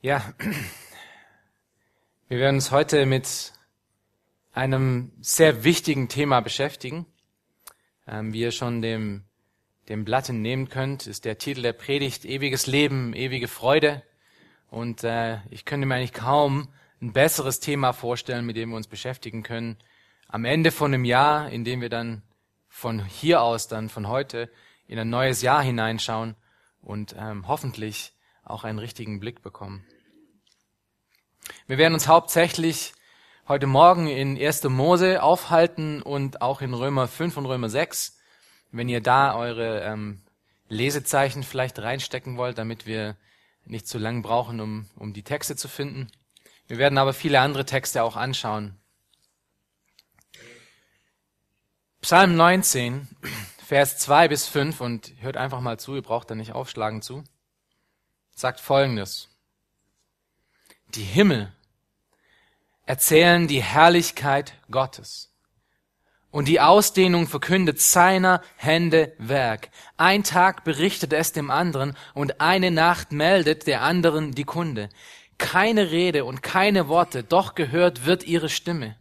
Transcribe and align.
Ja, 0.00 0.32
wir 2.28 2.38
werden 2.38 2.54
uns 2.54 2.70
heute 2.70 3.04
mit 3.04 3.52
einem 4.52 5.10
sehr 5.20 5.64
wichtigen 5.64 6.08
Thema 6.08 6.38
beschäftigen. 6.38 7.04
Ähm, 8.06 8.32
wie 8.32 8.42
ihr 8.42 8.52
schon 8.52 8.80
dem, 8.80 9.24
dem 9.88 10.04
Blatt 10.04 10.28
entnehmen 10.28 10.68
könnt, 10.68 11.08
ist 11.08 11.24
der 11.24 11.38
Titel 11.38 11.62
der 11.62 11.72
Predigt 11.72 12.24
Ewiges 12.24 12.68
Leben, 12.68 13.12
ewige 13.12 13.48
Freude. 13.48 14.04
Und 14.70 15.02
äh, 15.02 15.38
ich 15.50 15.64
könnte 15.64 15.84
mir 15.84 15.96
eigentlich 15.96 16.12
kaum 16.12 16.68
ein 17.02 17.12
besseres 17.12 17.58
Thema 17.58 17.92
vorstellen, 17.92 18.46
mit 18.46 18.56
dem 18.56 18.70
wir 18.70 18.76
uns 18.76 18.86
beschäftigen 18.86 19.42
können. 19.42 19.78
Am 20.28 20.44
Ende 20.44 20.70
von 20.70 20.94
einem 20.94 21.04
Jahr, 21.04 21.50
in 21.50 21.64
dem 21.64 21.80
wir 21.80 21.88
dann 21.88 22.22
von 22.68 23.04
hier 23.04 23.42
aus, 23.42 23.66
dann 23.66 23.88
von 23.88 24.06
heute, 24.06 24.48
in 24.86 24.96
ein 25.00 25.10
neues 25.10 25.42
Jahr 25.42 25.60
hineinschauen 25.60 26.36
und 26.82 27.16
ähm, 27.18 27.48
hoffentlich 27.48 28.12
auch 28.48 28.64
einen 28.64 28.78
richtigen 28.78 29.20
Blick 29.20 29.42
bekommen. 29.42 29.84
Wir 31.66 31.78
werden 31.78 31.94
uns 31.94 32.08
hauptsächlich 32.08 32.92
heute 33.46 33.66
Morgen 33.66 34.06
in 34.06 34.36
1. 34.36 34.64
Mose 34.64 35.22
aufhalten 35.22 36.02
und 36.02 36.42
auch 36.42 36.60
in 36.60 36.74
Römer 36.74 37.08
5 37.08 37.36
und 37.36 37.46
Römer 37.46 37.68
6. 37.68 38.18
Wenn 38.72 38.88
ihr 38.88 39.00
da 39.00 39.34
eure 39.34 39.82
ähm, 39.82 40.22
Lesezeichen 40.68 41.42
vielleicht 41.42 41.78
reinstecken 41.78 42.36
wollt, 42.36 42.58
damit 42.58 42.86
wir 42.86 43.16
nicht 43.64 43.86
zu 43.86 43.98
lang 43.98 44.22
brauchen, 44.22 44.60
um, 44.60 44.86
um 44.96 45.12
die 45.12 45.22
Texte 45.22 45.56
zu 45.56 45.68
finden. 45.68 46.08
Wir 46.66 46.78
werden 46.78 46.98
aber 46.98 47.12
viele 47.12 47.40
andere 47.40 47.64
Texte 47.64 48.02
auch 48.02 48.16
anschauen. 48.16 48.76
Psalm 52.00 52.36
19, 52.36 53.08
Vers 53.66 53.98
2 53.98 54.28
bis 54.28 54.46
5 54.46 54.80
und 54.80 55.12
hört 55.20 55.36
einfach 55.36 55.60
mal 55.60 55.78
zu, 55.78 55.94
ihr 55.94 56.02
braucht 56.02 56.30
da 56.30 56.34
nicht 56.34 56.52
aufschlagen 56.52 57.02
zu 57.02 57.24
sagt 58.38 58.60
Folgendes. 58.60 59.27
Die 60.94 61.04
Himmel 61.04 61.52
erzählen 62.86 63.46
die 63.46 63.62
Herrlichkeit 63.62 64.54
Gottes. 64.70 65.30
Und 66.30 66.48
die 66.48 66.60
Ausdehnung 66.60 67.26
verkündet 67.26 67.80
seiner 67.80 68.42
Hände 68.56 69.12
Werk. 69.18 69.70
Ein 69.96 70.24
Tag 70.24 70.64
berichtet 70.64 71.12
es 71.12 71.32
dem 71.32 71.50
anderen 71.50 71.96
und 72.14 72.40
eine 72.40 72.70
Nacht 72.70 73.12
meldet 73.12 73.66
der 73.66 73.82
anderen 73.82 74.32
die 74.32 74.44
Kunde. 74.44 74.88
Keine 75.36 75.90
Rede 75.90 76.24
und 76.24 76.42
keine 76.42 76.88
Worte, 76.88 77.22
doch 77.22 77.54
gehört 77.54 78.06
wird 78.06 78.24
ihre 78.24 78.48
Stimme. 78.48 78.96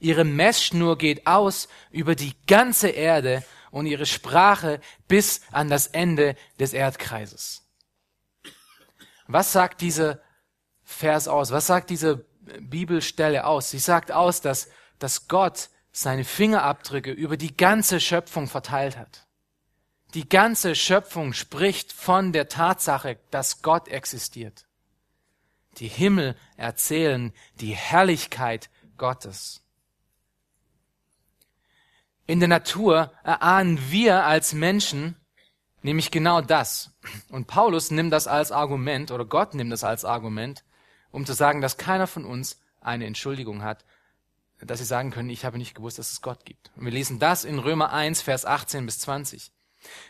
Ihre 0.00 0.24
Messschnur 0.24 0.98
geht 0.98 1.26
aus 1.26 1.68
über 1.90 2.14
die 2.14 2.34
ganze 2.46 2.88
Erde 2.88 3.44
und 3.70 3.86
ihre 3.86 4.06
Sprache 4.06 4.80
bis 5.08 5.42
an 5.52 5.68
das 5.68 5.86
Ende 5.86 6.36
des 6.58 6.72
Erdkreises. 6.72 7.62
Was 9.26 9.52
sagt 9.52 9.80
dieser 9.80 10.20
Vers 10.92 11.28
aus? 11.28 11.50
Was 11.50 11.66
sagt 11.66 11.90
diese 11.90 12.24
Bibelstelle 12.60 13.46
aus? 13.46 13.70
Sie 13.70 13.78
sagt 13.78 14.12
aus, 14.12 14.40
dass, 14.40 14.68
dass 14.98 15.28
Gott 15.28 15.70
seine 15.90 16.24
Fingerabdrücke 16.24 17.10
über 17.10 17.36
die 17.36 17.56
ganze 17.56 18.00
Schöpfung 18.00 18.48
verteilt 18.48 18.96
hat. 18.96 19.26
Die 20.14 20.28
ganze 20.28 20.74
Schöpfung 20.74 21.32
spricht 21.32 21.92
von 21.92 22.32
der 22.32 22.48
Tatsache, 22.48 23.18
dass 23.30 23.62
Gott 23.62 23.88
existiert. 23.88 24.66
Die 25.78 25.88
Himmel 25.88 26.36
erzählen 26.56 27.32
die 27.60 27.74
Herrlichkeit 27.74 28.68
Gottes. 28.98 29.62
In 32.26 32.40
der 32.40 32.48
Natur 32.48 33.12
erahnen 33.24 33.90
wir 33.90 34.24
als 34.24 34.52
Menschen 34.52 35.16
Nämlich 35.82 36.12
genau 36.12 36.40
das. 36.40 36.92
Und 37.28 37.48
Paulus 37.48 37.90
nimmt 37.90 38.12
das 38.12 38.28
als 38.28 38.52
Argument, 38.52 39.10
oder 39.10 39.24
Gott 39.24 39.54
nimmt 39.54 39.72
das 39.72 39.84
als 39.84 40.04
Argument, 40.04 40.64
um 41.12 41.24
zu 41.24 41.34
sagen, 41.34 41.60
dass 41.60 41.76
keiner 41.76 42.08
von 42.08 42.24
uns 42.24 42.60
eine 42.80 43.06
Entschuldigung 43.06 43.62
hat, 43.62 43.84
dass 44.60 44.78
sie 44.78 44.84
sagen 44.84 45.10
können, 45.10 45.30
ich 45.30 45.44
habe 45.44 45.58
nicht 45.58 45.74
gewusst, 45.74 45.98
dass 45.98 46.12
es 46.12 46.22
Gott 46.22 46.44
gibt. 46.44 46.70
Und 46.76 46.84
wir 46.84 46.92
lesen 46.92 47.18
das 47.18 47.44
in 47.44 47.58
Römer 47.58 47.92
1, 47.92 48.22
Vers 48.22 48.44
18 48.44 48.86
bis 48.86 48.98
20. 49.00 49.52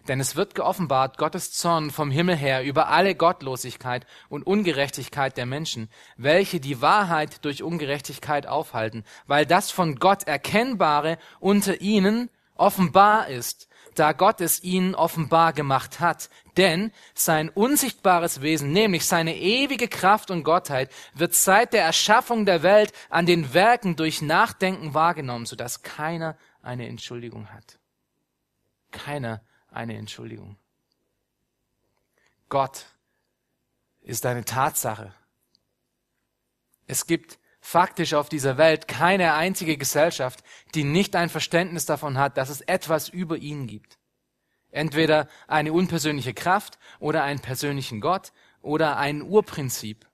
Denn 0.07 0.21
es 0.21 0.37
wird 0.37 0.55
geoffenbart 0.55 1.17
Gottes 1.17 1.53
Zorn 1.53 1.91
vom 1.91 2.11
Himmel 2.11 2.37
her 2.37 2.63
über 2.63 2.89
alle 2.89 3.15
Gottlosigkeit 3.15 4.07
und 4.29 4.47
Ungerechtigkeit 4.47 5.37
der 5.39 5.47
Menschen, 5.47 5.89
welche 6.19 6.61
die 6.61 6.83
Wahrheit 6.83 7.45
durch 7.45 7.63
Ungerechtigkeit 7.63 8.47
aufhalten, 8.47 9.05
weil 9.27 9.47
das 9.47 9.71
von 9.71 9.97
Gott 9.97 10.25
Erkennbare 10.25 11.19
unter 11.41 11.81
ihnen 11.81 12.29
offenbar 12.55 13.29
ist, 13.29 13.69
da 13.95 14.13
Gott 14.13 14.41
es 14.41 14.63
ihnen 14.63 14.95
offenbar 14.95 15.53
gemacht 15.53 16.01
hat. 16.01 16.31
Denn 16.57 16.93
sein 17.15 17.49
unsichtbares 17.49 18.43
Wesen, 18.43 18.73
nämlich 18.73 19.07
seine 19.07 19.37
ewige 19.37 19.89
Kraft 19.89 20.31
und 20.31 20.45
Gottheit, 20.45 20.91
wird 21.15 21.35
seit 21.35 21.73
der 21.73 21.85
Erschaffung 21.85 22.47
der 22.47 22.63
Welt 22.63 22.93
an 23.11 23.27
den 23.27 23.55
Werken 23.55 23.97
durch 23.97 24.23
Nachdenken 24.23 24.95
wahrgenommen, 24.95 25.47
sodass 25.47 25.83
keiner 25.83 26.37
eine 26.63 26.89
Entschuldigung 26.89 27.49
hat. 27.51 27.79
Keiner 28.91 29.43
eine 29.71 29.97
Entschuldigung. 29.97 30.57
Gott 32.49 32.87
ist 34.03 34.27
eine 34.27 34.45
Tatsache. 34.45 35.15
Es 36.87 37.07
gibt 37.07 37.39
faktisch 37.63 38.13
auf 38.13 38.29
dieser 38.29 38.59
Welt 38.59 38.89
keine 38.89 39.33
einzige 39.35 39.79
Gesellschaft, 39.79 40.43
die 40.75 40.85
nicht 40.85 41.17
ein 41.17 41.31
Verständnis 41.31 41.87
davon 41.87 42.19
hat, 42.19 42.37
dass 42.37 42.51
es 42.51 42.61
etwas 42.61 43.09
über 43.09 43.39
ihn 43.39 43.67
gibt. 43.67 43.99
Entweder 44.71 45.29
eine 45.47 45.73
unpersönliche 45.73 46.35
Kraft 46.35 46.79
oder 46.99 47.23
einen 47.23 47.41
persönlichen 47.41 48.01
Gott 48.01 48.33
oder 48.61 48.97
ein 48.97 49.23
Urprinzip. 49.23 50.07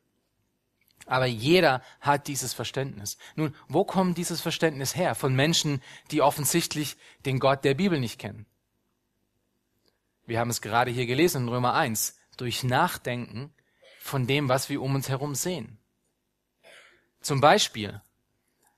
Aber 1.06 1.24
jeder 1.24 1.82
hat 2.00 2.28
dieses 2.28 2.52
Verständnis. 2.52 3.16
Nun, 3.34 3.54
wo 3.66 3.84
kommt 3.84 4.18
dieses 4.18 4.42
Verständnis 4.42 4.94
her? 4.94 5.14
Von 5.14 5.34
Menschen, 5.34 5.82
die 6.10 6.20
offensichtlich 6.20 6.98
den 7.24 7.38
Gott 7.38 7.64
der 7.64 7.74
Bibel 7.74 7.98
nicht 7.98 8.20
kennen. 8.20 8.44
Wir 10.26 10.38
haben 10.38 10.50
es 10.50 10.60
gerade 10.60 10.90
hier 10.90 11.06
gelesen 11.06 11.44
in 11.44 11.48
Römer 11.48 11.72
1. 11.72 12.18
Durch 12.36 12.62
Nachdenken 12.62 13.54
von 14.00 14.26
dem, 14.26 14.50
was 14.50 14.68
wir 14.68 14.82
um 14.82 14.94
uns 14.94 15.08
herum 15.08 15.34
sehen. 15.34 15.78
Zum 17.20 17.40
Beispiel 17.40 18.00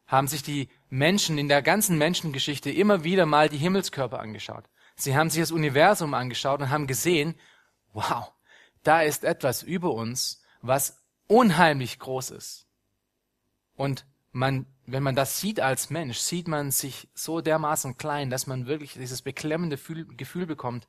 haben 0.06 0.28
sich 0.28 0.42
die 0.42 0.68
Menschen 0.88 1.38
in 1.38 1.48
der 1.48 1.62
ganzen 1.62 1.96
Menschengeschichte 1.98 2.70
immer 2.70 3.04
wieder 3.04 3.26
mal 3.26 3.48
die 3.48 3.58
Himmelskörper 3.58 4.18
angeschaut. 4.18 4.64
Sie 4.96 5.16
haben 5.16 5.30
sich 5.30 5.40
das 5.40 5.52
Universum 5.52 6.14
angeschaut 6.14 6.60
und 6.60 6.70
haben 6.70 6.86
gesehen, 6.86 7.34
wow, 7.92 8.32
da 8.82 9.02
ist 9.02 9.24
etwas 9.24 9.62
über 9.62 9.92
uns, 9.92 10.42
was 10.62 11.02
unheimlich 11.26 11.98
groß 11.98 12.30
ist. 12.30 12.66
Und 13.76 14.04
man, 14.32 14.66
wenn 14.86 15.02
man 15.02 15.14
das 15.14 15.40
sieht 15.40 15.60
als 15.60 15.90
Mensch, 15.90 16.18
sieht 16.18 16.48
man 16.48 16.70
sich 16.70 17.08
so 17.14 17.40
dermaßen 17.40 17.96
klein, 17.96 18.30
dass 18.30 18.46
man 18.46 18.66
wirklich 18.66 18.94
dieses 18.94 19.22
beklemmende 19.22 19.76
Gefühl 19.76 20.46
bekommt, 20.46 20.88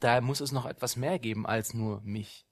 da 0.00 0.20
muss 0.20 0.40
es 0.40 0.52
noch 0.52 0.66
etwas 0.66 0.96
mehr 0.96 1.18
geben 1.18 1.46
als 1.46 1.74
nur 1.74 2.00
mich. 2.02 2.46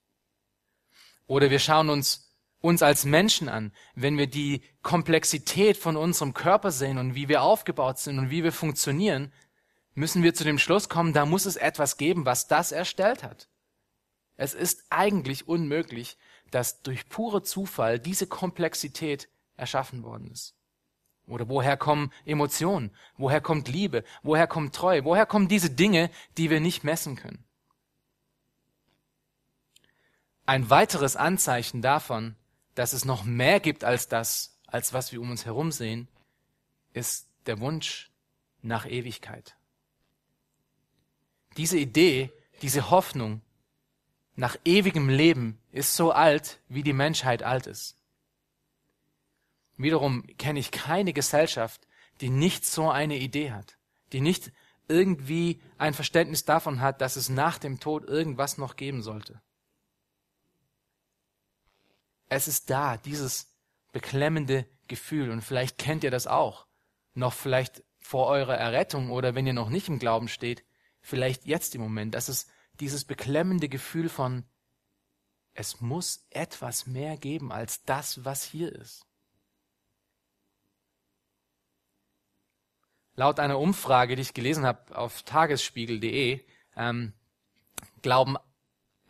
Oder 1.27 1.49
wir 1.49 1.59
schauen 1.59 1.89
uns 1.89 2.30
uns 2.61 2.83
als 2.83 3.05
Menschen 3.05 3.49
an, 3.49 3.73
wenn 3.95 4.17
wir 4.17 4.27
die 4.27 4.61
Komplexität 4.83 5.77
von 5.77 5.97
unserem 5.97 6.33
Körper 6.33 6.71
sehen 6.71 6.97
und 6.97 7.15
wie 7.15 7.27
wir 7.27 7.41
aufgebaut 7.41 7.97
sind 7.97 8.19
und 8.19 8.29
wie 8.29 8.43
wir 8.43 8.51
funktionieren, 8.51 9.33
müssen 9.93 10.23
wir 10.23 10.33
zu 10.33 10.43
dem 10.43 10.59
Schluss 10.59 10.87
kommen, 10.87 11.13
da 11.13 11.25
muss 11.25 11.45
es 11.45 11.55
etwas 11.55 11.97
geben, 11.97 12.25
was 12.25 12.47
das 12.47 12.71
erstellt 12.71 13.23
hat. 13.23 13.49
Es 14.37 14.53
ist 14.53 14.85
eigentlich 14.89 15.47
unmöglich, 15.47 16.17
dass 16.51 16.81
durch 16.81 17.09
pure 17.09 17.43
Zufall 17.43 17.99
diese 17.99 18.27
Komplexität 18.27 19.27
erschaffen 19.55 20.03
worden 20.03 20.31
ist. 20.31 20.55
Oder 21.27 21.47
woher 21.49 21.77
kommen 21.77 22.11
Emotionen? 22.25 22.91
Woher 23.17 23.41
kommt 23.41 23.67
Liebe? 23.67 24.03
Woher 24.23 24.47
kommt 24.47 24.75
Treue? 24.75 25.05
Woher 25.05 25.25
kommen 25.25 25.47
diese 25.47 25.69
Dinge, 25.69 26.09
die 26.37 26.49
wir 26.49 26.59
nicht 26.59 26.83
messen 26.83 27.15
können? 27.15 27.45
Ein 30.45 30.69
weiteres 30.69 31.15
Anzeichen 31.15 31.81
davon, 31.81 32.35
dass 32.75 32.93
es 32.93 33.05
noch 33.05 33.23
mehr 33.23 33.59
gibt 33.59 33.83
als 33.83 34.07
das, 34.07 34.57
als 34.67 34.93
was 34.93 35.11
wir 35.11 35.21
um 35.21 35.31
uns 35.31 35.45
herum 35.45 35.71
sehen, 35.71 36.07
ist 36.93 37.27
der 37.45 37.59
Wunsch 37.59 38.11
nach 38.61 38.85
Ewigkeit. 38.85 39.55
Diese 41.57 41.77
Idee, 41.77 42.31
diese 42.61 42.89
Hoffnung 42.89 43.41
nach 44.35 44.57
ewigem 44.63 45.09
Leben 45.09 45.59
ist 45.71 45.95
so 45.95 46.11
alt, 46.11 46.59
wie 46.69 46.83
die 46.83 46.93
Menschheit 46.93 47.43
alt 47.43 47.67
ist. 47.67 47.97
Wiederum 49.77 50.25
kenne 50.37 50.59
ich 50.59 50.71
keine 50.71 51.11
Gesellschaft, 51.11 51.87
die 52.21 52.29
nicht 52.29 52.65
so 52.65 52.89
eine 52.89 53.17
Idee 53.17 53.51
hat, 53.51 53.77
die 54.13 54.21
nicht 54.21 54.51
irgendwie 54.87 55.61
ein 55.77 55.93
Verständnis 55.93 56.45
davon 56.45 56.81
hat, 56.81 57.01
dass 57.01 57.15
es 57.15 57.29
nach 57.29 57.57
dem 57.57 57.79
Tod 57.79 58.07
irgendwas 58.07 58.57
noch 58.57 58.75
geben 58.75 59.01
sollte. 59.01 59.41
Es 62.31 62.47
ist 62.47 62.69
da, 62.69 62.95
dieses 62.95 63.53
beklemmende 63.91 64.65
Gefühl. 64.87 65.31
Und 65.31 65.41
vielleicht 65.41 65.77
kennt 65.77 66.05
ihr 66.05 66.11
das 66.11 66.27
auch. 66.27 66.65
Noch 67.13 67.33
vielleicht 67.33 67.83
vor 67.99 68.27
eurer 68.27 68.55
Errettung 68.55 69.11
oder 69.11 69.35
wenn 69.35 69.45
ihr 69.45 69.51
noch 69.51 69.69
nicht 69.69 69.89
im 69.89 69.99
Glauben 69.99 70.29
steht, 70.29 70.63
vielleicht 71.01 71.45
jetzt 71.45 71.75
im 71.75 71.81
Moment. 71.81 72.15
Das 72.15 72.29
ist 72.29 72.49
dieses 72.79 73.03
beklemmende 73.03 73.67
Gefühl 73.67 74.07
von, 74.07 74.45
Es 75.53 75.81
muss 75.81 76.25
etwas 76.29 76.87
mehr 76.87 77.17
geben 77.17 77.51
als 77.51 77.83
das, 77.83 78.23
was 78.23 78.45
hier 78.45 78.71
ist. 78.73 79.05
Laut 83.15 83.41
einer 83.41 83.59
Umfrage, 83.59 84.15
die 84.15 84.21
ich 84.21 84.33
gelesen 84.33 84.65
habe 84.65 84.97
auf 84.97 85.23
tagesspiegel.de, 85.23 86.39
ähm, 86.77 87.11
glauben, 88.01 88.37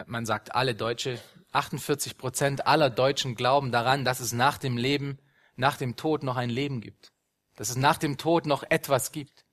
man 0.08 0.26
sagt 0.26 0.56
alle 0.56 0.74
Deutsche, 0.74 1.22
48 1.52 2.18
Prozent 2.18 2.68
aller 2.68 2.90
Deutschen 2.90 3.36
glauben 3.36 3.72
daran, 3.72 4.06
dass 4.06 4.20
es 4.20 4.32
nach 4.32 4.58
dem 4.58 4.78
Leben, 4.78 5.20
nach 5.56 5.78
dem 5.78 5.96
Tod 5.96 6.24
noch 6.24 6.38
ein 6.38 6.50
Leben 6.50 6.82
gibt. 6.82 7.12
Dass 7.56 7.70
es 7.70 7.76
nach 7.76 7.98
dem 7.98 8.18
Tod 8.18 8.46
noch 8.46 8.64
etwas 8.70 9.12
gibt. 9.12 9.46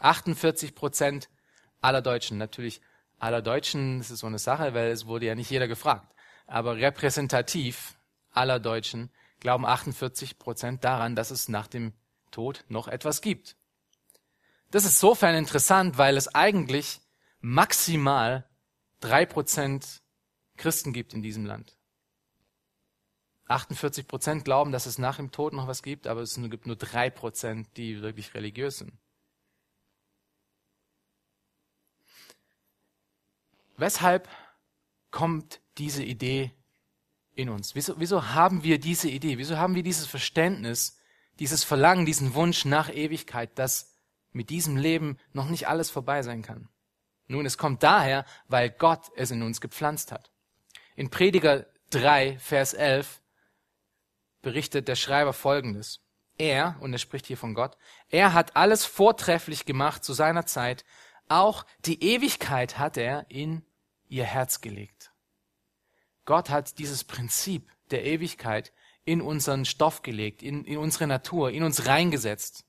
48 0.00 0.74
Prozent 0.74 1.28
aller 1.80 2.02
Deutschen. 2.02 2.38
Natürlich 2.38 2.80
aller 3.18 3.40
Deutschen, 3.40 3.98
das 3.98 4.10
ist 4.10 4.20
so 4.20 4.26
eine 4.26 4.38
Sache, 4.38 4.74
weil 4.74 4.88
es 4.88 5.06
wurde 5.06 5.26
ja 5.26 5.34
nicht 5.34 5.50
jeder 5.50 5.68
gefragt. 5.68 6.14
Aber 6.46 6.76
repräsentativ 6.76 7.96
aller 8.30 8.60
Deutschen 8.60 9.10
glauben 9.40 9.64
48 9.64 10.38
Prozent 10.38 10.84
daran, 10.84 11.16
dass 11.16 11.30
es 11.30 11.48
nach 11.48 11.66
dem 11.66 11.92
Tod 12.30 12.64
noch 12.68 12.88
etwas 12.88 13.20
gibt. 13.20 13.56
Das 14.70 14.84
ist 14.84 14.98
sofern 14.98 15.34
interessant, 15.34 15.98
weil 15.98 16.16
es 16.16 16.34
eigentlich 16.34 17.00
maximal 17.40 18.48
drei 19.00 19.26
Prozent 19.26 20.01
Christen 20.56 20.92
gibt 20.92 21.14
in 21.14 21.22
diesem 21.22 21.44
Land. 21.44 21.76
48 23.48 24.06
Prozent 24.06 24.44
glauben, 24.44 24.72
dass 24.72 24.86
es 24.86 24.98
nach 24.98 25.16
dem 25.16 25.30
Tod 25.30 25.52
noch 25.52 25.66
was 25.66 25.82
gibt, 25.82 26.06
aber 26.06 26.22
es 26.22 26.34
gibt 26.34 26.66
nur 26.66 26.76
drei 26.76 27.10
Prozent, 27.10 27.68
die 27.76 28.00
wirklich 28.00 28.34
religiös 28.34 28.78
sind. 28.78 28.92
Weshalb 33.76 34.28
kommt 35.10 35.60
diese 35.78 36.02
Idee 36.02 36.52
in 37.34 37.48
uns? 37.48 37.74
Wieso, 37.74 37.98
wieso 37.98 38.28
haben 38.28 38.62
wir 38.62 38.78
diese 38.78 39.08
Idee? 39.08 39.38
Wieso 39.38 39.58
haben 39.58 39.74
wir 39.74 39.82
dieses 39.82 40.06
Verständnis, 40.06 40.98
dieses 41.38 41.64
Verlangen, 41.64 42.06
diesen 42.06 42.34
Wunsch 42.34 42.64
nach 42.64 42.90
Ewigkeit, 42.90 43.58
dass 43.58 43.96
mit 44.32 44.50
diesem 44.50 44.76
Leben 44.76 45.18
noch 45.32 45.48
nicht 45.48 45.68
alles 45.68 45.90
vorbei 45.90 46.22
sein 46.22 46.42
kann? 46.42 46.68
Nun, 47.26 47.46
es 47.46 47.58
kommt 47.58 47.82
daher, 47.82 48.24
weil 48.48 48.70
Gott 48.70 49.10
es 49.16 49.30
in 49.30 49.42
uns 49.42 49.60
gepflanzt 49.60 50.12
hat. 50.12 50.31
In 50.94 51.10
Prediger 51.10 51.66
3, 51.90 52.38
Vers 52.38 52.74
11 52.74 53.22
berichtet 54.42 54.88
der 54.88 54.96
Schreiber 54.96 55.32
Folgendes. 55.32 56.00
Er, 56.38 56.76
und 56.80 56.92
er 56.92 56.98
spricht 56.98 57.26
hier 57.26 57.36
von 57.36 57.54
Gott, 57.54 57.76
er 58.08 58.32
hat 58.32 58.56
alles 58.56 58.84
vortrefflich 58.84 59.64
gemacht 59.64 60.02
zu 60.02 60.12
seiner 60.12 60.46
Zeit, 60.46 60.84
auch 61.28 61.64
die 61.84 62.02
Ewigkeit 62.02 62.78
hat 62.78 62.96
er 62.96 63.26
in 63.28 63.62
ihr 64.08 64.24
Herz 64.24 64.60
gelegt. 64.60 65.12
Gott 66.24 66.50
hat 66.50 66.78
dieses 66.78 67.04
Prinzip 67.04 67.70
der 67.90 68.04
Ewigkeit 68.04 68.72
in 69.04 69.20
unseren 69.20 69.64
Stoff 69.64 70.02
gelegt, 70.02 70.42
in, 70.42 70.64
in 70.64 70.78
unsere 70.78 71.06
Natur, 71.06 71.50
in 71.50 71.62
uns 71.62 71.86
reingesetzt, 71.86 72.64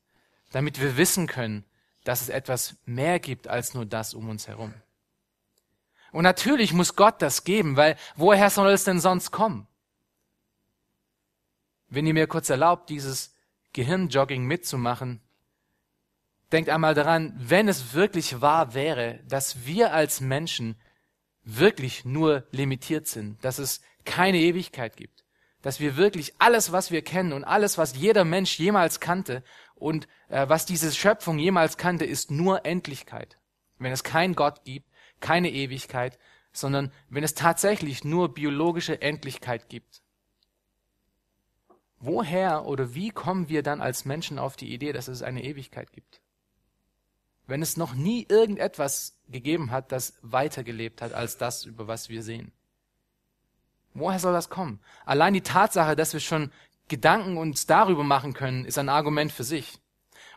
damit 0.51 0.81
wir 0.81 0.97
wissen 0.97 1.27
können, 1.27 1.65
dass 2.03 2.21
es 2.21 2.29
etwas 2.29 2.75
mehr 2.85 3.19
gibt 3.19 3.47
als 3.47 3.73
nur 3.73 3.85
das 3.85 4.13
um 4.13 4.29
uns 4.29 4.47
herum. 4.47 4.73
Und 6.13 6.23
natürlich 6.23 6.73
muss 6.73 6.95
Gott 6.95 7.21
das 7.23 7.43
geben, 7.43 7.75
weil 7.75 7.97
woher 8.15 8.49
soll 8.51 8.71
es 8.71 8.83
denn 8.83 8.99
sonst 8.99 9.31
kommen? 9.31 9.67
Wenn 11.87 12.05
ihr 12.05 12.13
mir 12.13 12.27
kurz 12.27 12.49
erlaubt, 12.49 12.89
dieses 12.89 13.35
Gehirnjogging 13.73 14.45
mitzumachen, 14.45 15.21
denkt 16.51 16.69
einmal 16.69 16.93
daran, 16.93 17.33
wenn 17.35 17.67
es 17.67 17.93
wirklich 17.93 18.41
wahr 18.41 18.75
wäre, 18.75 19.21
dass 19.27 19.65
wir 19.65 19.91
als 19.91 20.21
Menschen 20.21 20.79
wirklich 21.43 22.05
nur 22.05 22.45
limitiert 22.51 23.07
sind, 23.07 23.43
dass 23.43 23.57
es 23.57 23.81
keine 24.05 24.37
Ewigkeit 24.37 24.95
gibt, 24.95 25.25
dass 25.63 25.79
wir 25.79 25.97
wirklich 25.97 26.35
alles, 26.37 26.71
was 26.71 26.91
wir 26.91 27.01
kennen 27.01 27.33
und 27.33 27.43
alles, 27.43 27.79
was 27.79 27.95
jeder 27.95 28.23
Mensch 28.23 28.59
jemals 28.59 28.99
kannte 28.99 29.43
und 29.73 30.07
äh, 30.29 30.47
was 30.47 30.67
diese 30.67 30.91
Schöpfung 30.91 31.39
jemals 31.39 31.77
kannte, 31.77 32.05
ist 32.05 32.29
nur 32.29 32.67
Endlichkeit. 32.67 33.39
Wenn 33.79 33.91
es 33.91 34.03
keinen 34.03 34.35
Gott 34.35 34.63
gibt, 34.63 34.92
keine 35.23 35.49
Ewigkeit, 35.49 36.19
sondern 36.51 36.91
wenn 37.09 37.23
es 37.23 37.33
tatsächlich 37.33 38.03
nur 38.03 38.33
biologische 38.33 39.01
Endlichkeit 39.01 39.69
gibt. 39.69 40.03
Woher 41.97 42.65
oder 42.65 42.93
wie 42.93 43.09
kommen 43.09 43.47
wir 43.47 43.63
dann 43.63 43.81
als 43.81 44.03
Menschen 44.03 44.37
auf 44.37 44.57
die 44.57 44.71
Idee, 44.73 44.91
dass 44.91 45.07
es 45.07 45.23
eine 45.23 45.43
Ewigkeit 45.43 45.93
gibt? 45.93 46.21
Wenn 47.47 47.61
es 47.61 47.77
noch 47.77 47.95
nie 47.95 48.25
irgendetwas 48.27 49.17
gegeben 49.29 49.71
hat, 49.71 49.91
das 49.93 50.19
weitergelebt 50.21 51.01
hat 51.01 51.13
als 51.13 51.37
das, 51.37 51.63
über 51.63 51.87
was 51.87 52.09
wir 52.09 52.21
sehen. 52.21 52.51
Woher 53.93 54.19
soll 54.19 54.33
das 54.33 54.49
kommen? 54.49 54.81
Allein 55.05 55.33
die 55.33 55.41
Tatsache, 55.41 55.95
dass 55.95 56.13
wir 56.13 56.19
schon 56.19 56.51
Gedanken 56.89 57.37
uns 57.37 57.65
darüber 57.65 58.03
machen 58.03 58.33
können, 58.33 58.65
ist 58.65 58.77
ein 58.77 58.89
Argument 58.89 59.31
für 59.31 59.45
sich. 59.45 59.79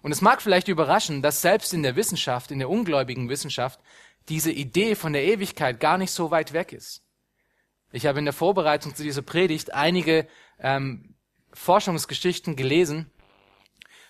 Und 0.02 0.12
es 0.12 0.20
mag 0.20 0.40
vielleicht 0.40 0.68
überraschen, 0.68 1.22
dass 1.22 1.42
selbst 1.42 1.74
in 1.74 1.82
der 1.82 1.96
Wissenschaft, 1.96 2.52
in 2.52 2.60
der 2.60 2.70
ungläubigen 2.70 3.28
Wissenschaft, 3.28 3.80
diese 4.28 4.50
Idee 4.50 4.94
von 4.94 5.12
der 5.12 5.24
Ewigkeit 5.24 5.80
gar 5.80 5.98
nicht 5.98 6.10
so 6.10 6.30
weit 6.30 6.52
weg 6.52 6.72
ist. 6.72 7.02
Ich 7.92 8.06
habe 8.06 8.18
in 8.18 8.24
der 8.24 8.34
Vorbereitung 8.34 8.94
zu 8.94 9.02
dieser 9.02 9.22
Predigt 9.22 9.72
einige 9.72 10.26
ähm, 10.58 11.14
Forschungsgeschichten 11.52 12.56
gelesen, 12.56 13.10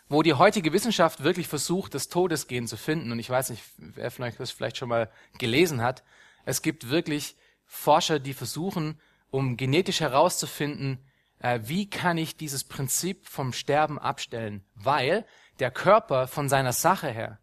wo 0.09 0.23
die 0.23 0.35
heutige 0.35 0.73
Wissenschaft 0.73 1.23
wirklich 1.23 1.49
versucht, 1.49 1.95
das 1.95 2.09
Todesgehen 2.09 2.67
zu 2.67 2.77
finden. 2.77 3.13
Und 3.13 3.19
ich 3.19 3.29
weiß 3.29 3.51
nicht, 3.51 3.63
wer 3.77 4.11
vielleicht 4.11 4.41
das 4.41 4.51
vielleicht 4.51 4.77
schon 4.77 4.89
mal 4.89 5.11
gelesen 5.39 5.83
hat. 5.83 6.05
Es 6.45 6.63
gibt 6.63 6.89
wirklich 6.89 7.37
Forscher, 7.65 8.19
die 8.19 8.35
versuchen, 8.35 9.01
um 9.31 9.57
genetisch 9.57 10.01
herauszufinden, 10.01 10.99
äh, 11.41 11.61
wie 11.65 11.91
kann 11.91 12.19
ich 12.19 12.37
dieses 12.37 12.65
Prinzip 12.65 13.29
vom 13.29 13.53
Sterben 13.53 13.99
abstellen? 13.99 14.65
Weil 14.75 15.27
der 15.59 15.71
Körper 15.71 16.29
von 16.29 16.49
seiner 16.49 16.73
Sache 16.73 17.09
her, 17.09 17.39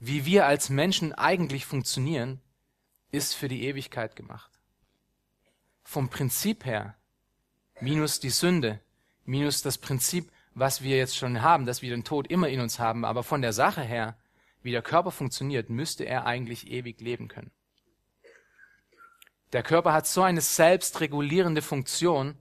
wie 0.00 0.24
wir 0.24 0.46
als 0.46 0.70
Menschen 0.70 1.12
eigentlich 1.12 1.66
funktionieren, 1.66 2.40
ist 3.12 3.34
für 3.34 3.48
die 3.48 3.64
Ewigkeit 3.64 4.16
gemacht. 4.16 4.50
Vom 5.84 6.08
Prinzip 6.08 6.64
her, 6.64 6.96
minus 7.80 8.18
die 8.18 8.30
Sünde, 8.30 8.80
minus 9.24 9.60
das 9.62 9.76
Prinzip, 9.76 10.32
was 10.54 10.82
wir 10.82 10.96
jetzt 10.96 11.16
schon 11.16 11.42
haben, 11.42 11.66
dass 11.66 11.82
wir 11.82 11.90
den 11.90 12.04
Tod 12.04 12.28
immer 12.28 12.48
in 12.48 12.60
uns 12.60 12.78
haben, 12.78 13.04
aber 13.04 13.22
von 13.22 13.42
der 13.42 13.52
Sache 13.52 13.82
her, 13.82 14.16
wie 14.62 14.72
der 14.72 14.82
Körper 14.82 15.10
funktioniert, 15.10 15.68
müsste 15.68 16.04
er 16.04 16.26
eigentlich 16.26 16.70
ewig 16.70 17.00
leben 17.00 17.28
können. 17.28 17.50
Der 19.52 19.62
Körper 19.62 19.92
hat 19.92 20.06
so 20.06 20.22
eine 20.22 20.40
selbstregulierende 20.40 21.60
Funktion. 21.60 22.38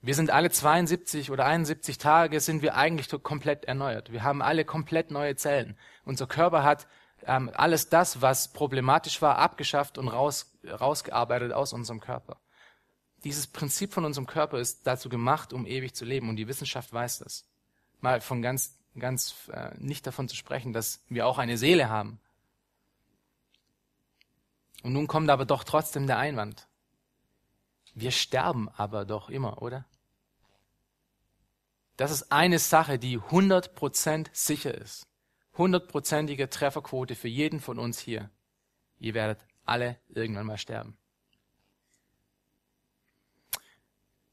Wir 0.00 0.14
sind 0.14 0.30
alle 0.30 0.50
72 0.50 1.30
oder 1.30 1.44
71 1.46 1.98
Tage 1.98 2.40
sind 2.40 2.62
wir 2.62 2.74
eigentlich 2.76 3.08
komplett 3.22 3.66
erneuert. 3.66 4.10
Wir 4.10 4.22
haben 4.22 4.42
alle 4.42 4.64
komplett 4.64 5.10
neue 5.10 5.36
Zellen. 5.36 5.76
Unser 6.04 6.26
Körper 6.26 6.62
hat 6.62 6.86
ähm, 7.26 7.50
alles 7.54 7.88
das, 7.88 8.20
was 8.20 8.52
problematisch 8.52 9.22
war, 9.22 9.38
abgeschafft 9.38 9.98
und 9.98 10.08
raus, 10.08 10.52
rausgearbeitet 10.64 11.52
aus 11.52 11.72
unserem 11.72 12.00
Körper. 12.00 12.38
Dieses 13.24 13.46
Prinzip 13.46 13.92
von 13.94 14.04
unserem 14.04 14.26
Körper 14.26 14.58
ist 14.58 14.86
dazu 14.86 15.08
gemacht, 15.08 15.52
um 15.52 15.66
ewig 15.66 15.94
zu 15.94 16.04
leben 16.04 16.28
und 16.28 16.36
die 16.36 16.48
Wissenschaft 16.48 16.92
weiß 16.92 17.20
das. 17.20 17.46
Mal 18.00 18.20
von 18.20 18.42
ganz, 18.42 18.78
ganz 18.98 19.48
äh, 19.50 19.70
nicht 19.78 20.06
davon 20.06 20.28
zu 20.28 20.36
sprechen, 20.36 20.72
dass 20.72 21.02
wir 21.08 21.26
auch 21.26 21.38
eine 21.38 21.56
Seele 21.56 21.88
haben. 21.88 22.20
Und 24.82 24.92
nun 24.92 25.06
kommt 25.06 25.30
aber 25.30 25.46
doch 25.46 25.64
trotzdem 25.64 26.06
der 26.06 26.18
Einwand. 26.18 26.68
Wir 27.94 28.10
sterben 28.10 28.68
aber 28.68 29.06
doch 29.06 29.30
immer, 29.30 29.62
oder? 29.62 29.86
Das 31.96 32.10
ist 32.10 32.30
eine 32.32 32.58
Sache, 32.58 32.98
die 32.98 33.18
100% 33.18 34.28
sicher 34.32 34.74
ist. 34.74 35.06
Hundertprozentige 35.56 36.50
Trefferquote 36.50 37.14
für 37.14 37.28
jeden 37.28 37.60
von 37.60 37.78
uns 37.78 37.98
hier. 37.98 38.30
Ihr 38.98 39.14
werdet 39.14 39.38
alle 39.64 39.98
irgendwann 40.08 40.46
mal 40.46 40.58
sterben. 40.58 40.96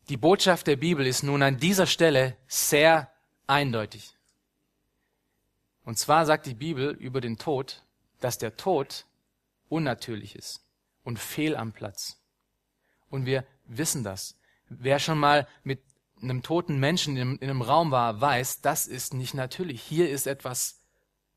Die 0.10 0.18
Botschaft 0.18 0.68
der 0.68 0.76
Bibel 0.76 1.06
ist 1.06 1.24
nun 1.24 1.44
an 1.44 1.58
dieser 1.58 1.86
Stelle 1.86 2.36
sehr 2.48 3.12
eindeutig. 3.48 4.18
Und 5.84 5.98
zwar 5.98 6.26
sagt 6.26 6.46
die 6.48 6.54
Bibel 6.54 6.92
über 6.92 7.22
den 7.22 7.38
Tod, 7.38 7.84
dass 8.20 8.38
der 8.38 8.58
Tod 8.58 9.06
unnatürlich 9.70 10.36
ist 10.36 10.66
und 11.04 11.18
fehl 11.18 11.56
am 11.56 11.72
Platz. 11.72 12.22
Und 13.10 13.26
wir 13.26 13.46
wissen 13.66 14.04
das. 14.04 14.38
Wer 14.70 15.00
schon 15.00 15.18
mal 15.18 15.48
mit 15.64 15.82
einem 16.22 16.44
toten 16.44 16.80
Menschen 16.80 17.18
in 17.18 17.42
einem 17.42 17.62
Raum 17.62 17.92
war, 17.92 18.22
weiß, 18.22 18.62
das 18.62 18.88
ist 18.88 19.14
nicht 19.14 19.34
natürlich. 19.34 19.82
Hier 19.82 20.10
ist 20.10 20.28
etwas 20.28 20.81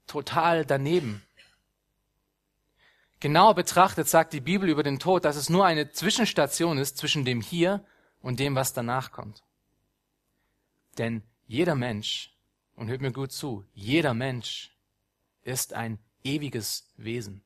total 0.06 0.64
daneben. 0.64 1.22
Genau 3.20 3.54
betrachtet 3.54 4.08
sagt 4.08 4.32
die 4.32 4.40
Bibel 4.40 4.68
über 4.68 4.82
den 4.82 4.98
Tod, 4.98 5.24
dass 5.24 5.36
es 5.36 5.48
nur 5.48 5.64
eine 5.64 5.90
Zwischenstation 5.90 6.78
ist 6.78 6.98
zwischen 6.98 7.24
dem 7.24 7.40
Hier 7.40 7.84
und 8.20 8.38
dem, 8.38 8.54
was 8.54 8.72
danach 8.72 9.12
kommt. 9.12 9.42
Denn 10.98 11.22
jeder 11.46 11.74
Mensch, 11.74 12.34
und 12.76 12.88
hört 12.88 13.00
mir 13.00 13.12
gut 13.12 13.32
zu, 13.32 13.64
jeder 13.72 14.14
Mensch 14.14 14.76
ist 15.42 15.72
ein 15.72 15.98
ewiges 16.22 16.92
Wesen. 16.96 17.42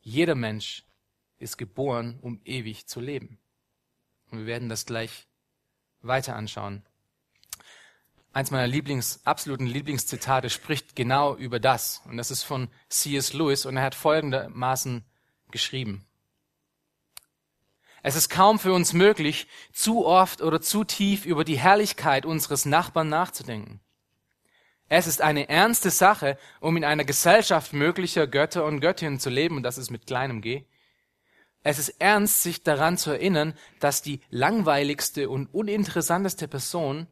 Jeder 0.00 0.34
Mensch 0.34 0.84
ist 1.38 1.56
geboren, 1.56 2.18
um 2.20 2.40
ewig 2.44 2.86
zu 2.86 3.00
leben. 3.00 3.38
Und 4.30 4.40
wir 4.40 4.46
werden 4.46 4.68
das 4.68 4.86
gleich 4.86 5.26
weiter 6.02 6.36
anschauen. 6.36 6.84
Eins 8.34 8.50
meiner 8.50 8.66
Lieblings, 8.66 9.20
absoluten 9.24 9.66
Lieblingszitate 9.66 10.50
spricht 10.50 10.96
genau 10.96 11.36
über 11.36 11.60
das. 11.60 12.02
Und 12.06 12.16
das 12.16 12.32
ist 12.32 12.42
von 12.42 12.68
C.S. 12.88 13.32
Lewis 13.32 13.64
und 13.64 13.76
er 13.76 13.84
hat 13.84 13.94
folgendermaßen 13.94 15.04
geschrieben. 15.52 16.04
Es 18.02 18.16
ist 18.16 18.30
kaum 18.30 18.58
für 18.58 18.72
uns 18.72 18.92
möglich, 18.92 19.46
zu 19.72 20.04
oft 20.04 20.42
oder 20.42 20.60
zu 20.60 20.82
tief 20.82 21.26
über 21.26 21.44
die 21.44 21.58
Herrlichkeit 21.58 22.26
unseres 22.26 22.66
Nachbarn 22.66 23.08
nachzudenken. 23.08 23.80
Es 24.88 25.06
ist 25.06 25.22
eine 25.22 25.48
ernste 25.48 25.90
Sache, 25.90 26.36
um 26.58 26.76
in 26.76 26.84
einer 26.84 27.04
Gesellschaft 27.04 27.72
möglicher 27.72 28.26
Götter 28.26 28.64
und 28.64 28.80
Göttinnen 28.80 29.20
zu 29.20 29.30
leben, 29.30 29.58
und 29.58 29.62
das 29.62 29.78
ist 29.78 29.90
mit 29.90 30.08
kleinem 30.08 30.42
G. 30.42 30.64
Es 31.62 31.78
ist 31.78 32.00
ernst, 32.00 32.42
sich 32.42 32.64
daran 32.64 32.98
zu 32.98 33.12
erinnern, 33.12 33.54
dass 33.78 34.02
die 34.02 34.20
langweiligste 34.28 35.30
und 35.30 35.46
uninteressanteste 35.46 36.48
Person, 36.48 37.06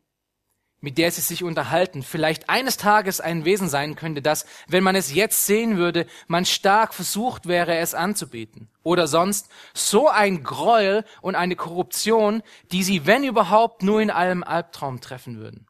mit 0.83 0.99
der 0.99 1.11
sie 1.11 1.23
sich 1.23 1.43
unterhalten, 1.43 2.03
vielleicht 2.03 2.51
eines 2.51 2.77
Tages 2.77 3.21
ein 3.21 3.47
Wesen 3.47 3.69
sein 3.69 3.95
könnte, 3.95 4.21
das, 4.21 4.45
wenn 4.69 4.85
man 4.85 4.97
es 4.97 5.15
jetzt 5.15 5.47
sehen 5.47 5.79
würde, 5.79 6.07
man 6.27 6.45
stark 6.45 6.93
versucht 6.93 7.47
wäre, 7.47 7.77
es 7.77 7.95
anzubeten. 7.95 8.69
Oder 8.83 9.07
sonst 9.07 9.49
so 9.73 10.09
ein 10.09 10.43
Gräuel 10.43 11.05
und 11.23 11.37
eine 11.37 11.57
Korruption, 11.57 12.43
die 12.73 12.83
sie, 12.83 13.07
wenn 13.07 13.25
überhaupt, 13.25 13.83
nur 13.83 14.03
in 14.03 14.11
einem 14.11 14.43
Albtraum 14.43 15.01
treffen 15.01 15.39
würden. 15.39 15.67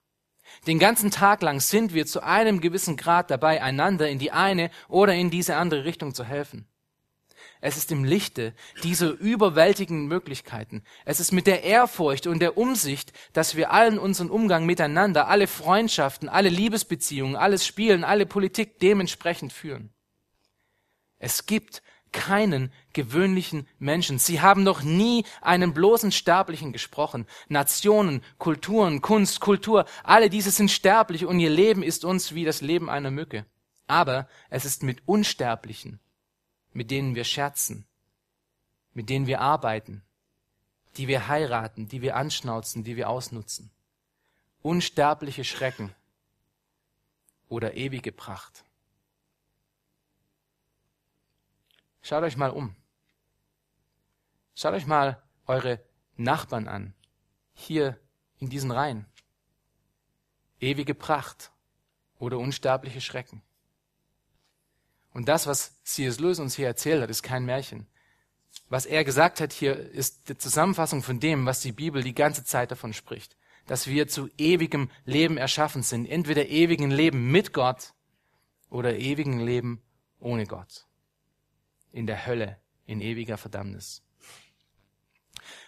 Den 0.66 0.78
ganzen 0.78 1.10
Tag 1.10 1.42
lang 1.42 1.60
sind 1.60 1.92
wir 1.92 2.06
zu 2.06 2.22
einem 2.22 2.60
gewissen 2.60 2.96
Grad 2.96 3.30
dabei, 3.30 3.62
einander 3.62 4.08
in 4.08 4.18
die 4.18 4.32
eine 4.32 4.70
oder 4.88 5.14
in 5.14 5.30
diese 5.30 5.56
andere 5.56 5.84
Richtung 5.84 6.14
zu 6.14 6.24
helfen. 6.24 6.66
Es 7.64 7.76
ist 7.76 7.92
im 7.92 8.02
Lichte 8.02 8.54
dieser 8.82 9.10
überwältigenden 9.10 10.08
Möglichkeiten. 10.08 10.82
Es 11.04 11.20
ist 11.20 11.30
mit 11.30 11.46
der 11.46 11.62
Ehrfurcht 11.62 12.26
und 12.26 12.40
der 12.40 12.58
Umsicht, 12.58 13.12
dass 13.34 13.54
wir 13.54 13.70
allen 13.70 14.00
unseren 14.00 14.30
Umgang 14.30 14.66
miteinander, 14.66 15.28
alle 15.28 15.46
Freundschaften, 15.46 16.28
alle 16.28 16.48
Liebesbeziehungen, 16.48 17.36
alles 17.36 17.64
Spielen, 17.64 18.02
alle 18.02 18.26
Politik 18.26 18.80
dementsprechend 18.80 19.52
führen. 19.52 19.94
Es 21.20 21.46
gibt 21.46 21.84
keinen 22.10 22.72
gewöhnlichen 22.94 23.68
Menschen. 23.78 24.18
Sie 24.18 24.40
haben 24.40 24.64
noch 24.64 24.82
nie 24.82 25.24
einen 25.40 25.72
bloßen 25.72 26.10
Sterblichen 26.10 26.72
gesprochen. 26.72 27.28
Nationen, 27.48 28.24
Kulturen, 28.38 29.00
Kunst, 29.02 29.38
Kultur, 29.38 29.84
alle 30.02 30.30
diese 30.30 30.50
sind 30.50 30.72
sterblich 30.72 31.26
und 31.26 31.38
ihr 31.38 31.50
Leben 31.50 31.84
ist 31.84 32.04
uns 32.04 32.34
wie 32.34 32.44
das 32.44 32.60
Leben 32.60 32.90
einer 32.90 33.12
Mücke. 33.12 33.46
Aber 33.86 34.28
es 34.50 34.64
ist 34.64 34.82
mit 34.82 35.06
Unsterblichen, 35.06 36.00
mit 36.72 36.90
denen 36.90 37.14
wir 37.14 37.24
scherzen, 37.24 37.86
mit 38.94 39.08
denen 39.08 39.26
wir 39.26 39.40
arbeiten, 39.40 40.02
die 40.96 41.08
wir 41.08 41.28
heiraten, 41.28 41.88
die 41.88 42.02
wir 42.02 42.16
anschnauzen, 42.16 42.84
die 42.84 42.96
wir 42.96 43.08
ausnutzen. 43.08 43.70
Unsterbliche 44.62 45.44
Schrecken 45.44 45.94
oder 47.48 47.74
ewige 47.74 48.12
Pracht. 48.12 48.64
Schaut 52.02 52.22
euch 52.24 52.36
mal 52.36 52.50
um. 52.50 52.74
Schaut 54.54 54.74
euch 54.74 54.86
mal 54.86 55.22
eure 55.46 55.80
Nachbarn 56.16 56.68
an. 56.68 56.94
Hier 57.54 57.98
in 58.38 58.48
diesen 58.48 58.70
Reihen. 58.70 59.06
Ewige 60.60 60.94
Pracht 60.94 61.52
oder 62.18 62.38
unsterbliche 62.38 63.00
Schrecken. 63.00 63.42
Und 65.12 65.28
das, 65.28 65.46
was 65.46 65.82
C.S. 65.84 66.20
Lewis 66.20 66.38
uns 66.38 66.56
hier 66.56 66.66
erzählt 66.66 67.02
hat, 67.02 67.10
ist 67.10 67.22
kein 67.22 67.44
Märchen. 67.44 67.86
Was 68.68 68.86
er 68.86 69.04
gesagt 69.04 69.40
hat 69.40 69.52
hier, 69.52 69.76
ist 69.76 70.28
die 70.28 70.38
Zusammenfassung 70.38 71.02
von 71.02 71.20
dem, 71.20 71.44
was 71.46 71.60
die 71.60 71.72
Bibel 71.72 72.02
die 72.02 72.14
ganze 72.14 72.44
Zeit 72.44 72.70
davon 72.70 72.92
spricht. 72.92 73.36
Dass 73.66 73.86
wir 73.86 74.08
zu 74.08 74.28
ewigem 74.38 74.90
Leben 75.04 75.36
erschaffen 75.36 75.82
sind. 75.82 76.06
Entweder 76.06 76.48
ewigen 76.48 76.90
Leben 76.90 77.30
mit 77.30 77.52
Gott 77.52 77.92
oder 78.70 78.96
ewigen 78.96 79.40
Leben 79.40 79.82
ohne 80.18 80.46
Gott 80.46 80.86
in 81.92 82.06
der 82.06 82.26
Hölle, 82.26 82.56
in 82.86 83.00
ewiger 83.00 83.36
Verdammnis. 83.36 84.02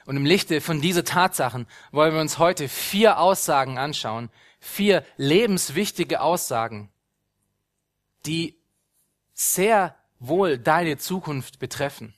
Und 0.07 0.17
im 0.17 0.25
Lichte 0.25 0.61
von 0.61 0.81
dieser 0.81 1.05
Tatsachen 1.05 1.67
wollen 1.93 2.15
wir 2.15 2.21
uns 2.21 2.39
heute 2.39 2.69
vier 2.69 3.19
Aussagen 3.19 3.79
anschauen, 3.79 4.31
vier 4.59 5.05
lebenswichtige 5.17 6.21
Aussagen, 6.21 6.91
die 8.27 8.59
sehr 9.35 9.97
wohl 10.19 10.59
deine 10.59 10.97
Zukunft 10.97 11.59
betreffen, 11.59 12.15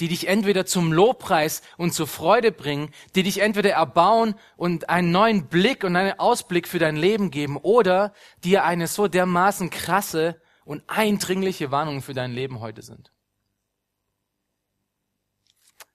die 0.00 0.08
dich 0.08 0.26
entweder 0.26 0.66
zum 0.66 0.92
Lobpreis 0.92 1.62
und 1.76 1.92
zur 1.92 2.06
Freude 2.06 2.50
bringen, 2.50 2.90
die 3.14 3.22
dich 3.22 3.38
entweder 3.38 3.70
erbauen 3.70 4.34
und 4.56 4.88
einen 4.88 5.12
neuen 5.12 5.46
Blick 5.46 5.84
und 5.84 5.94
einen 5.94 6.18
Ausblick 6.18 6.66
für 6.66 6.78
dein 6.78 6.96
Leben 6.96 7.30
geben 7.30 7.56
oder 7.56 8.12
dir 8.42 8.64
eine 8.64 8.88
so 8.88 9.06
dermaßen 9.06 9.70
krasse 9.70 10.40
und 10.64 10.82
eindringliche 10.88 11.70
Warnungen 11.70 12.02
für 12.02 12.14
dein 12.14 12.32
Leben 12.32 12.60
heute 12.60 12.82
sind. 12.82 13.12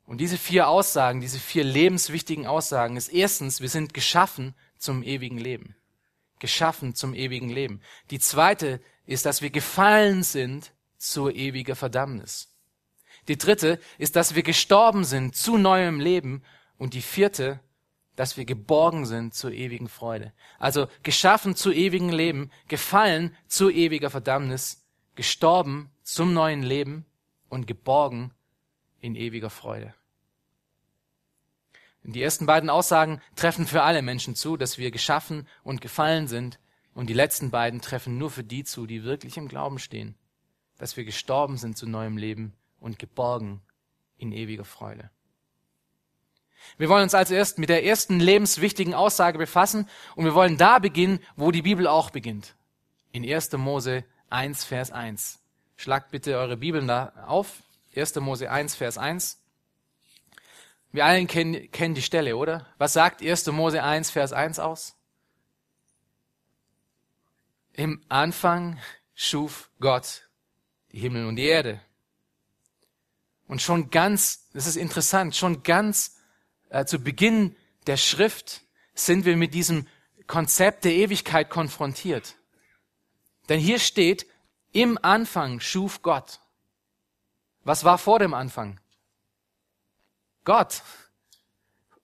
Und 0.06 0.18
diese 0.18 0.38
vier 0.38 0.68
Aussagen, 0.68 1.22
diese 1.22 1.40
vier 1.40 1.64
lebenswichtigen 1.64 2.46
Aussagen 2.46 2.98
ist 2.98 3.10
erstens, 3.10 3.62
wir 3.62 3.70
sind 3.70 3.94
geschaffen 3.94 4.56
zum 4.78 5.04
ewigen 5.04 5.38
Leben. 5.38 5.76
Geschaffen 6.40 6.96
zum 6.96 7.14
ewigen 7.14 7.50
Leben. 7.50 7.82
Die 8.10 8.20
zweite 8.20 8.82
ist, 9.06 9.26
dass 9.26 9.42
wir 9.42 9.50
gefallen 9.50 10.24
sind 10.24 10.74
zur 10.98 11.34
ewiger 11.34 11.76
Verdammnis. 11.76 12.52
Die 13.28 13.38
dritte 13.38 13.80
ist, 13.98 14.16
dass 14.16 14.36
wir 14.36 14.44
gestorben 14.44 15.04
sind 15.04 15.36
zu 15.36 15.58
neuem 15.58 16.00
Leben. 16.00 16.44
Und 16.78 16.94
die 16.96 17.02
vierte, 17.02 17.60
dass 18.16 18.38
wir 18.38 18.46
geborgen 18.46 19.06
sind 19.06 19.34
zur 19.34 19.52
ewigen 19.52 19.88
Freude. 19.88 20.34
Also 20.60 20.88
geschaffen 21.04 21.56
zu 21.56 21.72
ewigem 21.72 22.10
Leben, 22.10 22.52
gefallen 22.68 23.36
zu 23.48 23.70
ewiger 23.70 24.10
Verdammnis, 24.10 24.86
gestorben 25.16 25.92
zum 26.04 26.34
neuen 26.34 26.64
Leben 26.64 27.06
und 27.50 27.68
geborgen 27.68 28.34
in 29.00 29.16
ewiger 29.16 29.50
Freude. 29.50 29.94
Die 32.04 32.22
ersten 32.22 32.48
beiden 32.48 32.72
Aussagen 32.72 33.22
treffen 33.36 33.68
für 33.68 33.84
alle 33.84 34.02
Menschen 34.02 34.36
zu, 34.36 34.58
dass 34.58 34.80
wir 34.80 34.90
geschaffen 34.90 35.48
und 35.64 35.82
gefallen 35.82 36.28
sind. 36.28 36.60
Und 36.94 37.10
die 37.10 37.14
letzten 37.14 37.52
beiden 37.52 37.82
treffen 37.82 38.18
nur 38.18 38.30
für 38.30 38.44
die 38.44 38.64
zu, 38.64 38.86
die 38.86 39.04
wirklich 39.04 39.38
im 39.38 39.48
Glauben 39.48 39.80
stehen, 39.80 40.16
dass 40.78 40.98
wir 40.98 41.06
gestorben 41.06 41.58
sind 41.58 41.78
zu 41.78 41.88
neuem 41.88 42.18
Leben 42.18 42.54
und 42.80 43.00
geborgen 43.00 43.62
in 44.18 44.32
ewiger 44.32 44.66
Freude. 44.66 45.10
Wir 46.78 46.90
wollen 46.90 47.04
uns 47.04 47.16
also 47.16 47.34
erst 47.34 47.58
mit 47.58 47.70
der 47.70 47.86
ersten 47.86 48.20
lebenswichtigen 48.20 48.94
Aussage 48.94 49.38
befassen 49.38 49.88
und 50.16 50.26
wir 50.26 50.36
wollen 50.36 50.58
da 50.58 50.80
beginnen, 50.80 51.20
wo 51.36 51.52
die 51.52 51.62
Bibel 51.62 51.88
auch 51.88 52.10
beginnt. 52.10 52.56
In 53.12 53.24
1. 53.24 53.52
Mose 53.54 54.04
1, 54.30 54.64
Vers 54.64 54.92
1. 54.92 55.40
Schlagt 55.76 56.12
bitte 56.12 56.38
eure 56.38 56.58
Bibeln 56.58 56.88
da 56.88 57.14
auf. 57.26 57.64
1. 57.96 58.16
Mose 58.16 58.50
1, 58.50 58.76
Vers 58.76 58.98
1. 58.98 59.40
Wir 60.92 61.06
allen 61.06 61.28
kennen, 61.28 61.72
kennen 61.72 61.96
die 61.96 62.02
Stelle, 62.02 62.38
oder? 62.38 62.68
Was 62.78 62.94
sagt 62.94 63.22
1. 63.22 63.48
Mose 63.48 63.82
1, 63.84 64.12
Vers 64.12 64.34
1 64.34 64.60
aus? 64.60 64.96
Im 67.74 68.04
Anfang 68.10 68.80
schuf 69.14 69.70
Gott 69.80 70.30
die 70.92 71.00
Himmel 71.00 71.26
und 71.26 71.38
die 71.38 71.46
Erde. 71.46 71.80
Und 73.48 73.62
schon 73.62 73.90
ganz, 73.90 74.50
das 74.54 74.68
ist 74.68 74.76
interessant, 74.76 75.36
schon 75.36 75.64
ganz 75.64 76.18
äh, 76.70 76.86
zu 76.86 77.00
Beginn 77.00 77.56
der 77.88 77.98
Schrift 77.98 78.62
sind 78.94 79.26
wir 79.26 79.36
mit 79.38 79.54
diesem 79.54 79.88
Konzept 80.28 80.86
der 80.86 80.94
Ewigkeit 80.94 81.50
konfrontiert. 81.50 82.36
Denn 83.50 83.60
hier 83.60 83.80
steht, 83.80 84.26
im 84.72 84.98
Anfang 85.02 85.60
schuf 85.60 86.02
Gott. 86.02 86.40
Was 87.64 87.84
war 87.84 87.98
vor 87.98 88.20
dem 88.20 88.34
Anfang? 88.34 88.80
Gott. 90.46 90.82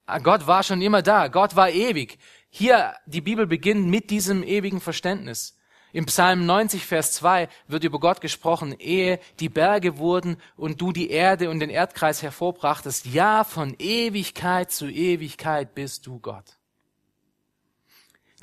Ah, 0.05 0.19
Gott 0.19 0.47
war 0.47 0.63
schon 0.63 0.81
immer 0.81 1.01
da. 1.01 1.27
Gott 1.27 1.55
war 1.55 1.69
ewig. 1.69 2.19
Hier, 2.49 2.95
die 3.05 3.21
Bibel 3.21 3.47
beginnt 3.47 3.87
mit 3.87 4.09
diesem 4.09 4.43
ewigen 4.43 4.81
Verständnis. 4.81 5.56
Im 5.93 6.05
Psalm 6.05 6.45
90, 6.45 6.85
Vers 6.85 7.13
2 7.13 7.47
wird 7.67 7.83
über 7.83 7.99
Gott 7.99 8.19
gesprochen, 8.19 8.75
ehe 8.77 9.19
die 9.39 9.49
Berge 9.49 9.97
wurden 9.97 10.37
und 10.57 10.81
du 10.81 10.91
die 10.91 11.09
Erde 11.09 11.49
und 11.49 11.59
den 11.59 11.69
Erdkreis 11.69 12.21
hervorbrachtest. 12.21 13.05
Ja, 13.05 13.43
von 13.43 13.75
Ewigkeit 13.79 14.71
zu 14.71 14.87
Ewigkeit 14.87 15.75
bist 15.75 16.05
du 16.05 16.19
Gott. 16.19 16.57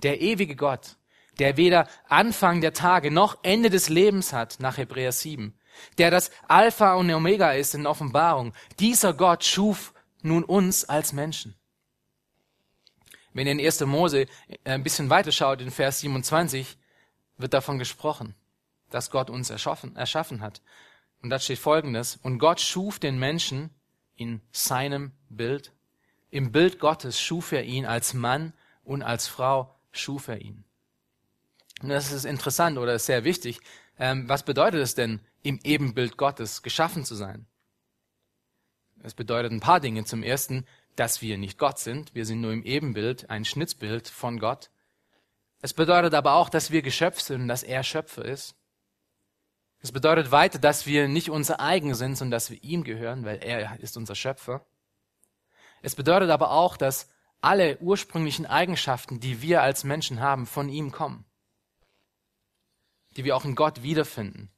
Der 0.02 0.20
ewige 0.20 0.56
Gott, 0.56 0.96
der 1.38 1.56
weder 1.56 1.86
Anfang 2.08 2.60
der 2.60 2.72
Tage 2.72 3.10
noch 3.10 3.38
Ende 3.42 3.68
des 3.70 3.88
Lebens 3.88 4.32
hat, 4.32 4.56
nach 4.60 4.78
Hebräer 4.78 5.12
7, 5.12 5.54
der 5.98 6.10
das 6.10 6.30
Alpha 6.48 6.94
und 6.94 7.12
Omega 7.12 7.52
ist 7.52 7.74
in 7.74 7.86
Offenbarung. 7.86 8.54
Dieser 8.78 9.12
Gott 9.12 9.44
schuf 9.44 9.92
nun 10.22 10.44
uns 10.44 10.84
als 10.84 11.12
Menschen. 11.12 11.54
Wenn 13.34 13.46
ihr 13.46 13.52
in 13.52 13.60
1. 13.60 13.80
Mose 13.80 14.22
äh, 14.22 14.26
ein 14.64 14.82
bisschen 14.82 15.10
weiter 15.10 15.32
schaut, 15.32 15.60
in 15.60 15.70
Vers 15.70 16.00
27, 16.00 16.78
wird 17.36 17.54
davon 17.54 17.78
gesprochen, 17.78 18.34
dass 18.90 19.10
Gott 19.10 19.30
uns 19.30 19.50
erschaffen, 19.50 19.96
erschaffen 19.96 20.40
hat. 20.40 20.62
Und 21.22 21.30
da 21.30 21.38
steht 21.38 21.58
folgendes, 21.58 22.16
und 22.22 22.38
Gott 22.38 22.60
schuf 22.60 22.98
den 22.98 23.18
Menschen 23.18 23.70
in 24.16 24.40
seinem 24.52 25.12
Bild. 25.28 25.72
Im 26.30 26.52
Bild 26.52 26.78
Gottes 26.78 27.20
schuf 27.20 27.52
er 27.52 27.64
ihn 27.64 27.86
als 27.86 28.14
Mann 28.14 28.52
und 28.84 29.02
als 29.02 29.26
Frau 29.26 29.74
schuf 29.92 30.28
er 30.28 30.40
ihn. 30.40 30.64
Und 31.82 31.88
das 31.88 32.12
ist 32.12 32.24
interessant 32.24 32.78
oder 32.78 32.98
sehr 32.98 33.24
wichtig. 33.24 33.60
Ähm, 33.98 34.28
was 34.28 34.44
bedeutet 34.44 34.80
es 34.80 34.94
denn, 34.94 35.20
im 35.42 35.60
Ebenbild 35.62 36.16
Gottes 36.16 36.62
geschaffen 36.62 37.04
zu 37.04 37.14
sein? 37.14 37.46
Es 39.02 39.14
bedeutet 39.14 39.52
ein 39.52 39.60
paar 39.60 39.80
Dinge. 39.80 40.04
Zum 40.04 40.22
ersten, 40.22 40.66
dass 40.96 41.20
wir 41.20 41.36
nicht 41.36 41.58
Gott 41.58 41.78
sind. 41.78 42.14
Wir 42.14 42.24
sind 42.24 42.40
nur 42.40 42.52
im 42.52 42.64
Ebenbild, 42.64 43.28
ein 43.30 43.44
Schnitzbild 43.44 44.08
von 44.08 44.38
Gott. 44.38 44.70
Es 45.64 45.72
bedeutet 45.72 46.12
aber 46.12 46.34
auch, 46.34 46.50
dass 46.50 46.72
wir 46.72 46.82
Geschöpf 46.82 47.20
sind 47.20 47.48
dass 47.48 47.62
er 47.62 47.82
Schöpfer 47.84 48.22
ist. 48.22 48.54
Es 49.80 49.92
bedeutet 49.92 50.30
weiter, 50.30 50.58
dass 50.58 50.84
wir 50.84 51.08
nicht 51.08 51.30
unser 51.30 51.58
eigen 51.58 51.94
sind, 51.94 52.16
sondern 52.16 52.32
dass 52.32 52.50
wir 52.50 52.62
ihm 52.62 52.84
gehören, 52.84 53.24
weil 53.24 53.42
er 53.42 53.80
ist 53.80 53.96
unser 53.96 54.14
Schöpfer. 54.14 54.66
Es 55.80 55.94
bedeutet 55.94 56.28
aber 56.28 56.50
auch, 56.50 56.76
dass 56.76 57.08
alle 57.40 57.78
ursprünglichen 57.78 58.44
Eigenschaften, 58.44 59.20
die 59.20 59.40
wir 59.40 59.62
als 59.62 59.84
Menschen 59.84 60.20
haben, 60.20 60.44
von 60.44 60.68
ihm 60.68 60.92
kommen. 60.92 61.24
Die 63.16 63.24
wir 63.24 63.34
auch 63.34 63.46
in 63.46 63.54
Gott 63.54 63.82
wiederfinden. 63.82 64.52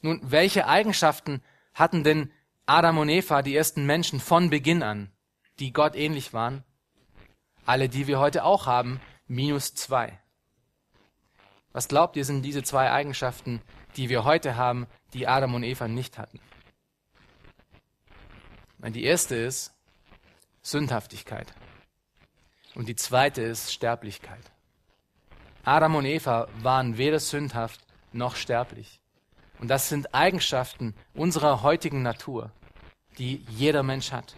Nun, 0.00 0.18
welche 0.22 0.66
Eigenschaften 0.66 1.42
hatten 1.74 2.04
denn 2.04 2.32
Adam 2.64 2.96
und 2.96 3.10
Eva, 3.10 3.42
die 3.42 3.54
ersten 3.54 3.84
Menschen 3.84 4.18
von 4.18 4.48
Beginn 4.48 4.82
an, 4.82 5.12
die 5.58 5.74
Gott 5.74 5.94
ähnlich 5.94 6.32
waren? 6.32 6.64
Alle, 7.66 7.90
die 7.90 8.06
wir 8.06 8.18
heute 8.18 8.44
auch 8.44 8.64
haben, 8.64 8.98
minus 9.26 9.74
zwei. 9.74 10.18
Was 11.72 11.88
glaubt 11.88 12.16
ihr, 12.16 12.24
sind 12.24 12.42
diese 12.42 12.62
zwei 12.62 12.90
Eigenschaften, 12.90 13.62
die 13.96 14.08
wir 14.08 14.24
heute 14.24 14.56
haben, 14.56 14.86
die 15.12 15.26
Adam 15.28 15.54
und 15.54 15.62
Eva 15.62 15.88
nicht 15.88 16.18
hatten? 16.18 16.40
Die 18.78 19.04
erste 19.04 19.34
ist 19.34 19.74
Sündhaftigkeit. 20.62 21.52
Und 22.74 22.88
die 22.88 22.96
zweite 22.96 23.42
ist 23.42 23.72
Sterblichkeit. 23.72 24.52
Adam 25.64 25.96
und 25.96 26.04
Eva 26.04 26.48
waren 26.62 26.96
weder 26.96 27.18
sündhaft 27.18 27.80
noch 28.12 28.36
sterblich. 28.36 29.00
Und 29.58 29.68
das 29.68 29.88
sind 29.88 30.14
Eigenschaften 30.14 30.94
unserer 31.14 31.62
heutigen 31.62 32.02
Natur, 32.02 32.52
die 33.18 33.44
jeder 33.48 33.82
Mensch 33.82 34.12
hat. 34.12 34.36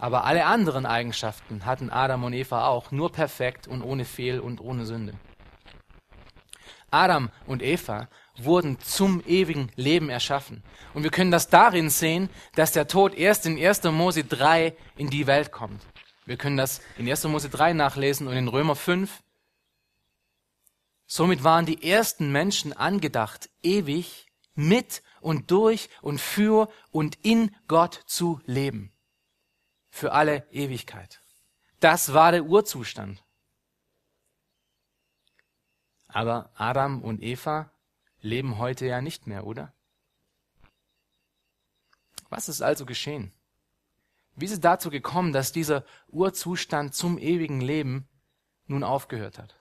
Aber 0.00 0.24
alle 0.24 0.46
anderen 0.46 0.86
Eigenschaften 0.86 1.66
hatten 1.66 1.90
Adam 1.90 2.24
und 2.24 2.32
Eva 2.32 2.66
auch, 2.66 2.90
nur 2.90 3.12
perfekt 3.12 3.68
und 3.68 3.82
ohne 3.82 4.06
Fehl 4.06 4.40
und 4.40 4.58
ohne 4.62 4.86
Sünde. 4.86 5.12
Adam 6.90 7.30
und 7.46 7.62
Eva 7.62 8.08
wurden 8.38 8.80
zum 8.80 9.22
ewigen 9.26 9.70
Leben 9.76 10.08
erschaffen. 10.08 10.64
Und 10.94 11.02
wir 11.02 11.10
können 11.10 11.30
das 11.30 11.50
darin 11.50 11.90
sehen, 11.90 12.30
dass 12.54 12.72
der 12.72 12.88
Tod 12.88 13.14
erst 13.14 13.44
in 13.44 13.62
1. 13.62 13.84
Mose 13.84 14.24
3 14.24 14.74
in 14.96 15.10
die 15.10 15.26
Welt 15.26 15.52
kommt. 15.52 15.82
Wir 16.24 16.38
können 16.38 16.56
das 16.56 16.80
in 16.96 17.06
1. 17.08 17.24
Mose 17.24 17.50
3 17.50 17.74
nachlesen 17.74 18.26
und 18.26 18.34
in 18.34 18.48
Römer 18.48 18.76
5. 18.76 19.22
Somit 21.06 21.44
waren 21.44 21.66
die 21.66 21.86
ersten 21.86 22.32
Menschen 22.32 22.72
angedacht, 22.72 23.50
ewig 23.62 24.28
mit 24.54 25.02
und 25.20 25.50
durch 25.50 25.90
und 26.00 26.22
für 26.22 26.70
und 26.90 27.16
in 27.22 27.54
Gott 27.68 28.00
zu 28.06 28.40
leben 28.46 28.94
für 29.90 30.12
alle 30.12 30.46
Ewigkeit. 30.50 31.20
Das 31.80 32.14
war 32.14 32.32
der 32.32 32.44
Urzustand. 32.44 33.22
Aber 36.06 36.50
Adam 36.54 37.02
und 37.02 37.22
Eva 37.22 37.72
leben 38.20 38.58
heute 38.58 38.86
ja 38.86 39.00
nicht 39.00 39.26
mehr, 39.26 39.46
oder? 39.46 39.72
Was 42.28 42.48
ist 42.48 42.62
also 42.62 42.86
geschehen? 42.86 43.32
Wie 44.36 44.44
ist 44.44 44.52
es 44.52 44.60
dazu 44.60 44.90
gekommen, 44.90 45.32
dass 45.32 45.52
dieser 45.52 45.84
Urzustand 46.08 46.94
zum 46.94 47.18
ewigen 47.18 47.60
Leben 47.60 48.08
nun 48.66 48.84
aufgehört 48.84 49.38
hat? 49.38 49.60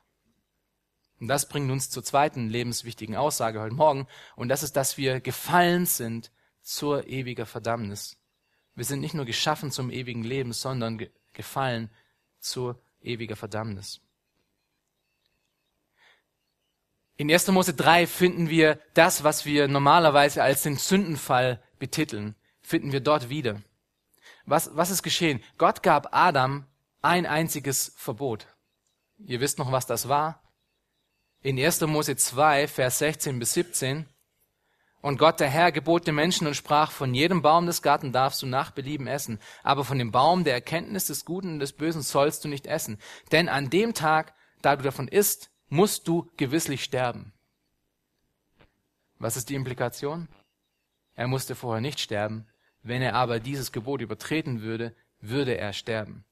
Und 1.20 1.28
das 1.28 1.50
bringt 1.50 1.70
uns 1.70 1.89
zur 1.89 2.04
zweiten 2.04 2.48
lebenswichtigen 2.48 3.15
Aussage 3.15 3.60
heute 3.60 3.76
Morgen, 3.76 4.08
und 4.36 4.50
das 4.50 4.63
ist, 4.63 4.76
dass 4.76 4.98
wir 4.98 5.20
gefallen 5.20 5.86
sind 5.86 6.32
zur 6.62 7.08
ewiger 7.08 7.46
Verdammnis. 7.46 8.18
Wir 8.80 8.86
sind 8.86 9.02
nicht 9.02 9.13
nur 9.13 9.26
geschaffen 9.26 9.72
zum 9.72 9.92
ewigen 9.92 10.24
Leben, 10.24 10.54
sondern 10.54 10.98
ge 10.98 11.10
gefallen 11.34 11.89
zur 12.39 12.82
ewiger 13.02 13.36
Verdammnis. 13.36 14.00
In 17.18 17.30
1. 17.30 17.50
Mose 17.50 17.74
3 17.74 18.08
finden 18.08 18.50
wir 18.50 18.80
das, 18.94 19.26
was 19.26 19.46
wir 19.46 19.68
normalerweise 19.68 20.44
als 20.44 20.63
den 20.63 20.78
Sündenfall 20.78 21.62
betiteln, 21.78 22.36
finden 22.62 22.94
wir 22.94 23.02
dort 23.02 23.30
wieder. 23.30 23.62
Was, 24.46 24.74
was 24.78 24.92
ist 24.92 25.04
geschehen? 25.04 25.44
Gott 25.58 25.84
gab 25.84 26.15
Adam 26.15 26.65
ein 27.02 27.26
einziges 27.26 27.92
Verbot. 27.98 28.48
Ihr 29.18 29.42
wisst 29.42 29.60
noch, 29.60 29.74
was 29.74 29.88
das 29.88 30.08
war? 30.08 30.42
In 31.42 31.60
1. 31.60 31.82
Mose 31.82 32.15
2, 32.15 32.70
Vers 32.70 33.00
16 33.00 33.39
bis 33.39 33.56
17 33.56 34.08
und 35.02 35.18
Gott, 35.18 35.40
der 35.40 35.50
Herr, 35.50 35.72
gebot 35.72 36.08
den 36.08 36.16
Menschen 36.16 36.46
und 36.46 36.56
sprach, 36.56 36.92
von 36.92 37.14
jedem 37.14 37.42
Baum 37.42 37.66
des 37.66 37.82
Garten 37.82 38.12
darfst 38.12 38.42
du 38.42 38.46
nach 38.48 38.72
Belieben 38.72 39.08
essen, 39.08 39.40
aber 39.64 39.86
von 39.86 39.98
dem 39.98 40.12
Baum 40.12 40.44
der 40.44 40.54
Erkenntnis 40.54 41.06
des 41.06 41.24
Guten 41.24 41.54
und 41.54 41.60
des 41.60 41.74
Bösen 41.74 42.02
sollst 42.02 42.44
du 42.44 42.50
nicht 42.50 42.68
essen. 42.68 42.98
Denn 43.32 43.48
an 43.48 43.70
dem 43.70 43.94
Tag, 43.94 44.34
da 44.62 44.76
du 44.76 44.84
davon 44.84 45.08
isst, 45.08 45.52
musst 45.70 46.08
du 46.08 46.30
gewisslich 46.36 46.84
sterben. 46.84 47.34
Was 49.20 49.38
ist 49.38 49.50
die 49.50 49.56
Implikation? 49.56 50.28
Er 51.16 51.28
musste 51.28 51.56
vorher 51.56 51.82
nicht 51.82 52.00
sterben. 52.00 52.48
Wenn 52.82 53.02
er 53.02 53.16
aber 53.16 53.40
dieses 53.40 53.72
Gebot 53.72 54.02
übertreten 54.02 54.62
würde, 54.62 54.96
würde 55.20 55.58
er 55.58 55.74
sterben. 55.74 56.26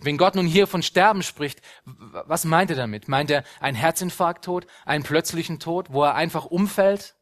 Wenn 0.00 0.16
Gott 0.16 0.34
nun 0.34 0.46
hier 0.46 0.66
von 0.66 0.82
Sterben 0.82 1.22
spricht, 1.22 1.60
was 1.84 2.44
meint 2.44 2.70
er 2.70 2.76
damit? 2.76 3.08
Meint 3.08 3.30
er 3.30 3.44
ein 3.60 3.74
Herzinfarkttod, 3.74 4.66
einen 4.84 5.04
plötzlichen 5.04 5.58
Tod, 5.58 5.92
wo 5.92 6.04
er 6.04 6.14
einfach 6.14 6.44
umfällt? 6.44 7.16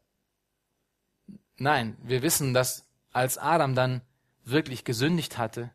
Nein, 1.62 1.98
wir 2.02 2.22
wissen, 2.22 2.54
dass 2.54 2.86
als 3.12 3.36
Adam 3.36 3.74
dann 3.74 4.00
wirklich 4.44 4.82
gesündigt 4.82 5.36
hatte, 5.36 5.70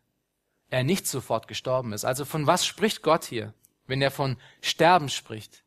er 0.71 0.84
nicht 0.84 1.06
sofort 1.06 1.48
gestorben 1.48 1.93
ist. 1.93 2.06
Also 2.06 2.26
von 2.26 2.48
was 2.48 2.65
spricht 2.65 3.04
Gott 3.04 3.24
hier, 3.24 3.54
wenn 3.86 4.02
er 4.02 4.10
von 4.10 4.38
Sterben 4.62 5.10
spricht? 5.10 5.63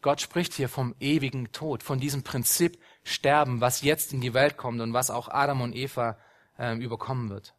Gott 0.00 0.20
spricht 0.20 0.54
hier 0.54 0.68
vom 0.68 0.94
ewigen 1.00 1.50
Tod, 1.50 1.82
von 1.82 1.98
diesem 1.98 2.22
Prinzip 2.22 2.80
Sterben, 3.02 3.60
was 3.60 3.82
jetzt 3.82 4.12
in 4.12 4.20
die 4.20 4.32
Welt 4.32 4.56
kommt 4.56 4.80
und 4.80 4.92
was 4.92 5.10
auch 5.10 5.26
Adam 5.26 5.60
und 5.60 5.74
Eva 5.74 6.16
äh, 6.56 6.76
überkommen 6.76 7.30
wird. 7.30 7.52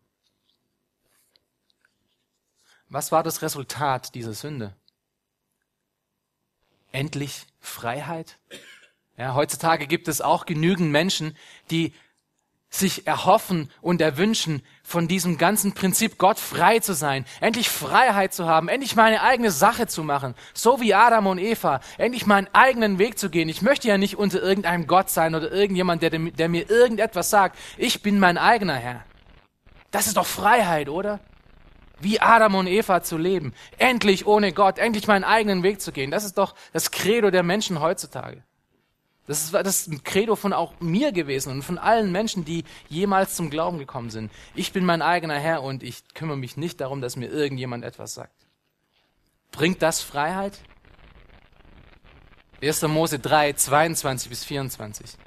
Was 2.88 3.12
war 3.12 3.24
das 3.24 3.42
Resultat 3.42 4.16
dieser 4.16 4.34
Sünde? 4.34 4.74
Endlich 6.94 7.46
Freiheit? 7.60 8.40
Ja, 9.18 9.34
heutzutage 9.34 9.88
gibt 9.88 10.08
es 10.08 10.22
auch 10.22 10.46
genügend 10.46 10.92
Menschen, 10.92 11.38
die 11.72 11.94
sich 12.70 13.08
erhoffen 13.08 13.72
und 13.82 14.02
erwünschen, 14.02 14.62
von 14.84 15.08
diesem 15.08 15.38
ganzen 15.38 15.74
Prinzip 15.74 16.18
Gott 16.18 16.40
frei 16.40 16.80
zu 16.80 16.94
sein, 16.94 17.26
endlich 17.40 17.70
Freiheit 17.70 18.34
zu 18.34 18.46
haben, 18.48 18.68
endlich 18.68 18.96
meine 18.96 19.22
eigene 19.22 19.52
Sache 19.52 19.88
zu 19.88 20.04
machen, 20.04 20.36
so 20.54 20.82
wie 20.82 20.94
Adam 20.94 21.28
und 21.28 21.38
Eva, 21.38 21.80
endlich 21.98 22.26
meinen 22.26 22.50
eigenen 22.54 23.00
Weg 23.00 23.18
zu 23.18 23.30
gehen. 23.30 23.50
Ich 23.50 23.62
möchte 23.62 23.88
ja 23.88 23.98
nicht 23.98 24.18
unter 24.18 24.42
irgendeinem 24.42 24.88
Gott 24.88 25.10
sein 25.10 25.36
oder 25.36 25.52
irgendjemand, 25.52 26.02
der, 26.02 26.10
der 26.10 26.50
mir 26.50 26.70
irgendetwas 26.70 27.30
sagt. 27.30 27.58
Ich 27.78 28.02
bin 28.02 28.20
mein 28.20 28.38
eigener 28.38 28.76
Herr. 28.76 29.04
Das 29.92 30.08
ist 30.08 30.18
doch 30.18 30.26
Freiheit, 30.26 30.90
oder? 30.90 31.20
Wie 32.02 32.20
Adam 32.20 32.56
und 32.56 32.68
Eva 32.68 33.02
zu 33.02 33.18
leben, 33.18 33.54
endlich 33.78 34.28
ohne 34.28 34.52
Gott, 34.52 34.80
endlich 34.80 35.08
meinen 35.08 35.24
eigenen 35.24 35.64
Weg 35.64 35.80
zu 35.80 35.94
gehen. 35.94 36.12
Das 36.12 36.26
ist 36.26 36.38
doch 36.38 36.54
das 36.74 36.92
Credo 36.92 37.32
der 37.32 37.44
Menschen 37.44 37.80
heutzutage. 37.80 38.44
Das 39.28 39.54
war 39.54 39.64
das 39.64 39.90
Credo 40.04 40.36
von 40.36 40.54
auch 40.54 40.80
mir 40.80 41.12
gewesen 41.12 41.52
und 41.52 41.64
von 41.64 41.78
allen 41.78 42.12
Menschen, 42.12 42.46
die 42.46 42.64
jemals 42.90 43.36
zum 43.36 43.50
Glauben 43.50 43.80
gekommen 43.80 44.12
sind. 44.12 44.32
Ich 44.54 44.72
bin 44.72 44.86
mein 44.86 45.02
eigener 45.02 45.40
Herr 45.40 45.64
und 45.64 45.82
ich 45.82 46.04
kümmere 46.14 46.38
mich 46.38 46.58
nicht 46.58 46.80
darum, 46.80 47.02
dass 47.02 47.16
mir 47.16 47.28
irgendjemand 47.28 47.84
etwas 47.84 48.14
sagt. 48.14 48.46
Bringt 49.52 49.82
das 49.82 50.02
Freiheit? 50.02 50.60
1. 52.62 52.84
Mose 52.84 53.20
3, 53.20 53.54
22 53.54 54.30
bis 54.30 54.46
24. 54.46 55.18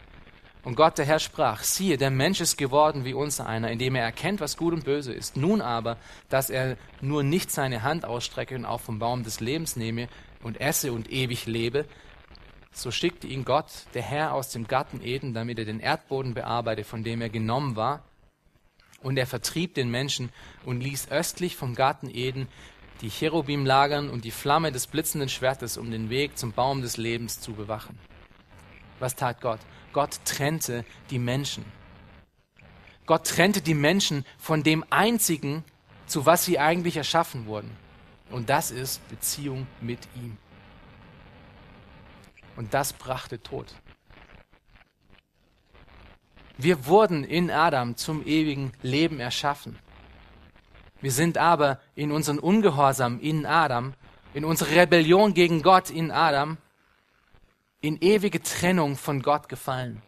Und 0.64 0.74
Gott, 0.74 0.98
der 0.98 1.04
Herr, 1.04 1.18
sprach, 1.18 1.62
siehe, 1.62 1.96
der 1.96 2.10
Mensch 2.10 2.40
ist 2.40 2.56
geworden 2.56 3.04
wie 3.04 3.14
unser 3.14 3.46
einer, 3.46 3.70
indem 3.70 3.94
er 3.94 4.04
erkennt, 4.04 4.40
was 4.40 4.56
gut 4.56 4.74
und 4.74 4.84
böse 4.84 5.12
ist. 5.12 5.36
Nun 5.36 5.60
aber, 5.60 5.96
dass 6.28 6.50
er 6.50 6.76
nur 7.00 7.22
nicht 7.22 7.50
seine 7.50 7.82
Hand 7.82 8.04
ausstrecke 8.04 8.54
und 8.54 8.64
auch 8.64 8.80
vom 8.80 8.98
Baum 8.98 9.24
des 9.24 9.40
Lebens 9.40 9.76
nehme 9.76 10.08
und 10.42 10.60
esse 10.60 10.92
und 10.92 11.10
ewig 11.10 11.46
lebe, 11.46 11.86
so 12.72 12.90
schickte 12.90 13.26
ihn 13.26 13.44
Gott, 13.44 13.86
der 13.94 14.02
Herr, 14.02 14.34
aus 14.34 14.50
dem 14.50 14.66
Garten 14.66 15.02
Eden, 15.02 15.34
damit 15.34 15.58
er 15.58 15.64
den 15.64 15.80
Erdboden 15.80 16.34
bearbeite, 16.34 16.84
von 16.84 17.02
dem 17.02 17.20
er 17.20 17.30
genommen 17.30 17.76
war. 17.76 18.04
Und 19.02 19.16
er 19.16 19.26
vertrieb 19.26 19.74
den 19.74 19.90
Menschen 19.90 20.30
und 20.64 20.80
ließ 20.80 21.10
östlich 21.10 21.56
vom 21.56 21.74
Garten 21.74 22.10
Eden 22.10 22.48
die 23.00 23.10
Cherubim 23.10 23.64
lagern 23.64 24.10
und 24.10 24.24
die 24.24 24.30
Flamme 24.30 24.72
des 24.72 24.88
blitzenden 24.88 25.28
Schwertes, 25.28 25.76
um 25.76 25.90
den 25.90 26.10
Weg 26.10 26.36
zum 26.36 26.52
Baum 26.52 26.82
des 26.82 26.96
Lebens 26.96 27.40
zu 27.40 27.52
bewachen. 27.52 27.98
Was 28.98 29.14
tat 29.14 29.40
Gott? 29.40 29.60
Gott 29.92 30.20
trennte 30.24 30.84
die 31.10 31.20
Menschen. 31.20 31.64
Gott 33.06 33.26
trennte 33.26 33.62
die 33.62 33.74
Menschen 33.74 34.24
von 34.36 34.62
dem 34.62 34.84
einzigen, 34.90 35.64
zu 36.06 36.26
was 36.26 36.44
sie 36.44 36.58
eigentlich 36.58 36.96
erschaffen 36.96 37.46
wurden. 37.46 37.70
Und 38.30 38.50
das 38.50 38.70
ist 38.70 39.06
Beziehung 39.08 39.66
mit 39.80 40.00
ihm. 40.16 40.36
Und 42.58 42.74
das 42.74 42.92
brachte 42.92 43.40
Tod. 43.40 43.72
Wir 46.56 46.86
wurden 46.86 47.22
in 47.22 47.52
Adam 47.52 47.96
zum 47.96 48.26
ewigen 48.26 48.72
Leben 48.82 49.20
erschaffen. 49.20 49.78
Wir 51.00 51.12
sind 51.12 51.38
aber 51.38 51.80
in 51.94 52.10
unseren 52.10 52.40
Ungehorsam 52.40 53.20
in 53.20 53.46
Adam, 53.46 53.94
in 54.34 54.44
unserer 54.44 54.72
Rebellion 54.72 55.34
gegen 55.34 55.62
Gott 55.62 55.88
in 55.88 56.10
Adam, 56.10 56.58
in 57.80 57.96
ewige 58.00 58.42
Trennung 58.42 58.96
von 58.96 59.22
Gott 59.22 59.48
gefallen. 59.48 60.02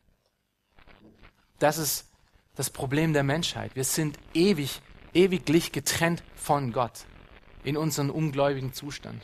Das 1.60 1.78
ist 1.78 2.10
das 2.56 2.68
Problem 2.68 3.12
der 3.12 3.22
Menschheit. 3.22 3.76
Wir 3.76 3.84
sind 3.84 4.18
ewig, 4.34 4.82
ewiglich 5.14 5.70
getrennt 5.70 6.24
von 6.34 6.72
Gott 6.72 7.04
in 7.62 7.76
unserem 7.76 8.10
ungläubigen 8.10 8.72
Zustand. 8.72 9.22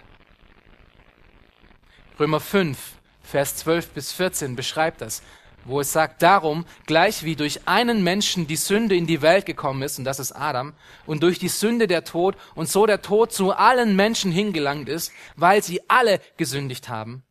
Römer 2.21 2.39
5, 2.39 2.97
Vers 3.27 3.57
12 3.57 3.91
bis 3.91 4.13
14 4.13 4.57
beschreibt 4.57 5.01
das 5.01 5.23
wo 5.69 5.81
es 5.81 5.93
sagt, 5.93 6.23
darum, 6.23 6.65
gleich 6.87 7.25
wie 7.25 7.37
durch 7.37 7.67
einen 7.67 8.03
Menschen 8.03 8.47
die 8.47 8.57
Sünde 8.57 8.97
in 8.97 9.07
die 9.07 9.23
Welt 9.23 9.47
gekommen 9.47 9.83
ist, 9.83 9.99
und 9.99 10.05
das 10.05 10.19
ist 10.19 10.33
Adam, 10.33 10.75
und 11.07 11.23
durch 11.23 11.39
die 11.39 11.49
Sünde 11.49 11.87
der 11.87 12.05
Tod, 12.05 12.37
und 12.55 12.69
so 12.69 12.87
der 12.87 13.03
Tod 13.03 13.33
zu 13.33 13.53
allen 13.53 13.97
Menschen 13.97 14.33
hingelangt 14.33 14.89
ist, 14.89 15.13
weil 15.35 15.63
sie 15.63 15.81
alle 15.89 16.21
gesündigt 16.37 16.89
haben. 16.89 17.23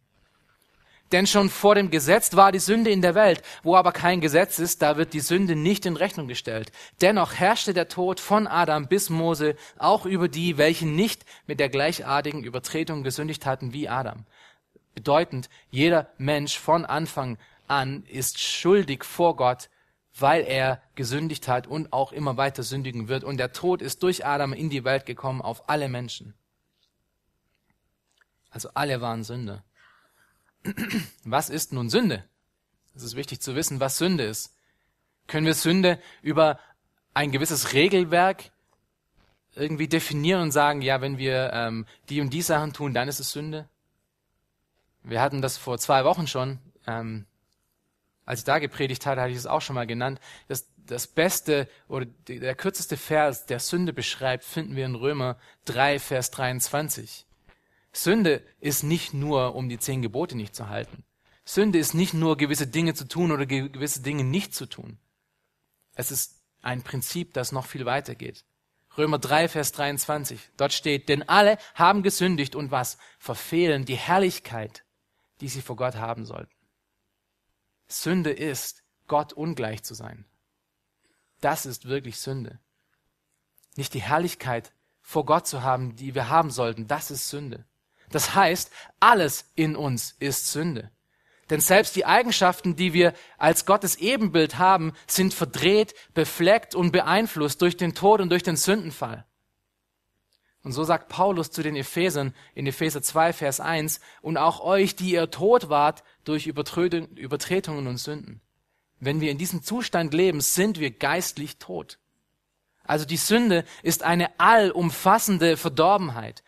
Denn 1.11 1.27
schon 1.27 1.49
vor 1.49 1.75
dem 1.75 1.91
Gesetz 1.91 2.35
war 2.35 2.51
die 2.51 2.59
Sünde 2.59 2.89
in 2.89 3.01
der 3.01 3.13
Welt, 3.13 3.43
wo 3.61 3.75
aber 3.75 3.91
kein 3.91 4.21
Gesetz 4.21 4.57
ist, 4.57 4.81
da 4.81 4.97
wird 4.97 5.13
die 5.13 5.19
Sünde 5.19 5.55
nicht 5.55 5.85
in 5.85 5.97
Rechnung 5.97 6.27
gestellt. 6.27 6.71
Dennoch 6.99 7.35
herrschte 7.35 7.75
der 7.75 7.87
Tod 7.87 8.19
von 8.19 8.47
Adam 8.47 8.87
bis 8.87 9.11
Mose 9.11 9.55
auch 9.77 10.07
über 10.07 10.27
die, 10.27 10.57
welche 10.57 10.87
nicht 10.87 11.23
mit 11.45 11.59
der 11.59 11.69
gleichartigen 11.69 12.43
Übertretung 12.43 13.03
gesündigt 13.03 13.45
hatten 13.45 13.71
wie 13.71 13.87
Adam. 13.87 14.25
Bedeutend, 14.95 15.49
jeder 15.69 16.09
Mensch 16.17 16.57
von 16.57 16.85
Anfang 16.85 17.37
an 17.67 18.03
ist 18.05 18.39
schuldig 18.39 19.03
vor 19.03 19.35
Gott, 19.35 19.69
weil 20.17 20.43
er 20.43 20.81
gesündigt 20.95 21.47
hat 21.47 21.67
und 21.67 21.91
auch 21.91 22.13
immer 22.13 22.37
weiter 22.37 22.63
sündigen 22.63 23.09
wird. 23.09 23.25
Und 23.25 23.37
der 23.37 23.51
Tod 23.51 23.81
ist 23.81 24.01
durch 24.03 24.25
Adam 24.25 24.53
in 24.53 24.69
die 24.69 24.85
Welt 24.85 25.05
gekommen 25.05 25.41
auf 25.41 25.69
alle 25.69 25.89
Menschen. 25.89 26.33
Also 28.49 28.69
alle 28.73 29.01
waren 29.01 29.25
Sünder. 29.25 29.65
Was 31.25 31.49
ist 31.49 31.73
nun 31.73 31.89
Sünde? 31.89 32.23
Es 32.95 33.03
ist 33.03 33.17
wichtig 33.17 33.41
zu 33.41 33.55
wissen, 33.55 33.81
was 33.81 33.97
Sünde 33.97 34.23
ist. 34.23 34.55
Können 35.27 35.45
wir 35.45 35.53
Sünde 35.53 35.99
über 36.21 36.57
ein 37.13 37.33
gewisses 37.33 37.73
Regelwerk 37.73 38.51
irgendwie 39.53 39.89
definieren 39.89 40.43
und 40.43 40.51
sagen, 40.51 40.81
ja, 40.81 41.01
wenn 41.01 41.17
wir 41.17 41.51
ähm, 41.51 41.85
die 42.07 42.21
und 42.21 42.29
die 42.29 42.41
Sachen 42.41 42.71
tun, 42.71 42.93
dann 42.93 43.09
ist 43.09 43.19
es 43.19 43.31
Sünde? 43.31 43.67
Wir 45.05 45.21
hatten 45.21 45.41
das 45.41 45.57
vor 45.57 45.77
zwei 45.77 46.03
Wochen 46.03 46.27
schon. 46.27 46.59
Ähm, 46.87 47.25
als 48.25 48.39
ich 48.39 48.45
da 48.45 48.59
gepredigt 48.59 49.05
hatte, 49.05 49.21
hatte 49.21 49.31
ich 49.31 49.37
es 49.37 49.45
auch 49.45 49.61
schon 49.61 49.75
mal 49.75 49.85
genannt, 49.85 50.19
das, 50.47 50.67
das 50.77 51.07
beste 51.07 51.67
oder 51.87 52.05
der 52.27 52.55
kürzeste 52.55 52.97
Vers, 52.97 53.45
der 53.45 53.59
Sünde 53.59 53.93
beschreibt, 53.93 54.43
finden 54.43 54.75
wir 54.75 54.85
in 54.85 54.95
Römer 54.95 55.37
3, 55.65 55.99
Vers 55.99 56.31
23. 56.31 57.25
Sünde 57.93 58.43
ist 58.59 58.83
nicht 58.83 59.13
nur, 59.13 59.55
um 59.55 59.69
die 59.69 59.79
zehn 59.79 60.01
Gebote 60.01 60.35
nicht 60.35 60.55
zu 60.55 60.69
halten. 60.69 61.03
Sünde 61.45 61.77
ist 61.77 61.93
nicht 61.93 62.15
nur, 62.15 62.35
gewisse 62.35 62.65
Dinge 62.65 62.95
zu 62.95 63.07
tun 63.07 63.31
oder 63.31 63.45
gewisse 63.45 64.01
Dinge 64.01 64.23
nicht 64.23 64.55
zu 64.55 64.65
tun. 64.65 64.97
Es 65.93 66.09
ist 66.09 66.41
ein 66.63 66.81
Prinzip, 66.81 67.33
das 67.33 67.51
noch 67.51 67.67
viel 67.67 67.85
weiter 67.85 68.15
geht. 68.15 68.43
Römer 68.97 69.19
3, 69.19 69.49
Vers 69.49 69.71
23. 69.73 70.39
Dort 70.57 70.73
steht, 70.73 71.09
denn 71.09 71.27
alle 71.29 71.57
haben 71.75 72.01
gesündigt 72.01 72.55
und 72.55 72.71
was? 72.71 72.97
Verfehlen 73.19 73.85
die 73.85 73.95
Herrlichkeit, 73.95 74.84
die 75.41 75.47
sie 75.47 75.61
vor 75.61 75.75
Gott 75.75 75.95
haben 75.95 76.25
sollten. 76.25 76.53
Sünde 77.87 78.31
ist, 78.31 78.83
Gott 79.07 79.33
ungleich 79.33 79.83
zu 79.83 79.93
sein. 79.93 80.25
Das 81.41 81.65
ist 81.65 81.87
wirklich 81.87 82.17
Sünde. 82.19 82.59
Nicht 83.75 83.93
die 83.93 84.01
Herrlichkeit 84.01 84.73
vor 85.01 85.25
Gott 85.25 85.45
zu 85.45 85.61
haben, 85.61 85.95
die 85.95 86.15
wir 86.15 86.29
haben 86.29 86.49
sollten, 86.49 86.87
das 86.87 87.11
ist 87.11 87.29
Sünde. 87.29 87.65
Das 88.09 88.33
heißt, 88.33 88.71
alles 88.99 89.51
in 89.55 89.75
uns 89.75 90.15
ist 90.19 90.51
Sünde. 90.51 90.91
Denn 91.49 91.59
selbst 91.59 91.95
die 91.95 92.05
Eigenschaften, 92.05 92.75
die 92.75 92.93
wir 92.93 93.13
als 93.37 93.65
Gottes 93.65 93.97
Ebenbild 93.97 94.57
haben, 94.57 94.93
sind 95.05 95.33
verdreht, 95.33 95.93
befleckt 96.13 96.73
und 96.73 96.91
beeinflusst 96.91 97.61
durch 97.61 97.77
den 97.77 97.93
Tod 97.93 98.19
und 98.19 98.29
durch 98.29 98.41
den 98.41 98.57
Sündenfall. 98.57 99.25
Und 100.65 100.71
so 100.71 100.83
sagt 100.83 101.09
Paulus 101.09 101.51
zu 101.51 101.61
den 101.61 101.75
Ephesern 101.75 102.33
in 102.55 102.65
Epheser 102.65 103.03
2, 103.03 103.33
Vers 103.33 103.59
1, 103.59 103.99
und 104.23 104.37
auch 104.37 104.61
euch, 104.61 104.95
die 104.95 105.11
ihr 105.11 105.29
tot 105.29 105.69
wart 105.69 106.03
durch 106.23 106.47
Übertretungen 106.47 107.85
und 107.85 107.97
Sünden. 107.97 108.41
Wenn 108.99 109.21
wir 109.21 109.29
in 109.29 109.37
diesem 109.37 109.61
Zustand 109.61 110.15
leben, 110.15 110.41
sind 110.41 110.79
wir 110.79 110.89
geistlich 110.89 111.59
tot. 111.59 111.99
Also 112.83 113.05
die 113.05 113.17
Sünde 113.17 113.63
ist 113.83 114.01
eine 114.01 114.39
allumfassende 114.39 115.55
Verdorbenheit. 115.55 116.43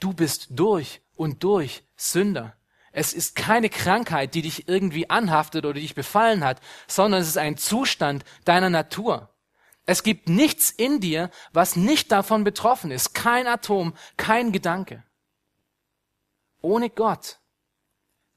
Du 0.00 0.14
bist 0.14 0.46
durch 0.52 1.02
und 1.14 1.44
durch 1.44 1.82
Sünder. 1.96 2.56
Es 2.92 3.12
ist 3.12 3.36
keine 3.36 3.68
Krankheit, 3.68 4.34
die 4.34 4.42
dich 4.42 4.68
irgendwie 4.68 5.10
anhaftet 5.10 5.66
oder 5.66 5.78
dich 5.78 5.94
befallen 5.94 6.44
hat, 6.44 6.62
sondern 6.86 7.20
es 7.20 7.28
ist 7.28 7.36
ein 7.36 7.58
Zustand 7.58 8.24
deiner 8.46 8.70
Natur. 8.70 9.28
Es 9.88 10.02
gibt 10.02 10.28
nichts 10.28 10.68
in 10.68 11.00
dir, 11.00 11.30
was 11.54 11.74
nicht 11.74 12.12
davon 12.12 12.44
betroffen 12.44 12.90
ist. 12.90 13.14
Kein 13.14 13.46
Atom, 13.46 13.94
kein 14.18 14.52
Gedanke. 14.52 15.02
Ohne 16.60 16.90
Gott 16.90 17.40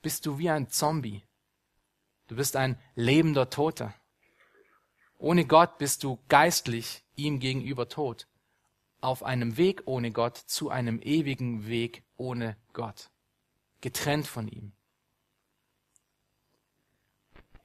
bist 0.01 0.25
du 0.25 0.37
wie 0.37 0.49
ein 0.49 0.69
Zombie. 0.69 1.23
Du 2.27 2.37
bist 2.37 2.55
ein 2.55 2.79
lebender 2.95 3.49
Toter. 3.49 3.93
Ohne 5.17 5.43
Gott 5.43 5.77
bist 5.77 6.05
du 6.05 6.19
geistlich 6.29 7.03
ihm 7.17 7.41
gegenüber 7.41 7.89
tot. 7.89 8.29
Auf 9.01 9.21
einem 9.21 9.57
Weg 9.57 9.81
ohne 9.83 10.11
Gott 10.11 10.37
zu 10.37 10.69
einem 10.69 11.01
ewigen 11.01 11.67
Weg 11.67 12.03
ohne 12.15 12.55
Gott. 12.71 13.09
Getrennt 13.81 14.25
von 14.25 14.47
ihm. 14.47 14.71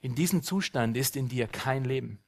In 0.01 0.17
diesem 0.17 0.43
Zustand 0.43 0.97
ist 0.97 1.15
in 1.15 1.29
dir 1.29 1.47
kein 1.47 1.85
Leben. 1.85 2.19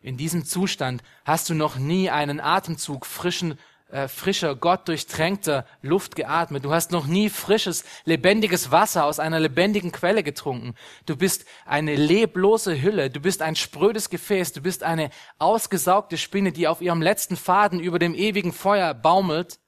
In 0.00 0.16
diesem 0.16 0.44
Zustand 0.44 1.02
hast 1.24 1.50
du 1.50 1.54
noch 1.54 1.76
nie 1.76 2.08
einen 2.08 2.38
Atemzug 2.38 3.04
frischen, 3.04 3.58
äh, 3.90 4.06
frischer, 4.06 4.54
Gott 4.54 4.86
durchtränkter 4.86 5.66
Luft 5.82 6.14
geatmet. 6.14 6.64
Du 6.64 6.72
hast 6.72 6.92
noch 6.92 7.08
nie 7.08 7.28
frisches, 7.28 7.84
lebendiges 8.04 8.70
Wasser 8.70 9.04
aus 9.04 9.18
einer 9.18 9.40
lebendigen 9.40 9.90
Quelle 9.90 10.22
getrunken. 10.22 10.74
Du 11.06 11.16
bist 11.16 11.46
eine 11.66 11.96
leblose 11.96 12.80
Hülle. 12.80 13.10
Du 13.10 13.18
bist 13.18 13.42
ein 13.42 13.56
sprödes 13.56 14.08
Gefäß. 14.08 14.52
Du 14.52 14.60
bist 14.60 14.84
eine 14.84 15.10
ausgesaugte 15.38 16.16
Spinne, 16.16 16.52
die 16.52 16.68
auf 16.68 16.80
ihrem 16.80 17.02
letzten 17.02 17.36
Faden 17.36 17.80
über 17.80 17.98
dem 17.98 18.14
ewigen 18.14 18.52
Feuer 18.52 18.94
baumelt. 18.94 19.58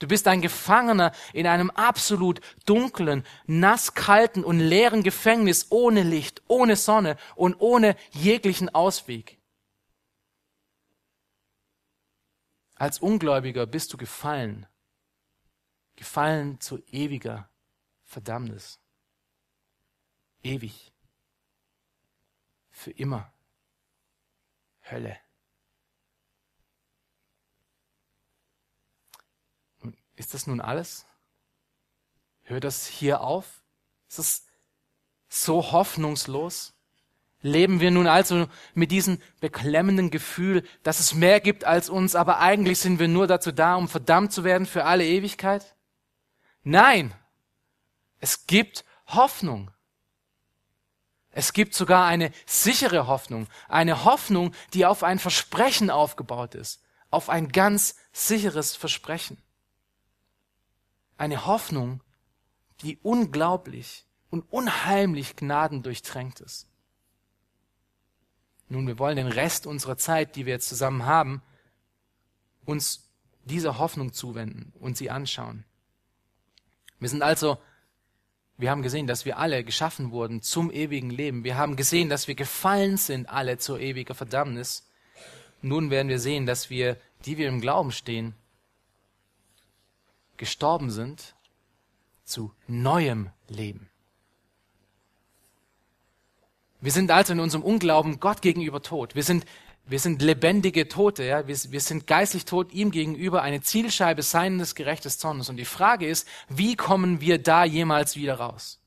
Du 0.00 0.08
bist 0.08 0.26
ein 0.26 0.42
Gefangener 0.42 1.12
in 1.32 1.46
einem 1.46 1.70
absolut 1.70 2.40
dunklen, 2.66 3.24
nasskalten 3.46 4.42
und 4.42 4.58
leeren 4.58 5.04
Gefängnis 5.04 5.68
ohne 5.70 6.02
Licht, 6.02 6.42
ohne 6.48 6.74
Sonne 6.74 7.16
und 7.36 7.54
ohne 7.60 7.94
jeglichen 8.10 8.74
Ausweg. 8.74 9.38
Als 12.76 12.98
Ungläubiger 12.98 13.66
bist 13.66 13.92
du 13.94 13.96
gefallen, 13.96 14.66
gefallen 15.96 16.60
zu 16.60 16.78
ewiger 16.88 17.50
Verdammnis. 18.04 18.78
Ewig. 20.42 20.92
Für 22.70 22.90
immer. 22.90 23.32
Hölle. 24.82 25.18
Ist 30.14 30.34
das 30.34 30.46
nun 30.46 30.60
alles? 30.60 31.06
Hört 32.42 32.64
das 32.64 32.86
hier 32.86 33.22
auf? 33.22 33.64
Ist 34.08 34.18
das 34.18 34.46
so 35.28 35.72
hoffnungslos? 35.72 36.75
Leben 37.42 37.80
wir 37.80 37.90
nun 37.90 38.06
also 38.06 38.48
mit 38.74 38.90
diesem 38.90 39.20
beklemmenden 39.40 40.10
Gefühl, 40.10 40.64
dass 40.82 41.00
es 41.00 41.14
mehr 41.14 41.40
gibt 41.40 41.64
als 41.64 41.88
uns, 41.88 42.14
aber 42.14 42.40
eigentlich 42.40 42.78
sind 42.78 42.98
wir 42.98 43.08
nur 43.08 43.26
dazu 43.26 43.52
da, 43.52 43.76
um 43.76 43.88
verdammt 43.88 44.32
zu 44.32 44.42
werden 44.42 44.66
für 44.66 44.84
alle 44.84 45.06
Ewigkeit? 45.06 45.76
Nein, 46.62 47.14
es 48.18 48.46
gibt 48.46 48.84
Hoffnung. 49.06 49.70
Es 51.30 51.52
gibt 51.52 51.74
sogar 51.74 52.06
eine 52.06 52.32
sichere 52.46 53.06
Hoffnung, 53.06 53.46
eine 53.68 54.04
Hoffnung, 54.04 54.54
die 54.72 54.86
auf 54.86 55.02
ein 55.02 55.18
Versprechen 55.18 55.90
aufgebaut 55.90 56.54
ist, 56.54 56.82
auf 57.10 57.28
ein 57.28 57.48
ganz 57.48 57.96
sicheres 58.12 58.74
Versprechen. 58.74 59.36
Eine 61.18 61.44
Hoffnung, 61.44 62.02
die 62.80 62.98
unglaublich 63.02 64.06
und 64.30 64.50
unheimlich 64.50 65.36
gnadendurchtränkt 65.36 66.40
ist. 66.40 66.68
Nun, 68.68 68.86
wir 68.86 68.98
wollen 68.98 69.16
den 69.16 69.28
Rest 69.28 69.66
unserer 69.66 69.96
Zeit, 69.96 70.36
die 70.36 70.46
wir 70.46 70.54
jetzt 70.54 70.68
zusammen 70.68 71.06
haben, 71.06 71.42
uns 72.64 73.08
dieser 73.44 73.78
Hoffnung 73.78 74.12
zuwenden 74.12 74.72
und 74.80 74.96
sie 74.96 75.10
anschauen. 75.10 75.64
Wir 76.98 77.08
sind 77.08 77.22
also, 77.22 77.58
wir 78.56 78.70
haben 78.70 78.82
gesehen, 78.82 79.06
dass 79.06 79.24
wir 79.24 79.38
alle 79.38 79.62
geschaffen 79.62 80.10
wurden 80.10 80.42
zum 80.42 80.70
ewigen 80.70 81.10
Leben. 81.10 81.44
Wir 81.44 81.56
haben 81.56 81.76
gesehen, 81.76 82.08
dass 82.08 82.26
wir 82.26 82.34
gefallen 82.34 82.96
sind 82.96 83.28
alle 83.28 83.58
zur 83.58 83.78
ewiger 83.78 84.14
Verdammnis. 84.14 84.88
Nun 85.62 85.90
werden 85.90 86.08
wir 86.08 86.18
sehen, 86.18 86.46
dass 86.46 86.70
wir, 86.70 86.96
die 87.24 87.38
wir 87.38 87.48
im 87.48 87.60
Glauben 87.60 87.92
stehen, 87.92 88.34
gestorben 90.36 90.90
sind 90.90 91.34
zu 92.24 92.52
neuem 92.66 93.30
Leben. 93.48 93.88
Wir 96.80 96.92
sind 96.92 97.10
also 97.10 97.32
in 97.32 97.40
unserem 97.40 97.64
Unglauben 97.64 98.20
Gott 98.20 98.42
gegenüber 98.42 98.82
tot. 98.82 99.14
Wir 99.14 99.22
sind, 99.22 99.44
wir 99.86 99.98
sind 99.98 100.20
lebendige 100.22 100.88
Tote, 100.88 101.24
ja. 101.24 101.46
Wir, 101.46 101.56
wir 101.70 101.80
sind 101.80 102.06
geistlich 102.06 102.44
tot 102.44 102.72
ihm 102.72 102.90
gegenüber, 102.90 103.42
eine 103.42 103.62
Zielscheibe 103.62 104.22
seines 104.22 104.74
gerechtes 104.74 105.18
Zornes. 105.18 105.48
Und 105.48 105.56
die 105.56 105.64
Frage 105.64 106.06
ist, 106.06 106.28
wie 106.48 106.76
kommen 106.76 107.20
wir 107.20 107.42
da 107.42 107.64
jemals 107.64 108.16
wieder 108.16 108.34
raus? 108.34 108.80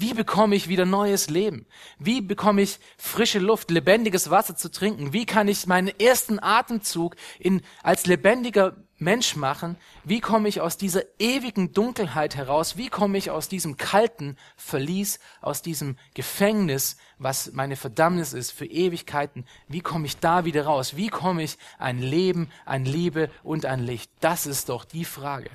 Wie 0.00 0.14
bekomme 0.14 0.54
ich 0.54 0.68
wieder 0.68 0.86
neues 0.86 1.28
Leben? 1.28 1.66
Wie 1.98 2.20
bekomme 2.20 2.62
ich 2.62 2.78
frische 2.98 3.40
Luft, 3.40 3.70
lebendiges 3.70 4.30
Wasser 4.30 4.54
zu 4.54 4.70
trinken? 4.70 5.12
Wie 5.12 5.26
kann 5.26 5.48
ich 5.48 5.66
meinen 5.66 5.88
ersten 5.88 6.38
Atemzug 6.38 7.16
in, 7.40 7.62
als 7.82 8.06
lebendiger 8.06 8.76
Mensch 8.98 9.36
machen? 9.36 9.76
Wie 10.04 10.20
komme 10.20 10.48
ich 10.48 10.60
aus 10.60 10.76
dieser 10.76 11.02
ewigen 11.18 11.72
Dunkelheit 11.72 12.36
heraus? 12.36 12.76
Wie 12.76 12.88
komme 12.88 13.16
ich 13.16 13.30
aus 13.30 13.48
diesem 13.48 13.76
kalten 13.76 14.36
Verlies, 14.56 15.20
aus 15.40 15.62
diesem 15.62 15.96
Gefängnis, 16.14 16.96
was 17.18 17.52
meine 17.52 17.76
Verdammnis 17.76 18.32
ist 18.32 18.50
für 18.50 18.66
Ewigkeiten? 18.66 19.46
Wie 19.68 19.80
komme 19.80 20.06
ich 20.06 20.18
da 20.18 20.44
wieder 20.44 20.66
raus? 20.66 20.96
Wie 20.96 21.08
komme 21.08 21.44
ich 21.44 21.58
ein 21.78 22.00
Leben, 22.00 22.50
ein 22.66 22.84
Liebe 22.84 23.30
und 23.42 23.66
ein 23.66 23.80
Licht? 23.80 24.10
Das 24.20 24.46
ist 24.46 24.68
doch 24.68 24.84
die 24.84 25.04
Frage. 25.04 25.50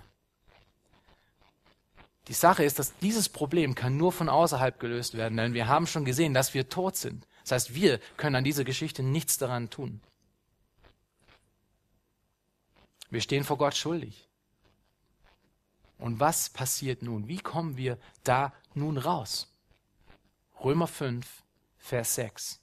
Die 2.30 2.34
Sache 2.34 2.64
ist, 2.64 2.80
dass 2.80 2.98
dieses 3.00 3.28
Problem 3.28 3.76
kann 3.76 3.98
nur 3.98 4.14
von 4.14 4.30
außerhalb 4.30 4.80
gelöst 4.80 5.18
werden, 5.18 5.38
denn 5.38 5.54
wir 5.54 5.68
haben 5.68 5.88
schon 5.88 6.06
gesehen, 6.06 6.34
dass 6.34 6.54
wir 6.54 6.70
tot 6.70 6.96
sind. 6.96 7.28
Das 7.42 7.52
heißt, 7.52 7.76
wir 7.76 8.00
können 8.16 8.38
an 8.38 8.46
dieser 8.46 8.64
Geschichte 8.64 9.04
nichts 9.04 9.38
daran 9.38 9.70
tun. 9.70 10.00
Wir 13.14 13.22
stehen 13.22 13.44
vor 13.44 13.60
Gott 13.60 13.76
schuldig. 13.76 14.28
Und 16.00 16.20
was 16.20 16.50
passiert 16.50 17.04
nun? 17.04 17.28
Wie 17.28 17.38
kommen 17.38 17.78
wir 17.78 18.00
da 18.24 18.52
nun 18.74 18.98
raus? 18.98 19.54
Römer 20.64 20.88
5, 20.88 21.44
Vers 21.78 22.16
6. 22.16 22.60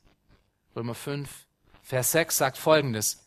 Römer 0.74 0.96
5, 0.96 1.46
Vers 1.84 2.10
6 2.10 2.36
sagt 2.36 2.58
folgendes. 2.58 3.24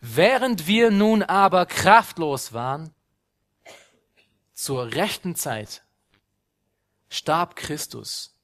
Während 0.00 0.66
wir 0.66 0.90
nun 0.90 1.22
aber 1.22 1.64
kraftlos 1.64 2.52
waren, 2.52 2.92
zur 4.52 4.94
rechten 4.94 5.36
Zeit 5.36 5.84
starb 7.08 7.54
Christus 7.54 8.34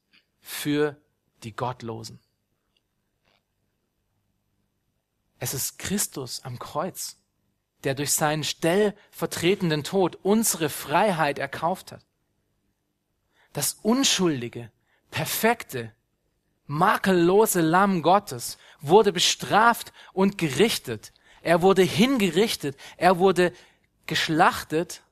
für 0.40 0.96
die 1.42 1.56
Gottlosen. 1.56 2.20
Es 5.40 5.52
ist 5.52 5.80
Christus 5.80 6.44
am 6.44 6.60
Kreuz, 6.60 7.19
der 7.84 7.94
durch 7.94 8.12
seinen 8.12 8.44
stellvertretenden 8.44 9.84
Tod 9.84 10.18
unsere 10.22 10.68
Freiheit 10.68 11.38
erkauft 11.38 11.92
hat. 11.92 12.04
Das 13.52 13.78
unschuldige, 13.82 14.70
perfekte, 15.10 15.92
makellose 16.66 17.60
Lamm 17.60 18.02
Gottes 18.02 18.58
wurde 18.80 19.12
bestraft 19.12 19.92
und 20.12 20.38
gerichtet. 20.38 21.12
Er 21.42 21.62
wurde 21.62 21.82
hingerichtet. 21.82 22.76
Er 22.96 23.18
wurde 23.18 23.52
geschlachtet 24.06 25.02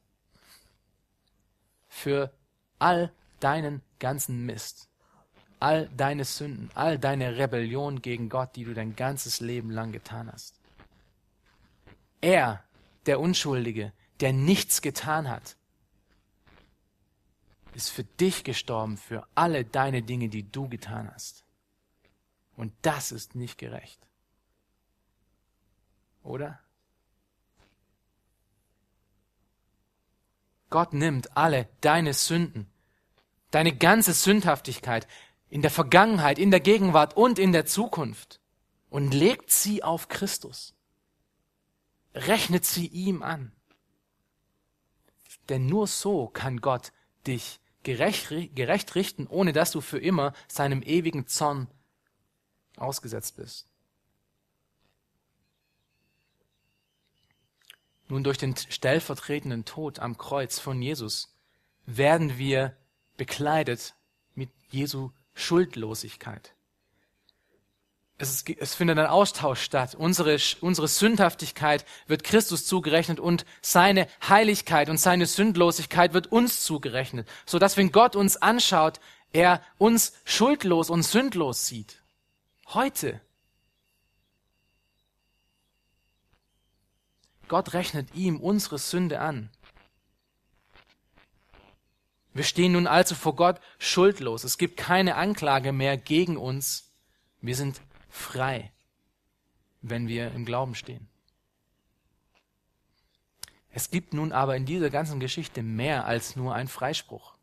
für 1.88 2.32
all 2.78 3.12
deinen 3.40 3.82
ganzen 3.98 4.46
Mist, 4.46 4.88
all 5.58 5.88
deine 5.96 6.24
Sünden, 6.24 6.70
all 6.74 6.98
deine 6.98 7.36
Rebellion 7.36 8.02
gegen 8.02 8.28
Gott, 8.28 8.54
die 8.54 8.64
du 8.64 8.74
dein 8.74 8.94
ganzes 8.94 9.40
Leben 9.40 9.70
lang 9.70 9.90
getan 9.90 10.30
hast. 10.32 10.57
Er, 12.20 12.64
der 13.06 13.20
Unschuldige, 13.20 13.92
der 14.20 14.32
nichts 14.32 14.82
getan 14.82 15.28
hat, 15.28 15.56
ist 17.74 17.90
für 17.90 18.04
dich 18.04 18.42
gestorben, 18.42 18.96
für 18.96 19.26
alle 19.34 19.64
deine 19.64 20.02
Dinge, 20.02 20.28
die 20.28 20.50
du 20.50 20.68
getan 20.68 21.10
hast. 21.12 21.44
Und 22.56 22.72
das 22.82 23.12
ist 23.12 23.36
nicht 23.36 23.56
gerecht. 23.56 24.00
Oder? 26.24 26.58
Gott 30.70 30.92
nimmt 30.92 31.36
alle 31.36 31.68
deine 31.80 32.14
Sünden, 32.14 32.70
deine 33.50 33.74
ganze 33.74 34.12
Sündhaftigkeit 34.12 35.06
in 35.48 35.62
der 35.62 35.70
Vergangenheit, 35.70 36.38
in 36.38 36.50
der 36.50 36.60
Gegenwart 36.60 37.16
und 37.16 37.38
in 37.38 37.52
der 37.52 37.64
Zukunft 37.64 38.40
und 38.90 39.14
legt 39.14 39.50
sie 39.50 39.82
auf 39.82 40.08
Christus. 40.08 40.74
Rechnet 42.26 42.64
sie 42.64 42.86
ihm 42.86 43.22
an. 43.22 43.52
Denn 45.48 45.66
nur 45.66 45.86
so 45.86 46.26
kann 46.26 46.60
Gott 46.60 46.92
dich 47.26 47.60
gerecht, 47.84 48.28
gerecht 48.54 48.94
richten, 48.94 49.26
ohne 49.26 49.52
dass 49.52 49.70
du 49.70 49.80
für 49.80 49.98
immer 49.98 50.32
seinem 50.48 50.82
ewigen 50.82 51.26
Zorn 51.26 51.68
ausgesetzt 52.76 53.36
bist. 53.36 53.66
Nun 58.08 58.24
durch 58.24 58.38
den 58.38 58.56
stellvertretenden 58.56 59.64
Tod 59.64 59.98
am 59.98 60.18
Kreuz 60.18 60.58
von 60.58 60.80
Jesus 60.82 61.36
werden 61.86 62.38
wir 62.38 62.76
bekleidet 63.16 63.94
mit 64.34 64.50
Jesu 64.70 65.12
Schuldlosigkeit. 65.34 66.54
Es, 68.20 68.44
es, 68.58 68.74
findet 68.74 68.98
ein 68.98 69.06
Austausch 69.06 69.62
statt. 69.62 69.94
Unsere, 69.94 70.38
unsere 70.60 70.88
Sündhaftigkeit 70.88 71.84
wird 72.08 72.24
Christus 72.24 72.66
zugerechnet 72.66 73.20
und 73.20 73.46
seine 73.62 74.08
Heiligkeit 74.28 74.88
und 74.88 74.98
seine 74.98 75.26
Sündlosigkeit 75.26 76.14
wird 76.14 76.26
uns 76.32 76.64
zugerechnet, 76.64 77.28
so 77.46 77.60
dass 77.60 77.76
wenn 77.76 77.92
Gott 77.92 78.16
uns 78.16 78.36
anschaut, 78.36 78.98
er 79.32 79.62
uns 79.78 80.14
schuldlos 80.24 80.90
und 80.90 81.04
sündlos 81.04 81.68
sieht. 81.68 82.02
Heute. 82.68 83.20
Gott 87.46 87.72
rechnet 87.72 88.14
ihm 88.14 88.40
unsere 88.40 88.78
Sünde 88.78 89.20
an. 89.20 89.48
Wir 92.34 92.44
stehen 92.44 92.72
nun 92.72 92.86
also 92.86 93.14
vor 93.14 93.36
Gott 93.36 93.60
schuldlos. 93.78 94.44
Es 94.44 94.58
gibt 94.58 94.76
keine 94.76 95.14
Anklage 95.14 95.72
mehr 95.72 95.96
gegen 95.96 96.36
uns. 96.36 96.90
Wir 97.40 97.56
sind 97.56 97.80
frei, 98.18 98.72
wenn 99.80 100.08
wir 100.08 100.32
im 100.32 100.44
Glauben 100.44 100.74
stehen. 100.74 101.08
Es 103.70 103.90
gibt 103.90 104.12
nun 104.12 104.32
aber 104.32 104.56
in 104.56 104.66
dieser 104.66 104.90
ganzen 104.90 105.20
Geschichte 105.20 105.62
mehr 105.62 106.04
als 106.04 106.36
nur 106.36 106.54
ein 106.54 106.68
Freispruch. 106.68 107.36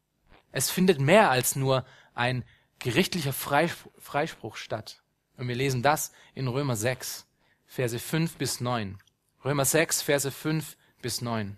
Es 0.52 0.70
findet 0.70 1.00
mehr 1.00 1.30
als 1.32 1.56
nur 1.56 1.86
ein 2.14 2.44
gerichtlicher 2.80 3.34
Freispruch 3.34 4.58
statt. 4.58 5.02
Und 5.38 5.48
wir 5.48 5.56
lesen 5.56 5.82
das 5.82 6.12
in 6.34 6.48
Römer 6.48 6.76
6, 6.76 7.26
Verse 7.66 8.00
5 8.00 8.36
bis 8.36 8.62
9. 8.62 8.98
Römer 9.44 9.66
6, 9.66 10.02
Verse 10.02 10.32
5 10.32 10.78
bis 11.02 11.22
9. 11.22 11.58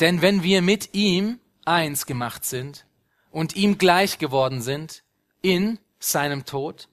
Denn 0.00 0.22
wenn 0.22 0.42
wir 0.42 0.62
mit 0.62 0.94
ihm 0.94 1.40
eins 1.64 2.06
gemacht 2.06 2.44
sind 2.44 2.86
und 3.30 3.56
ihm 3.56 3.78
gleich 3.78 4.18
geworden 4.18 4.62
sind 4.62 5.02
in 5.42 5.78
seinem 6.00 6.44
Tod, 6.44 6.88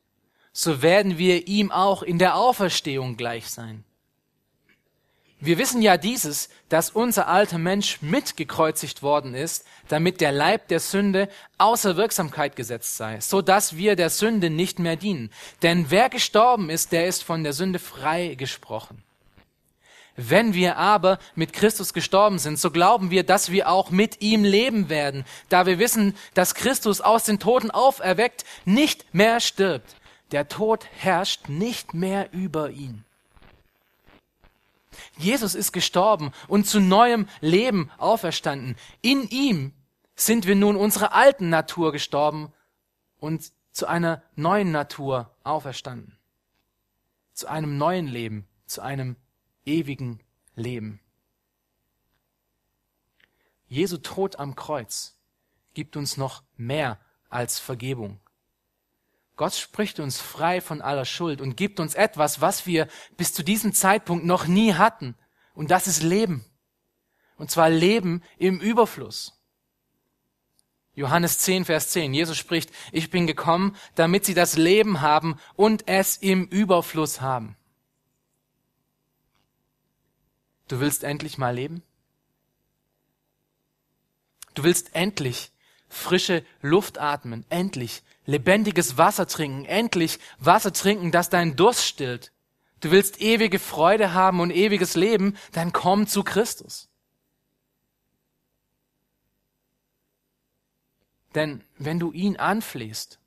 so 0.53 0.81
werden 0.81 1.17
wir 1.17 1.47
ihm 1.47 1.71
auch 1.71 2.03
in 2.03 2.19
der 2.19 2.35
Auferstehung 2.35 3.17
gleich 3.17 3.49
sein. 3.49 3.83
Wir 5.39 5.59
wissen 5.59 5.83
ja 5.83 5.97
dieses, 5.97 6.49
dass 6.67 6.89
unser 6.89 7.27
alter 7.27 7.59
Mensch 7.59 8.01
mitgekreuzigt 8.01 9.03
worden 9.03 9.35
ist, 9.35 9.65
damit 9.87 10.19
der 10.19 10.31
Leib 10.31 10.67
der 10.67 10.79
Sünde 10.79 11.29
außer 11.59 11.95
Wirksamkeit 11.95 12.55
gesetzt 12.55 12.97
sei, 12.97 13.19
so 13.19 13.43
dass 13.43 13.77
wir 13.77 13.95
der 13.95 14.09
Sünde 14.09 14.49
nicht 14.49 14.79
mehr 14.79 14.95
dienen. 14.95 15.31
Denn 15.61 15.91
wer 15.91 16.09
gestorben 16.09 16.71
ist, 16.71 16.91
der 16.91 17.07
ist 17.07 17.23
von 17.23 17.43
der 17.43 17.53
Sünde 17.53 17.77
frei 17.77 18.33
gesprochen. 18.33 19.03
Wenn 20.19 20.55
wir 20.55 20.77
aber 20.77 21.19
mit 21.35 21.53
Christus 21.53 21.93
gestorben 21.93 22.39
sind, 22.39 22.57
so 22.57 22.71
glauben 22.71 23.11
wir, 23.11 23.23
dass 23.23 23.51
wir 23.51 23.69
auch 23.69 23.91
mit 23.91 24.19
ihm 24.19 24.43
leben 24.43 24.89
werden, 24.89 25.25
da 25.47 25.67
wir 25.67 25.77
wissen, 25.77 26.15
dass 26.33 26.55
Christus 26.55 27.01
aus 27.01 27.23
den 27.23 27.37
Toten 27.37 27.69
auferweckt 27.69 28.43
nicht 28.65 29.13
mehr 29.13 29.39
stirbt. 29.39 29.95
Der 30.31 30.47
Tod 30.47 30.87
herrscht 30.97 31.49
nicht 31.49 31.93
mehr 31.93 32.33
über 32.33 32.71
ihn. 32.71 33.05
Jesus 35.17 35.53
ist 35.53 35.71
gestorben 35.71 36.31
und 36.47 36.65
zu 36.65 36.79
neuem 36.79 37.27
Leben 37.39 37.91
auferstanden. 37.99 38.75
In 39.01 39.29
ihm 39.29 39.71
sind 40.15 40.47
wir 40.47 40.55
nun 40.55 40.75
unserer 40.75 41.13
alten 41.13 41.49
Natur 41.49 41.91
gestorben 41.91 42.51
und 43.19 43.51
zu 43.71 43.85
einer 43.85 44.23
neuen 44.35 44.71
Natur 44.71 45.29
auferstanden. 45.43 46.17
Zu 47.33 47.47
einem 47.47 47.77
neuen 47.77 48.07
Leben, 48.07 48.47
zu 48.65 48.81
einem 48.81 49.15
ewigen 49.67 50.19
Leben. 50.55 50.99
Jesu 53.67 53.97
Tod 53.97 54.39
am 54.39 54.55
Kreuz 54.55 55.19
gibt 55.73 55.97
uns 55.97 56.17
noch 56.17 56.43
mehr 56.55 56.99
als 57.29 57.59
Vergebung. 57.59 58.19
Gott 59.35 59.53
spricht 59.53 59.99
uns 59.99 60.19
frei 60.19 60.61
von 60.61 60.81
aller 60.81 61.05
Schuld 61.05 61.41
und 61.41 61.57
gibt 61.57 61.79
uns 61.79 61.93
etwas, 61.93 62.41
was 62.41 62.65
wir 62.65 62.87
bis 63.17 63.33
zu 63.33 63.43
diesem 63.43 63.73
Zeitpunkt 63.73 64.25
noch 64.25 64.47
nie 64.47 64.73
hatten. 64.73 65.15
Und 65.53 65.69
das 65.69 65.85
ist 65.85 66.01
Leben. 66.01 66.43
Und 67.37 67.51
zwar 67.51 67.69
Leben 67.69 68.23
im 68.37 68.59
Überfluss. 68.59 69.39
Johannes 70.95 71.37
10, 71.37 71.65
Vers 71.65 71.89
10. 71.89 72.15
Jesus 72.15 72.35
spricht, 72.35 72.71
ich 72.91 73.11
bin 73.11 73.27
gekommen, 73.27 73.75
damit 73.93 74.25
sie 74.25 74.33
das 74.33 74.57
Leben 74.57 75.01
haben 75.01 75.39
und 75.55 75.87
es 75.87 76.17
im 76.17 76.45
Überfluss 76.45 77.21
haben. 77.21 77.55
Du 80.67 80.79
willst 80.79 81.03
endlich 81.03 81.37
mal 81.37 81.55
leben? 81.55 81.81
Du 84.53 84.63
willst 84.63 84.95
endlich 84.95 85.51
frische 85.87 86.43
Luft 86.61 86.97
atmen, 86.97 87.45
endlich 87.49 88.03
lebendiges 88.25 88.97
Wasser 88.97 89.27
trinken, 89.27 89.65
endlich 89.65 90.19
Wasser 90.39 90.73
trinken, 90.73 91.11
das 91.11 91.29
deinen 91.29 91.55
Durst 91.55 91.85
stillt. 91.85 92.33
Du 92.79 92.91
willst 92.91 93.21
ewige 93.21 93.59
Freude 93.59 94.13
haben 94.13 94.39
und 94.39 94.51
ewiges 94.51 94.95
Leben, 94.95 95.37
dann 95.53 95.73
komm 95.73 96.07
zu 96.07 96.23
Christus. 96.23 96.89
Denn 101.33 101.63
wenn 101.77 101.99
du 101.99 102.11
ihn 102.11 102.37
anflehst 102.37 103.19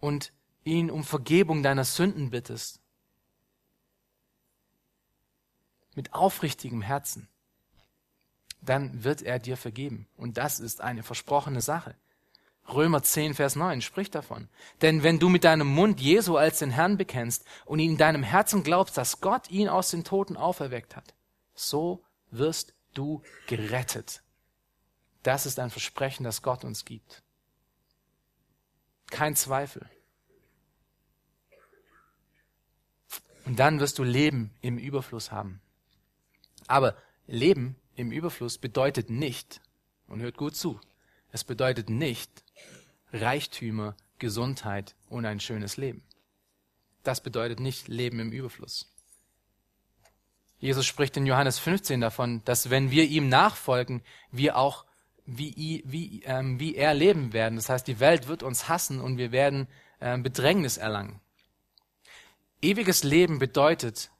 und 0.00 0.32
ihn 0.64 0.90
um 0.90 1.04
Vergebung 1.04 1.62
deiner 1.62 1.84
Sünden 1.84 2.30
bittest, 2.30 2.80
mit 5.94 6.14
aufrichtigem 6.14 6.82
Herzen, 6.82 7.28
dann 8.60 9.04
wird 9.04 9.22
er 9.22 9.38
dir 9.38 9.56
vergeben. 9.56 10.06
Und 10.16 10.38
das 10.38 10.60
ist 10.60 10.80
eine 10.80 11.02
versprochene 11.02 11.60
Sache. 11.60 11.94
Römer 12.68 13.02
10, 13.02 13.34
Vers 13.34 13.56
9 13.56 13.82
spricht 13.82 14.14
davon. 14.14 14.48
Denn 14.80 15.02
wenn 15.02 15.18
du 15.18 15.28
mit 15.28 15.44
deinem 15.44 15.66
Mund 15.66 16.00
Jesu 16.00 16.36
als 16.36 16.60
den 16.60 16.70
Herrn 16.70 16.96
bekennst 16.96 17.44
und 17.66 17.78
in 17.78 17.98
deinem 17.98 18.22
Herzen 18.22 18.62
glaubst, 18.62 18.96
dass 18.96 19.20
Gott 19.20 19.50
ihn 19.50 19.68
aus 19.68 19.90
den 19.90 20.04
Toten 20.04 20.36
auferweckt 20.36 20.96
hat, 20.96 21.14
so 21.54 22.02
wirst 22.30 22.74
du 22.94 23.22
gerettet. 23.46 24.22
Das 25.22 25.46
ist 25.46 25.58
ein 25.58 25.70
Versprechen, 25.70 26.24
das 26.24 26.42
Gott 26.42 26.64
uns 26.64 26.84
gibt. 26.84 27.22
Kein 29.10 29.36
Zweifel. 29.36 29.88
Und 33.44 33.58
dann 33.58 33.78
wirst 33.78 33.98
du 33.98 34.04
Leben 34.04 34.54
im 34.62 34.78
Überfluss 34.78 35.30
haben. 35.30 35.60
Aber 36.66 36.96
Leben 37.26 37.76
im 37.96 38.12
Überfluss 38.12 38.58
bedeutet 38.58 39.10
nicht, 39.10 39.60
und 40.06 40.20
hört 40.20 40.36
gut 40.36 40.56
zu, 40.56 40.80
es 41.32 41.44
bedeutet 41.44 41.90
nicht 41.90 42.44
Reichtümer, 43.12 43.96
Gesundheit 44.18 44.94
und 45.08 45.26
ein 45.26 45.40
schönes 45.40 45.76
Leben. 45.76 46.02
Das 47.02 47.22
bedeutet 47.22 47.60
nicht 47.60 47.88
Leben 47.88 48.18
im 48.20 48.32
Überfluss. 48.32 48.90
Jesus 50.58 50.86
spricht 50.86 51.16
in 51.16 51.26
Johannes 51.26 51.58
15 51.58 52.00
davon, 52.00 52.42
dass 52.44 52.70
wenn 52.70 52.90
wir 52.90 53.04
ihm 53.04 53.28
nachfolgen, 53.28 54.02
wir 54.30 54.56
auch 54.56 54.84
wie, 55.26 55.82
wie, 55.86 56.22
ähm, 56.24 56.60
wie 56.60 56.74
er 56.74 56.94
leben 56.94 57.32
werden. 57.32 57.56
Das 57.56 57.68
heißt, 57.68 57.86
die 57.86 58.00
Welt 58.00 58.28
wird 58.28 58.42
uns 58.42 58.68
hassen 58.68 59.00
und 59.00 59.18
wir 59.18 59.32
werden 59.32 59.68
ähm, 60.00 60.22
Bedrängnis 60.22 60.76
erlangen. 60.76 61.20
Ewiges 62.62 63.04
Leben 63.04 63.38
bedeutet, 63.38 64.10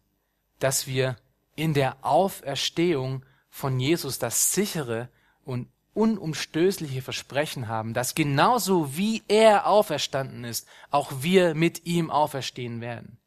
dass 0.58 0.86
wir 0.86 1.16
in 1.56 1.74
der 1.74 2.04
Auferstehung 2.04 3.24
von 3.50 3.78
Jesus 3.78 4.18
das 4.18 4.52
sichere 4.52 5.08
und 5.44 5.68
unumstößliche 5.94 7.02
Versprechen 7.02 7.68
haben, 7.68 7.94
dass 7.94 8.14
genauso 8.14 8.96
wie 8.96 9.22
er 9.28 9.66
auferstanden 9.66 10.44
ist, 10.44 10.66
auch 10.90 11.12
wir 11.20 11.54
mit 11.54 11.86
ihm 11.86 12.10
auferstehen 12.10 12.80
werden. 12.80 13.18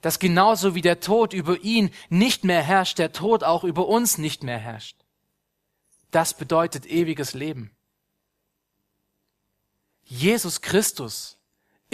Dass 0.00 0.18
genauso 0.18 0.74
wie 0.74 0.82
der 0.82 1.00
Tod 1.00 1.32
über 1.32 1.60
ihn 1.60 1.90
nicht 2.08 2.44
mehr 2.44 2.62
herrscht, 2.62 2.98
der 2.98 3.12
Tod 3.12 3.44
auch 3.44 3.64
über 3.64 3.86
uns 3.86 4.18
nicht 4.18 4.42
mehr 4.42 4.58
herrscht. 4.58 4.96
Das 6.10 6.34
bedeutet 6.34 6.86
ewiges 6.86 7.32
Leben. 7.32 7.70
Jesus 10.02 10.60
Christus 10.60 11.33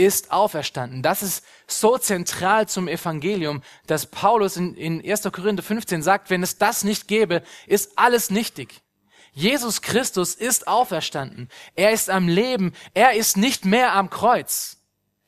ist 0.06 0.32
auferstanden. 0.32 1.02
Das 1.02 1.22
ist 1.22 1.44
so 1.66 1.98
zentral 1.98 2.68
zum 2.68 2.88
Evangelium, 2.88 3.62
dass 3.86 4.06
Paulus 4.06 4.56
in, 4.56 4.74
in 4.74 5.04
1. 5.04 5.22
Korinther 5.32 5.62
15 5.62 6.02
sagt, 6.02 6.30
wenn 6.30 6.42
es 6.42 6.58
das 6.58 6.84
nicht 6.84 7.08
gäbe, 7.08 7.42
ist 7.66 7.92
alles 7.96 8.30
nichtig. 8.30 8.82
Jesus 9.32 9.82
Christus 9.82 10.34
ist 10.34 10.66
auferstanden. 10.66 11.48
Er 11.76 11.92
ist 11.92 12.10
am 12.10 12.28
Leben. 12.28 12.74
Er 12.94 13.14
ist 13.14 13.36
nicht 13.36 13.64
mehr 13.64 13.94
am 13.94 14.10
Kreuz. 14.10 14.78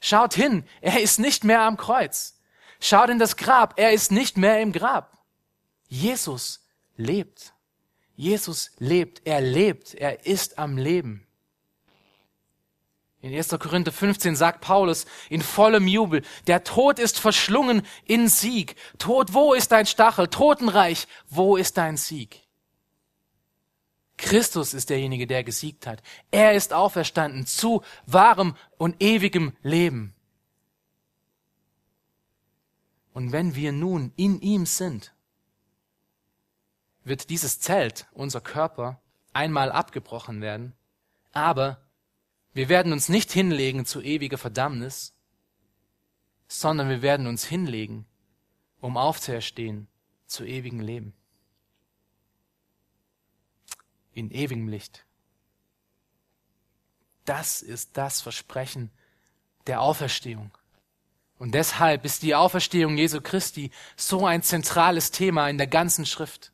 Schaut 0.01 0.35
hin. 0.35 0.65
Er 0.81 1.01
ist 1.01 1.19
nicht 1.19 1.45
mehr 1.45 1.63
am 1.63 1.77
Kreuz. 1.77 2.41
Schaut 2.81 3.11
in 3.11 3.19
das 3.19 3.37
Grab. 3.37 3.75
Er 3.77 3.93
ist 3.93 4.11
nicht 4.11 4.37
mehr 4.37 4.61
im 4.61 4.73
Grab. 4.73 5.19
Jesus 5.89 6.67
lebt. 6.97 7.53
Jesus 8.15 8.71
lebt, 8.79 9.23
er 9.25 9.41
lebt, 9.41 9.95
er 9.95 10.27
ist 10.27 10.59
am 10.59 10.77
Leben. 10.77 11.27
In 13.23 13.33
1. 13.33 13.51
Korinther 13.51 13.93
15 13.93 14.35
sagt 14.35 14.61
Paulus 14.61 15.07
in 15.31 15.43
vollem 15.43 15.87
Jubel, 15.87 16.23
der 16.49 16.65
Tod 16.65 16.99
ist 16.99 17.21
verschlungen 17.21 17.83
in 18.05 18.29
Sieg. 18.29 18.75
Tod, 18.99 19.33
wo 19.33 19.55
ist 19.55 19.71
dein 19.71 19.87
Stachel? 19.87 20.27
Totenreich, 20.27 21.07
wo 21.29 21.57
ist 21.57 21.77
dein 21.77 21.97
Sieg? 21.97 22.43
Christus 24.17 24.75
ist 24.75 24.91
derjenige, 24.91 25.29
der 25.29 25.45
gesiegt 25.45 25.87
hat. 25.87 26.03
Er 26.33 26.55
ist 26.55 26.73
auferstanden 26.73 27.47
zu 27.47 27.83
wahrem 28.07 28.57
und 28.77 29.01
ewigem 29.01 29.57
Leben. 29.63 30.15
Und 33.13 33.31
wenn 33.31 33.55
wir 33.55 33.71
nun 33.71 34.13
in 34.17 34.41
ihm 34.41 34.67
sind, 34.67 35.15
wird 37.05 37.31
dieses 37.31 37.61
Zelt, 37.61 38.07
unser 38.13 38.41
Körper, 38.41 39.01
einmal 39.33 39.71
abgebrochen 39.71 40.41
werden, 40.41 40.73
aber 41.33 41.82
wir 42.55 42.69
werden 42.69 42.93
uns 42.93 43.09
nicht 43.09 43.33
hinlegen 43.33 43.87
zu 43.87 44.03
ewiger 44.03 44.39
Verdammnis, 44.39 45.15
sondern 46.49 46.89
wir 46.89 47.03
werden 47.03 47.27
uns 47.27 47.45
hinlegen, 47.45 48.07
um 48.81 48.97
aufzuerstehen 48.97 49.89
zu 50.27 50.45
ewigem 50.45 50.81
Leben. 50.81 51.15
In 54.13 54.31
ewigem 54.31 54.69
Licht. 54.69 55.07
Das 57.25 57.63
ist 57.63 57.97
das 57.97 58.21
Versprechen 58.21 58.91
der 59.67 59.81
Auferstehung. 59.81 60.51
Und 61.39 61.55
deshalb 61.55 62.05
ist 62.05 62.23
die 62.23 62.35
Auferstehung 62.35 62.99
Jesu 62.99 63.21
Christi 63.21 63.71
so 63.97 64.27
ein 64.27 64.43
zentrales 64.43 65.11
Thema 65.11 65.49
in 65.49 65.59
der 65.59 65.67
ganzen 65.67 66.05
Schrift. 66.05 66.53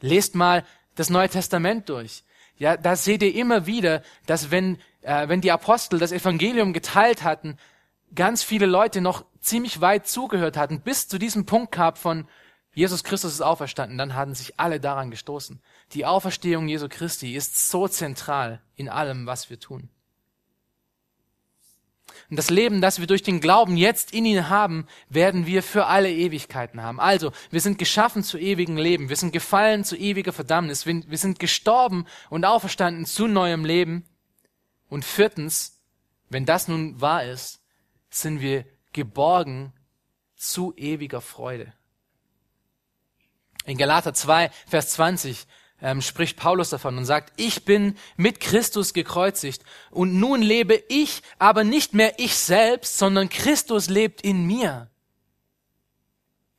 Lest 0.00 0.34
mal 0.34 0.64
das 0.94 1.10
Neue 1.10 1.28
Testament 1.28 1.88
durch. 1.88 2.22
Ja, 2.58 2.76
da 2.76 2.96
seht 2.96 3.22
ihr 3.22 3.34
immer 3.34 3.66
wieder, 3.66 4.02
dass 4.26 4.50
wenn, 4.50 4.78
äh, 5.02 5.28
wenn 5.28 5.40
die 5.40 5.52
Apostel 5.52 5.98
das 5.98 6.12
Evangelium 6.12 6.72
geteilt 6.72 7.22
hatten, 7.22 7.56
ganz 8.14 8.42
viele 8.42 8.66
Leute 8.66 9.00
noch 9.00 9.24
ziemlich 9.40 9.80
weit 9.80 10.06
zugehört 10.06 10.56
hatten, 10.56 10.80
bis 10.80 11.08
zu 11.08 11.18
diesem 11.18 11.46
Punkt 11.46 11.72
gab 11.72 11.98
von 11.98 12.26
Jesus 12.76 13.04
Christus 13.04 13.32
ist 13.32 13.40
auferstanden, 13.40 13.96
dann 13.96 14.14
hatten 14.14 14.34
sich 14.34 14.60
alle 14.60 14.80
daran 14.80 15.10
gestoßen. 15.10 15.62
Die 15.92 16.04
Auferstehung 16.04 16.68
Jesu 16.68 16.88
Christi 16.90 17.34
ist 17.34 17.70
so 17.70 17.88
zentral 17.88 18.60
in 18.74 18.90
allem, 18.90 19.24
was 19.24 19.48
wir 19.48 19.58
tun. 19.58 19.88
Und 22.30 22.36
das 22.36 22.50
Leben, 22.50 22.80
das 22.80 23.00
wir 23.00 23.06
durch 23.06 23.22
den 23.22 23.40
Glauben 23.40 23.76
jetzt 23.76 24.12
in 24.12 24.24
ihn 24.24 24.48
haben, 24.48 24.86
werden 25.08 25.46
wir 25.46 25.62
für 25.62 25.86
alle 25.86 26.10
Ewigkeiten 26.10 26.82
haben. 26.82 27.00
Also, 27.00 27.32
wir 27.50 27.60
sind 27.60 27.78
geschaffen 27.78 28.22
zu 28.22 28.38
ewigem 28.38 28.76
Leben. 28.76 29.08
Wir 29.08 29.16
sind 29.16 29.32
gefallen 29.32 29.84
zu 29.84 29.96
ewiger 29.96 30.32
Verdammnis. 30.32 30.86
Wir 30.86 31.18
sind 31.18 31.38
gestorben 31.38 32.06
und 32.30 32.44
auferstanden 32.44 33.06
zu 33.06 33.26
neuem 33.26 33.64
Leben. 33.64 34.04
Und 34.88 35.04
viertens, 35.04 35.80
wenn 36.28 36.46
das 36.46 36.68
nun 36.68 37.00
wahr 37.00 37.24
ist, 37.24 37.62
sind 38.10 38.40
wir 38.40 38.64
geborgen 38.92 39.72
zu 40.36 40.74
ewiger 40.76 41.20
Freude. 41.20 41.72
In 43.64 43.78
Galater 43.78 44.14
2, 44.14 44.50
Vers 44.66 44.90
20 44.90 45.46
ähm, 45.80 46.00
spricht 46.00 46.36
Paulus 46.36 46.70
davon 46.70 46.96
und 46.96 47.04
sagt, 47.04 47.32
ich 47.36 47.64
bin 47.64 47.96
mit 48.16 48.40
Christus 48.40 48.92
gekreuzigt 48.92 49.62
und 49.90 50.18
nun 50.18 50.42
lebe 50.42 50.82
ich, 50.88 51.22
aber 51.38 51.64
nicht 51.64 51.94
mehr 51.94 52.18
ich 52.18 52.36
selbst, 52.36 52.98
sondern 52.98 53.28
Christus 53.28 53.88
lebt 53.88 54.22
in 54.22 54.46
mir. 54.46 54.90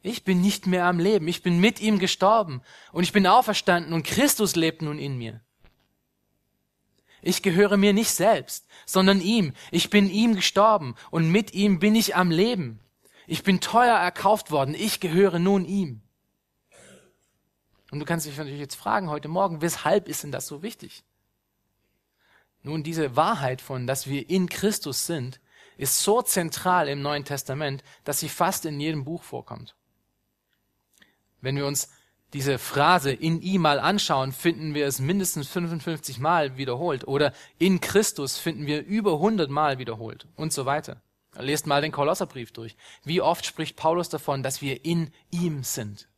Ich 0.04 0.24
bin 0.24 0.42
nicht 0.42 0.68
mehr 0.68 0.86
am 0.86 1.00
Leben, 1.00 1.28
ich 1.28 1.42
bin 1.42 1.60
mit 1.60 1.82
ihm 1.82 2.00
gestorben 2.00 2.62
und 2.92 3.04
ich 3.04 3.12
bin 3.12 3.28
auferstanden 3.28 3.94
und 3.94 4.04
Christus 4.04 4.56
lebt 4.56 4.82
nun 4.82 5.00
in 5.00 5.18
mir. 5.18 5.42
Ich 7.22 7.42
gehöre 7.42 7.78
mir 7.78 7.94
nicht 7.94 8.12
selbst, 8.12 8.68
sondern 8.86 9.20
ihm. 9.20 9.54
Ich 9.72 9.90
bin 9.90 10.10
ihm 10.10 10.36
gestorben 10.36 10.96
und 11.10 11.32
mit 11.32 11.54
ihm 11.54 11.80
bin 11.80 11.96
ich 11.96 12.16
am 12.16 12.32
Leben. 12.32 12.80
Ich 13.26 13.44
bin 13.44 13.60
teuer 13.60 13.98
erkauft 13.98 14.52
worden. 14.52 14.76
Ich 14.76 15.00
gehöre 15.00 15.40
nun 15.40 15.66
ihm. 15.66 16.02
Und 17.92 18.00
du 18.00 18.06
kannst 18.06 18.26
dich 18.26 18.38
natürlich 18.38 18.60
jetzt 18.60 18.76
fragen 18.76 19.10
heute 19.10 19.28
Morgen, 19.28 19.62
weshalb 19.62 20.08
ist 20.08 20.24
denn 20.24 20.32
das 20.32 20.48
so 20.48 20.62
wichtig? 20.62 21.04
Nun, 22.64 22.84
diese 22.84 23.16
Wahrheit 23.16 23.62
von, 23.62 23.88
dass 23.88 24.08
wir 24.08 24.30
in 24.30 24.50
Christus 24.50 25.06
sind, 25.06 25.40
ist 25.78 26.02
so 26.02 26.22
zentral 26.22 26.90
im 26.90 27.02
Neuen 27.02 27.24
Testament, 27.24 27.84
dass 28.04 28.20
sie 28.20 28.30
fast 28.30 28.66
in 28.66 28.80
jedem 28.80 29.06
Buch 29.06 29.24
vorkommt. 29.24 29.76
Wenn 31.40 31.56
wir 31.56 31.68
uns 31.68 31.90
diese 32.34 32.60
Phrase 32.60 33.12
in 33.12 33.42
ihm 33.42 33.62
mal 33.62 33.80
anschauen, 33.80 34.34
finden 34.34 34.74
wir 34.74 34.86
es 34.86 35.00
mindestens 35.00 35.48
55 35.48 36.20
Mal 36.20 36.58
wiederholt 36.58 37.08
oder 37.08 37.32
in 37.58 37.80
Christus 37.80 38.38
finden 38.38 38.66
wir 38.66 38.86
über 38.86 39.14
100 39.14 39.50
Mal 39.50 39.78
wiederholt 39.78 40.28
und 40.36 40.52
so 40.52 40.66
weiter. 40.66 41.02
Lest 41.38 41.68
mal 41.68 41.82
den 41.82 41.92
Kolosserbrief 41.92 42.52
durch. 42.52 42.76
Wie 43.04 43.22
oft 43.22 43.46
spricht 43.46 43.78
Paulus 43.78 44.10
davon, 44.10 44.44
dass 44.44 44.62
wir 44.62 44.84
in 44.84 45.12
ihm 45.32 45.64
sind? 45.64 46.10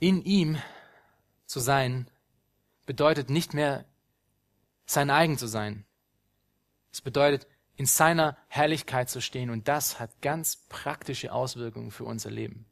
In 0.00 0.22
ihm 0.24 0.60
zu 1.46 1.60
sein 1.60 2.08
bedeutet 2.86 3.30
nicht 3.30 3.52
mehr 3.52 3.84
sein 4.86 5.10
eigen 5.10 5.36
zu 5.36 5.46
sein. 5.46 5.84
Es 6.92 7.00
bedeutet 7.00 7.46
in 7.76 7.86
seiner 7.86 8.36
Herrlichkeit 8.48 9.10
zu 9.10 9.20
stehen 9.20 9.50
und 9.50 9.68
das 9.68 10.00
hat 10.00 10.22
ganz 10.22 10.56
praktische 10.68 11.32
Auswirkungen 11.32 11.90
für 11.90 12.04
unser 12.04 12.30
Leben. 12.30 12.66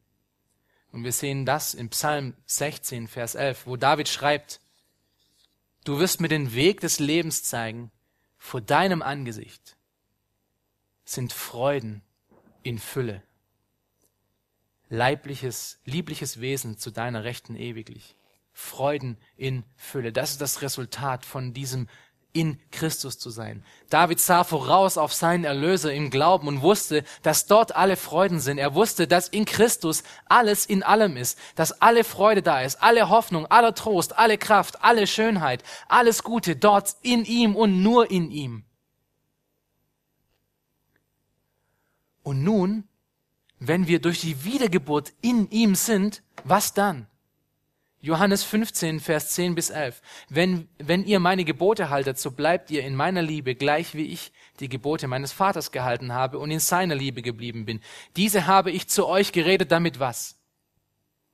Und 0.93 1.05
wir 1.05 1.13
sehen 1.13 1.45
das 1.45 1.75
im 1.75 1.91
Psalm 1.91 2.35
16, 2.47 3.09
Vers 3.09 3.35
11, 3.35 3.67
wo 3.67 3.77
David 3.77 4.09
schreibt, 4.09 4.61
Du 5.85 5.99
wirst 6.01 6.21
mir 6.21 6.29
den 6.29 6.55
Weg 6.55 6.81
des 6.81 6.99
Lebens 6.99 7.45
zeigen, 7.45 7.93
vor 8.39 8.61
deinem 8.61 9.03
Angesicht 9.03 9.77
sind 11.05 11.33
Freuden 11.33 12.03
in 12.63 12.79
Fülle 12.79 13.23
leibliches, 14.89 15.81
liebliches 15.85 16.41
Wesen 16.41 16.79
zu 16.79 16.91
deiner 16.91 17.25
Rechten 17.25 17.57
ewiglich. 17.57 18.17
Freuden 18.53 19.19
in 19.37 19.65
Fülle. 19.77 20.13
Das 20.13 20.31
ist 20.31 20.41
das 20.41 20.63
Resultat 20.63 21.27
von 21.27 21.53
diesem 21.53 21.89
in 22.37 22.61
Christus 22.71 23.19
zu 23.19 23.31
sein. 23.31 23.65
David 23.89 24.21
sah 24.21 24.45
voraus 24.45 24.99
auf 24.99 25.15
seinen 25.15 25.45
Erlöser 25.45 25.93
im 25.93 26.11
Glauben 26.11 26.49
und 26.49 26.61
wusste, 26.61 27.03
dass 27.23 27.47
dort 27.47 27.75
alle 27.75 27.97
Freuden 27.97 28.41
sind. 28.41 28.59
Er 28.59 28.75
wusste, 28.75 29.09
dass 29.09 29.29
in 29.29 29.47
Christus 29.47 30.03
alles 30.27 30.67
in 30.67 30.83
allem 30.83 31.17
ist, 31.17 31.39
dass 31.55 31.81
alle 31.81 32.05
Freude 32.05 32.43
da 32.43 32.61
ist, 32.61 32.83
alle 32.83 33.09
Hoffnung, 33.09 33.47
aller 33.47 33.75
Trost, 33.75 34.19
alle 34.19 34.37
Kraft, 34.37 34.85
alle 34.85 35.07
Schönheit, 35.07 35.63
alles 35.89 36.23
Gute 36.23 36.57
dort 36.57 36.97
in 37.01 37.25
ihm 37.25 37.57
und 37.57 37.83
nur 37.83 38.11
in 38.11 38.31
ihm. 38.31 38.65
Und 42.23 42.43
nun 42.43 42.87
wenn 43.59 43.87
wir 43.87 44.01
durch 44.01 44.21
die 44.21 44.45
Wiedergeburt 44.45 45.13
in 45.23 45.51
ihm 45.51 45.75
sind, 45.75 46.23
was 46.45 46.75
dann? 46.75 47.07
Johannes 48.01 48.45
15, 48.45 49.01
Vers 49.01 49.31
10 49.31 49.55
bis 49.55 49.71
11. 49.71 50.01
Wenn, 50.29 50.69
wenn 50.79 51.05
ihr 51.05 51.19
meine 51.19 51.45
Gebote 51.45 51.91
haltet, 51.91 52.19
so 52.19 52.31
bleibt 52.31 52.71
ihr 52.71 52.85
in 52.85 52.95
meiner 52.95 53.23
Liebe, 53.23 53.55
gleich 53.55 53.95
wie 53.95 54.07
ich 54.07 54.33
die 54.61 54.69
Gebote 54.69 55.09
meines 55.09 55.33
Vaters 55.33 55.73
gehalten 55.73 56.13
habe 56.13 56.39
und 56.39 56.51
in 56.51 56.61
seiner 56.61 56.95
Liebe 56.95 57.23
geblieben 57.23 57.65
bin. 57.65 57.81
Diese 58.15 58.47
habe 58.47 58.71
ich 58.71 58.89
zu 58.89 59.07
euch 59.07 59.33
geredet, 59.33 59.73
damit 59.73 59.99
was? 59.99 60.39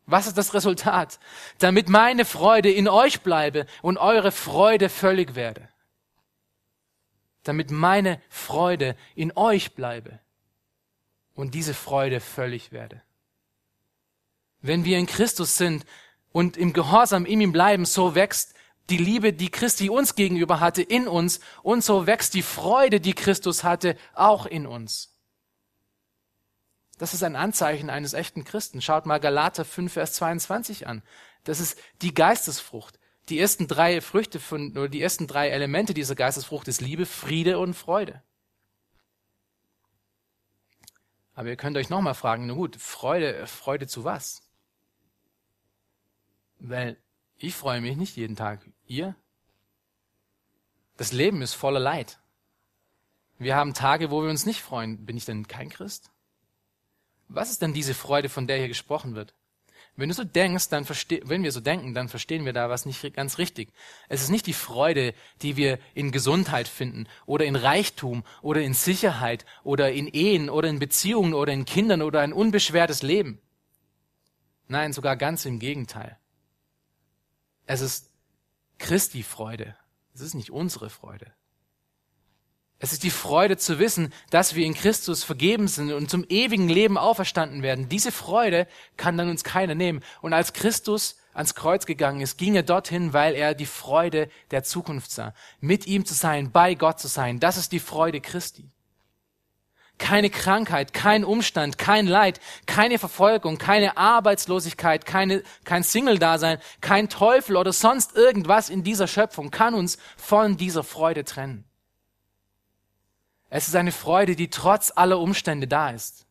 Was 0.06 0.26
ist 0.26 0.38
das 0.38 0.54
Resultat? 0.54 1.18
Damit 1.58 1.88
meine 1.88 2.24
Freude 2.24 2.70
in 2.70 2.88
euch 2.88 3.20
bleibe 3.20 3.66
und 3.82 3.98
eure 3.98 4.32
Freude 4.32 4.88
völlig 4.88 5.34
werde. 5.34 5.68
Damit 7.42 7.70
meine 7.70 8.20
Freude 8.28 8.96
in 9.14 9.36
euch 9.36 9.74
bleibe 9.74 10.20
und 11.42 11.54
diese 11.54 11.74
Freude 11.74 12.20
völlig 12.20 12.70
werde. 12.70 13.02
Wenn 14.60 14.84
wir 14.84 14.96
in 14.96 15.06
Christus 15.06 15.56
sind 15.56 15.84
und 16.30 16.56
im 16.56 16.72
Gehorsam 16.72 17.26
in 17.26 17.40
ihm 17.40 17.50
bleiben, 17.50 17.84
so 17.84 18.14
wächst 18.14 18.54
die 18.90 18.96
Liebe, 18.96 19.32
die 19.32 19.50
Christi 19.50 19.90
uns 19.90 20.14
gegenüber 20.14 20.60
hatte, 20.60 20.82
in 20.82 21.08
uns 21.08 21.40
und 21.64 21.82
so 21.82 22.06
wächst 22.06 22.34
die 22.34 22.42
Freude, 22.42 23.00
die 23.00 23.14
Christus 23.14 23.64
hatte, 23.64 23.96
auch 24.14 24.46
in 24.46 24.68
uns. 24.68 25.18
Das 26.96 27.12
ist 27.12 27.24
ein 27.24 27.34
Anzeichen 27.34 27.90
eines 27.90 28.12
echten 28.12 28.44
Christen. 28.44 28.80
Schaut 28.80 29.04
mal 29.04 29.18
Galater 29.18 29.64
5, 29.64 29.92
Vers 29.92 30.12
22 30.12 30.86
an. 30.86 31.02
Das 31.42 31.58
ist 31.58 31.76
die 32.02 32.14
Geistesfrucht. 32.14 33.00
Die 33.30 33.40
ersten 33.40 33.66
drei 33.66 34.00
Früchte 34.00 34.38
von, 34.38 34.70
oder 34.78 34.88
die 34.88 35.02
ersten 35.02 35.26
drei 35.26 35.48
Elemente 35.48 35.92
dieser 35.92 36.14
Geistesfrucht 36.14 36.68
ist 36.68 36.80
Liebe, 36.80 37.04
Friede 37.04 37.58
und 37.58 37.74
Freude. 37.74 38.22
Aber 41.34 41.48
ihr 41.48 41.56
könnt 41.56 41.76
euch 41.76 41.88
nochmal 41.88 42.14
fragen, 42.14 42.46
na 42.46 42.54
gut, 42.54 42.76
Freude, 42.76 43.46
Freude 43.46 43.86
zu 43.86 44.04
was? 44.04 44.42
Weil 46.58 46.96
ich 47.36 47.54
freue 47.54 47.80
mich 47.80 47.96
nicht 47.96 48.16
jeden 48.16 48.36
Tag. 48.36 48.60
Ihr? 48.86 49.16
Das 50.96 51.12
Leben 51.12 51.42
ist 51.42 51.54
voller 51.54 51.80
Leid. 51.80 52.20
Wir 53.38 53.56
haben 53.56 53.74
Tage, 53.74 54.10
wo 54.10 54.22
wir 54.22 54.30
uns 54.30 54.46
nicht 54.46 54.62
freuen. 54.62 55.04
Bin 55.04 55.16
ich 55.16 55.24
denn 55.24 55.48
kein 55.48 55.68
Christ? 55.68 56.10
Was 57.28 57.50
ist 57.50 57.62
denn 57.62 57.72
diese 57.72 57.94
Freude, 57.94 58.28
von 58.28 58.46
der 58.46 58.58
hier 58.58 58.68
gesprochen 58.68 59.14
wird? 59.14 59.34
Wenn 59.94 60.08
du 60.08 60.14
so 60.14 60.24
denkst, 60.24 60.70
dann 60.70 60.86
verste 60.86 61.20
wenn 61.24 61.42
wir 61.42 61.52
so 61.52 61.60
denken, 61.60 61.92
dann 61.92 62.08
verstehen 62.08 62.46
wir 62.46 62.54
da 62.54 62.70
was 62.70 62.86
nicht 62.86 63.14
ganz 63.14 63.36
richtig. 63.36 63.72
Es 64.08 64.22
ist 64.22 64.30
nicht 64.30 64.46
die 64.46 64.54
Freude, 64.54 65.12
die 65.42 65.56
wir 65.56 65.78
in 65.92 66.12
Gesundheit 66.12 66.66
finden 66.66 67.06
oder 67.26 67.44
in 67.44 67.56
Reichtum 67.56 68.24
oder 68.40 68.62
in 68.62 68.72
Sicherheit 68.72 69.44
oder 69.64 69.92
in 69.92 70.08
Ehen 70.08 70.48
oder 70.48 70.68
in 70.68 70.78
Beziehungen 70.78 71.34
oder 71.34 71.52
in 71.52 71.66
Kindern 71.66 72.00
oder 72.00 72.20
ein 72.20 72.32
unbeschwertes 72.32 73.02
Leben. 73.02 73.38
Nein, 74.66 74.94
sogar 74.94 75.16
ganz 75.16 75.44
im 75.44 75.58
Gegenteil. 75.58 76.18
Es 77.66 77.82
ist 77.82 78.10
Christi 78.78 79.22
Freude. 79.22 79.76
Es 80.14 80.22
ist 80.22 80.34
nicht 80.34 80.50
unsere 80.50 80.88
Freude. 80.88 81.32
Es 82.82 82.92
ist 82.92 83.04
die 83.04 83.10
Freude 83.10 83.56
zu 83.56 83.78
wissen, 83.78 84.12
dass 84.30 84.56
wir 84.56 84.66
in 84.66 84.74
Christus 84.74 85.22
vergeben 85.22 85.68
sind 85.68 85.92
und 85.92 86.10
zum 86.10 86.26
ewigen 86.28 86.68
Leben 86.68 86.98
auferstanden 86.98 87.62
werden. 87.62 87.88
Diese 87.88 88.10
Freude 88.10 88.66
kann 88.96 89.16
dann 89.16 89.30
uns 89.30 89.44
keiner 89.44 89.76
nehmen. 89.76 90.00
Und 90.20 90.32
als 90.32 90.52
Christus 90.52 91.16
ans 91.32 91.54
Kreuz 91.54 91.86
gegangen 91.86 92.20
ist, 92.20 92.38
ging 92.38 92.56
er 92.56 92.64
dorthin, 92.64 93.12
weil 93.12 93.36
er 93.36 93.54
die 93.54 93.66
Freude 93.66 94.28
der 94.50 94.64
Zukunft 94.64 95.12
sah. 95.12 95.32
Mit 95.60 95.86
ihm 95.86 96.04
zu 96.04 96.14
sein, 96.14 96.50
bei 96.50 96.74
Gott 96.74 96.98
zu 96.98 97.06
sein, 97.06 97.38
das 97.38 97.56
ist 97.56 97.70
die 97.70 97.78
Freude 97.78 98.20
Christi. 98.20 98.68
Keine 99.98 100.28
Krankheit, 100.28 100.92
kein 100.92 101.24
Umstand, 101.24 101.78
kein 101.78 102.08
Leid, 102.08 102.40
keine 102.66 102.98
Verfolgung, 102.98 103.58
keine 103.58 103.96
Arbeitslosigkeit, 103.96 105.06
keine, 105.06 105.44
kein 105.62 105.84
Single-Dasein, 105.84 106.58
kein 106.80 107.08
Teufel 107.08 107.56
oder 107.56 107.72
sonst 107.72 108.16
irgendwas 108.16 108.70
in 108.70 108.82
dieser 108.82 109.06
Schöpfung 109.06 109.52
kann 109.52 109.74
uns 109.74 109.98
von 110.16 110.56
dieser 110.56 110.82
Freude 110.82 111.22
trennen. 111.22 111.64
Es 113.54 113.68
ist 113.68 113.76
eine 113.76 113.92
Freude, 113.92 114.34
die 114.34 114.48
trotz 114.48 114.90
aller 114.96 115.18
Umstände 115.18 115.68
da 115.68 115.90
ist. 115.90 116.24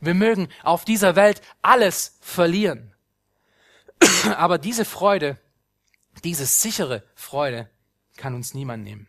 Wir 0.00 0.14
mögen 0.14 0.48
auf 0.64 0.84
dieser 0.84 1.14
Welt 1.14 1.42
alles 1.62 2.18
verlieren. 2.20 2.92
Aber 4.36 4.58
diese 4.58 4.84
Freude, 4.84 5.38
diese 6.24 6.44
sichere 6.44 7.04
Freude 7.14 7.70
kann 8.16 8.34
uns 8.34 8.52
niemand 8.52 8.82
nehmen. 8.82 9.06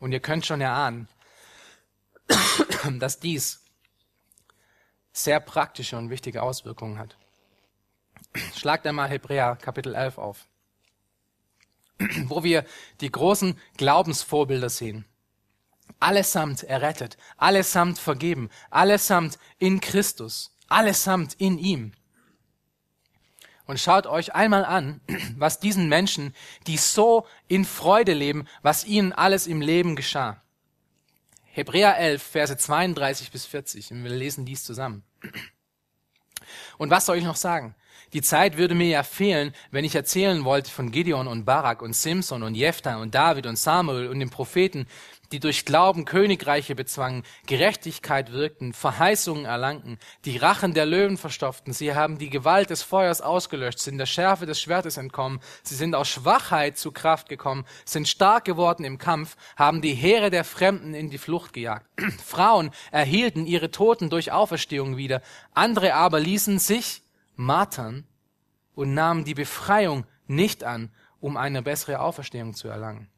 Und 0.00 0.10
ihr 0.10 0.20
könnt 0.20 0.44
schon 0.44 0.60
erahnen, 0.60 1.08
dass 2.98 3.20
dies 3.20 3.62
sehr 5.12 5.38
praktische 5.38 5.96
und 5.96 6.10
wichtige 6.10 6.42
Auswirkungen 6.42 6.98
hat. 6.98 7.16
Schlagt 8.56 8.88
einmal 8.88 9.08
Hebräer 9.08 9.54
Kapitel 9.54 9.94
11 9.94 10.18
auf 10.18 10.49
wo 12.28 12.42
wir 12.42 12.64
die 13.00 13.10
großen 13.10 13.58
Glaubensvorbilder 13.76 14.70
sehen. 14.70 15.04
Allesamt 15.98 16.62
errettet, 16.62 17.18
allesamt 17.36 17.98
vergeben, 17.98 18.48
allesamt 18.70 19.38
in 19.58 19.80
Christus, 19.80 20.56
allesamt 20.68 21.34
in 21.34 21.58
ihm. 21.58 21.92
Und 23.66 23.78
schaut 23.78 24.06
euch 24.06 24.34
einmal 24.34 24.64
an, 24.64 25.00
was 25.36 25.60
diesen 25.60 25.88
Menschen, 25.88 26.34
die 26.66 26.76
so 26.76 27.26
in 27.48 27.64
Freude 27.64 28.14
leben, 28.14 28.46
was 28.62 28.84
ihnen 28.84 29.12
alles 29.12 29.46
im 29.46 29.60
Leben 29.60 29.94
geschah. 29.94 30.42
Hebräer 31.52 31.98
11, 31.98 32.22
Verse 32.22 32.56
32 32.56 33.30
bis 33.30 33.44
40. 33.44 33.90
Und 33.90 34.04
wir 34.04 34.10
lesen 34.10 34.46
dies 34.46 34.64
zusammen. 34.64 35.02
Und 36.78 36.90
was 36.90 37.06
soll 37.06 37.18
ich 37.18 37.24
noch 37.24 37.36
sagen? 37.36 37.74
Die 38.12 38.22
Zeit 38.22 38.56
würde 38.56 38.74
mir 38.74 38.88
ja 38.88 39.02
fehlen, 39.04 39.54
wenn 39.70 39.84
ich 39.84 39.94
erzählen 39.94 40.44
wollte 40.44 40.70
von 40.70 40.90
Gideon 40.90 41.28
und 41.28 41.44
Barak 41.44 41.80
und 41.80 41.94
Simson 41.94 42.42
und 42.42 42.56
Jephthah 42.56 42.96
und 42.96 43.14
David 43.14 43.46
und 43.46 43.56
Samuel 43.56 44.08
und 44.08 44.18
den 44.18 44.30
Propheten, 44.30 44.86
die 45.30 45.38
durch 45.38 45.64
Glauben 45.64 46.04
Königreiche 46.04 46.74
bezwangen, 46.74 47.22
Gerechtigkeit 47.46 48.32
wirkten, 48.32 48.72
Verheißungen 48.72 49.44
erlangten, 49.44 49.98
die 50.24 50.36
Rachen 50.36 50.74
der 50.74 50.86
Löwen 50.86 51.18
verstopften, 51.18 51.72
sie 51.72 51.94
haben 51.94 52.18
die 52.18 52.30
Gewalt 52.30 52.70
des 52.70 52.82
Feuers 52.82 53.20
ausgelöscht, 53.20 53.78
sind 53.78 53.98
der 53.98 54.06
Schärfe 54.06 54.46
des 54.46 54.60
Schwertes 54.60 54.96
entkommen, 54.96 55.40
sie 55.62 55.76
sind 55.76 55.94
aus 55.94 56.08
Schwachheit 56.08 56.78
zu 56.78 56.90
Kraft 56.90 57.28
gekommen, 57.28 57.64
sind 57.84 58.08
stark 58.08 58.44
geworden 58.44 58.84
im 58.84 58.98
Kampf, 58.98 59.36
haben 59.56 59.82
die 59.82 59.94
Heere 59.94 60.30
der 60.30 60.44
Fremden 60.44 60.94
in 60.94 61.10
die 61.10 61.18
Flucht 61.18 61.52
gejagt. 61.52 61.86
Frauen 62.26 62.72
erhielten 62.90 63.46
ihre 63.46 63.70
Toten 63.70 64.10
durch 64.10 64.32
Auferstehung 64.32 64.96
wieder, 64.96 65.22
andere 65.54 65.94
aber 65.94 66.18
ließen 66.18 66.58
sich 66.58 67.02
martern 67.40 68.06
und 68.74 68.94
nahmen 68.94 69.24
die 69.24 69.34
Befreiung 69.34 70.04
nicht 70.26 70.62
an, 70.64 70.90
um 71.20 71.36
eine 71.36 71.62
bessere 71.62 72.00
Auferstehung 72.00 72.54
zu 72.54 72.68
erlangen. 72.68 73.08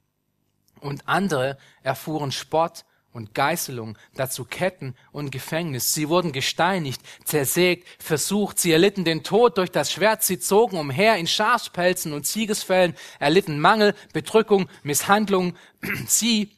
Und 0.81 1.07
andere 1.07 1.59
erfuhren 1.83 2.33
Spott 2.33 2.85
und 3.12 3.35
Geißelung, 3.35 3.99
dazu 4.14 4.45
Ketten 4.45 4.95
und 5.12 5.31
Gefängnis. 5.31 5.93
Sie 5.93 6.09
wurden 6.09 6.33
gesteinigt, 6.33 7.03
zersägt, 7.25 7.87
versucht, 8.03 8.59
sie 8.59 8.73
erlitten 8.73 9.05
den 9.05 9.23
Tod 9.23 9.59
durch 9.59 9.70
das 9.70 9.93
Schwert, 9.93 10.23
sie 10.23 10.39
zogen 10.39 10.79
umher 10.79 11.16
in 11.16 11.27
Schafspelzen 11.27 12.12
und 12.12 12.27
Ziegesfällen, 12.27 12.97
erlitten 13.18 13.61
Mangel, 13.61 13.95
Bedrückung, 14.12 14.68
Misshandlung. 14.83 15.55
Sie, 16.07 16.57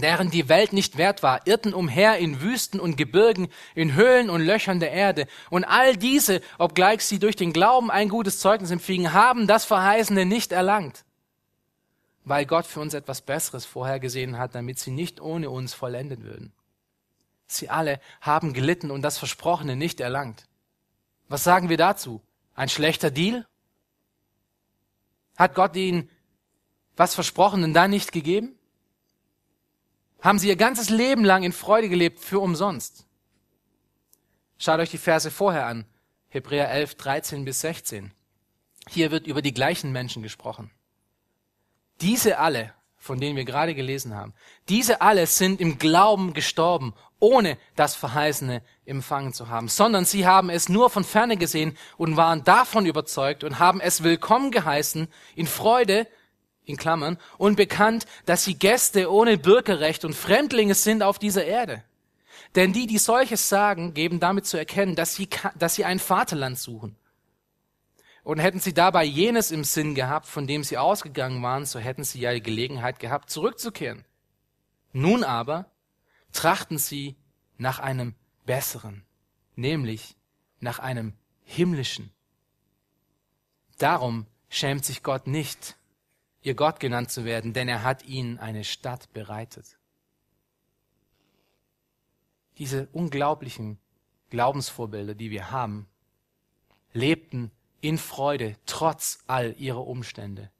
deren 0.00 0.30
die 0.30 0.48
Welt 0.48 0.72
nicht 0.72 0.96
wert 0.96 1.22
war, 1.22 1.46
irrten 1.46 1.74
umher 1.74 2.18
in 2.18 2.40
Wüsten 2.40 2.80
und 2.80 2.96
Gebirgen, 2.96 3.48
in 3.74 3.94
Höhlen 3.94 4.30
und 4.30 4.42
Löchern 4.42 4.80
der 4.80 4.92
Erde. 4.92 5.26
Und 5.50 5.64
all 5.64 5.96
diese, 5.96 6.40
obgleich 6.58 7.02
sie 7.02 7.18
durch 7.18 7.36
den 7.36 7.52
Glauben 7.52 7.90
ein 7.90 8.08
gutes 8.08 8.38
Zeugnis 8.40 8.70
empfingen, 8.70 9.12
haben 9.12 9.46
das 9.46 9.64
Verheißene 9.64 10.26
nicht 10.26 10.52
erlangt 10.52 11.04
weil 12.24 12.46
Gott 12.46 12.66
für 12.66 12.80
uns 12.80 12.94
etwas 12.94 13.20
Besseres 13.20 13.66
vorhergesehen 13.66 14.38
hat, 14.38 14.54
damit 14.54 14.78
sie 14.78 14.90
nicht 14.90 15.20
ohne 15.20 15.50
uns 15.50 15.74
vollendet 15.74 16.22
würden. 16.22 16.52
Sie 17.46 17.68
alle 17.68 18.00
haben 18.20 18.54
gelitten 18.54 18.90
und 18.90 19.02
das 19.02 19.18
Versprochene 19.18 19.76
nicht 19.76 20.00
erlangt. 20.00 20.46
Was 21.28 21.44
sagen 21.44 21.68
wir 21.68 21.76
dazu? 21.76 22.22
Ein 22.54 22.68
schlechter 22.68 23.10
Deal? 23.10 23.46
Hat 25.36 25.54
Gott 25.54 25.76
ihnen 25.76 26.08
was 26.96 27.14
Versprochenen 27.14 27.74
da 27.74 27.88
nicht 27.88 28.12
gegeben? 28.12 28.56
Haben 30.24 30.38
sie 30.38 30.48
ihr 30.48 30.56
ganzes 30.56 30.88
Leben 30.88 31.22
lang 31.22 31.42
in 31.42 31.52
Freude 31.52 31.90
gelebt 31.90 32.18
für 32.18 32.40
umsonst? 32.40 33.06
Schaut 34.56 34.80
euch 34.80 34.90
die 34.90 34.96
Verse 34.96 35.30
vorher 35.30 35.66
an. 35.66 35.84
Hebräer 36.30 36.70
11, 36.70 36.94
13 36.94 37.44
bis 37.44 37.60
16. 37.60 38.10
Hier 38.88 39.10
wird 39.10 39.26
über 39.26 39.42
die 39.42 39.52
gleichen 39.52 39.92
Menschen 39.92 40.22
gesprochen. 40.22 40.70
Diese 42.00 42.38
alle, 42.38 42.72
von 42.96 43.20
denen 43.20 43.36
wir 43.36 43.44
gerade 43.44 43.74
gelesen 43.74 44.14
haben, 44.14 44.32
diese 44.70 45.02
alle 45.02 45.26
sind 45.26 45.60
im 45.60 45.76
Glauben 45.76 46.32
gestorben, 46.32 46.94
ohne 47.20 47.58
das 47.76 47.94
Verheißene 47.94 48.62
empfangen 48.86 49.34
zu 49.34 49.50
haben, 49.50 49.68
sondern 49.68 50.06
sie 50.06 50.26
haben 50.26 50.48
es 50.48 50.70
nur 50.70 50.88
von 50.88 51.04
ferne 51.04 51.36
gesehen 51.36 51.76
und 51.98 52.16
waren 52.16 52.44
davon 52.44 52.86
überzeugt 52.86 53.44
und 53.44 53.58
haben 53.58 53.78
es 53.78 54.02
willkommen 54.02 54.50
geheißen, 54.50 55.06
in 55.36 55.46
Freude, 55.46 56.06
in 56.64 56.76
Klammern, 56.76 57.18
und 57.38 57.56
bekannt, 57.56 58.06
dass 58.26 58.44
sie 58.44 58.54
Gäste 58.54 59.10
ohne 59.12 59.38
Bürgerrecht 59.38 60.04
und 60.04 60.14
Fremdlinge 60.14 60.74
sind 60.74 61.02
auf 61.02 61.18
dieser 61.18 61.44
Erde. 61.44 61.84
Denn 62.54 62.72
die, 62.72 62.86
die 62.86 62.98
solches 62.98 63.48
sagen, 63.48 63.94
geben 63.94 64.20
damit 64.20 64.46
zu 64.46 64.56
erkennen, 64.56 64.94
dass 64.94 65.14
sie, 65.14 65.28
dass 65.56 65.74
sie 65.74 65.84
ein 65.84 65.98
Vaterland 65.98 66.58
suchen. 66.58 66.96
Und 68.22 68.38
hätten 68.38 68.60
sie 68.60 68.72
dabei 68.72 69.04
jenes 69.04 69.50
im 69.50 69.64
Sinn 69.64 69.94
gehabt, 69.94 70.26
von 70.26 70.46
dem 70.46 70.64
sie 70.64 70.78
ausgegangen 70.78 71.42
waren, 71.42 71.66
so 71.66 71.78
hätten 71.78 72.04
sie 72.04 72.20
ja 72.20 72.32
die 72.32 72.42
Gelegenheit 72.42 72.98
gehabt, 72.98 73.28
zurückzukehren. 73.28 74.04
Nun 74.92 75.24
aber 75.24 75.66
trachten 76.32 76.78
sie 76.78 77.16
nach 77.58 77.80
einem 77.80 78.14
besseren, 78.46 79.04
nämlich 79.56 80.16
nach 80.60 80.78
einem 80.78 81.12
himmlischen. 81.44 82.10
Darum 83.78 84.26
schämt 84.48 84.84
sich 84.84 85.02
Gott 85.02 85.26
nicht, 85.26 85.76
ihr 86.44 86.54
Gott 86.54 86.78
genannt 86.78 87.10
zu 87.10 87.24
werden, 87.24 87.52
denn 87.54 87.68
er 87.68 87.82
hat 87.82 88.04
ihnen 88.04 88.38
eine 88.38 88.62
Stadt 88.62 89.12
bereitet. 89.12 89.78
Diese 92.58 92.86
unglaublichen 92.92 93.78
Glaubensvorbilder, 94.30 95.14
die 95.14 95.30
wir 95.30 95.50
haben, 95.50 95.88
lebten 96.92 97.50
in 97.80 97.98
Freude, 97.98 98.56
trotz 98.66 99.18
all 99.26 99.54
ihrer 99.58 99.86
Umstände, 99.86 100.50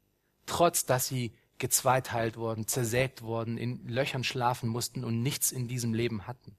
trotz 0.45 0.85
dass 0.85 1.07
sie 1.07 1.33
gezweiteilt 1.59 2.35
wurden, 2.35 2.67
zersägt 2.67 3.21
wurden, 3.21 3.57
in 3.57 3.87
Löchern 3.87 4.23
schlafen 4.23 4.67
mussten 4.67 5.05
und 5.05 5.21
nichts 5.21 5.51
in 5.51 5.67
diesem 5.67 5.93
Leben 5.93 6.27
hatten. 6.27 6.57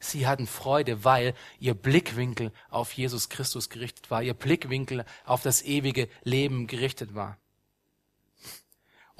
Sie 0.00 0.26
hatten 0.26 0.48
Freude, 0.48 1.04
weil 1.04 1.34
ihr 1.60 1.74
Blickwinkel 1.74 2.52
auf 2.70 2.92
Jesus 2.92 3.28
Christus 3.28 3.68
gerichtet 3.68 4.10
war, 4.10 4.22
ihr 4.22 4.34
Blickwinkel 4.34 5.04
auf 5.24 5.42
das 5.42 5.62
ewige 5.62 6.08
Leben 6.24 6.66
gerichtet 6.66 7.14
war. 7.14 7.38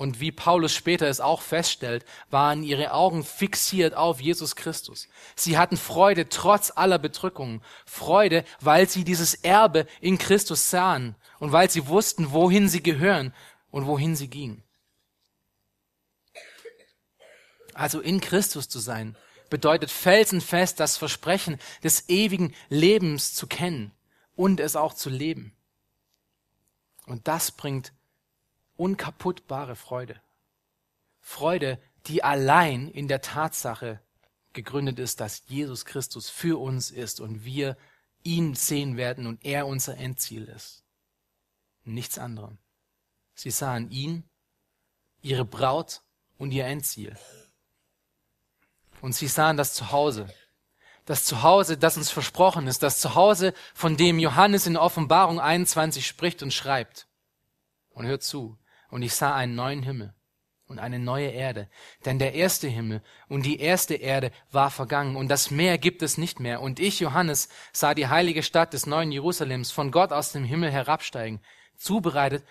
Und 0.02 0.18
wie 0.18 0.32
Paulus 0.32 0.74
später 0.74 1.06
es 1.06 1.20
auch 1.20 1.42
feststellt, 1.42 2.04
waren 2.28 2.64
ihre 2.64 2.90
Augen 2.90 3.22
fixiert 3.22 3.94
auf 3.94 4.20
Jesus 4.20 4.56
Christus. 4.56 5.06
Sie 5.36 5.56
hatten 5.56 5.76
Freude 5.76 6.28
trotz 6.28 6.72
aller 6.74 6.98
Bedrückungen. 6.98 7.62
Freude, 7.86 8.44
weil 8.60 8.88
sie 8.88 9.04
dieses 9.04 9.34
Erbe 9.34 9.86
in 10.00 10.18
Christus 10.18 10.70
sahen 10.70 11.14
und 11.38 11.52
weil 11.52 11.70
sie 11.70 11.86
wussten, 11.86 12.32
wohin 12.32 12.68
sie 12.68 12.82
gehören 12.82 13.32
und 13.70 13.86
wohin 13.86 14.16
sie 14.16 14.26
gingen. 14.26 14.64
Also 17.72 18.00
in 18.00 18.20
Christus 18.20 18.68
zu 18.68 18.80
sein, 18.80 19.16
bedeutet 19.50 19.92
felsenfest 19.92 20.80
das 20.80 20.96
Versprechen 20.96 21.60
des 21.84 22.08
ewigen 22.08 22.56
Lebens 22.68 23.34
zu 23.34 23.46
kennen 23.46 23.92
und 24.34 24.58
es 24.58 24.74
auch 24.74 24.94
zu 24.94 25.10
leben. 25.10 25.54
Und 27.06 27.28
das 27.28 27.52
bringt 27.52 27.92
unkaputtbare 28.82 29.76
Freude. 29.76 30.20
Freude, 31.20 31.80
die 32.06 32.24
allein 32.24 32.88
in 32.88 33.06
der 33.06 33.20
Tatsache 33.20 34.00
gegründet 34.52 34.98
ist, 34.98 35.20
dass 35.20 35.44
Jesus 35.46 35.84
Christus 35.84 36.28
für 36.28 36.60
uns 36.60 36.90
ist 36.90 37.20
und 37.20 37.44
wir 37.44 37.76
ihn 38.24 38.56
sehen 38.56 38.96
werden 38.96 39.28
und 39.28 39.44
er 39.44 39.68
unser 39.68 39.96
Endziel 39.98 40.46
ist. 40.46 40.82
Nichts 41.84 42.18
anderem. 42.18 42.58
Sie 43.34 43.52
sahen 43.52 43.88
ihn, 43.92 44.24
ihre 45.22 45.44
Braut 45.44 46.02
und 46.36 46.50
ihr 46.50 46.66
Endziel. 46.66 47.16
Und 49.00 49.14
sie 49.14 49.28
sahen 49.28 49.56
das 49.56 49.74
Zuhause. 49.74 50.28
Das 51.04 51.24
Zuhause, 51.24 51.78
das 51.78 51.96
uns 51.96 52.10
versprochen 52.10 52.66
ist. 52.66 52.82
Das 52.82 52.98
Zuhause, 52.98 53.54
von 53.74 53.96
dem 53.96 54.18
Johannes 54.18 54.66
in 54.66 54.76
Offenbarung 54.76 55.38
21 55.38 56.04
spricht 56.04 56.42
und 56.42 56.52
schreibt. 56.52 57.06
Und 57.90 58.06
hört 58.06 58.24
zu 58.24 58.58
und 58.92 59.00
ich 59.00 59.14
sah 59.14 59.34
einen 59.34 59.54
neuen 59.54 59.82
Himmel 59.82 60.12
und 60.66 60.78
eine 60.78 60.98
neue 60.98 61.28
Erde. 61.28 61.70
Denn 62.04 62.18
der 62.18 62.34
erste 62.34 62.68
Himmel 62.68 63.02
und 63.26 63.46
die 63.46 63.58
erste 63.58 63.94
Erde 63.94 64.30
war 64.50 64.70
vergangen 64.70 65.16
und 65.16 65.28
das 65.28 65.50
Meer 65.50 65.78
gibt 65.78 66.02
es 66.02 66.18
nicht 66.18 66.40
mehr. 66.40 66.60
Und 66.60 66.78
ich, 66.78 67.00
Johannes, 67.00 67.48
sah 67.72 67.94
die 67.94 68.08
heilige 68.08 68.42
Stadt 68.42 68.74
des 68.74 68.84
neuen 68.84 69.10
Jerusalems 69.10 69.70
von 69.70 69.92
Gott 69.92 70.12
aus 70.12 70.32
dem 70.32 70.44
Himmel 70.44 70.70
herabsteigen, 70.70 71.40
zubereitet 71.74 72.44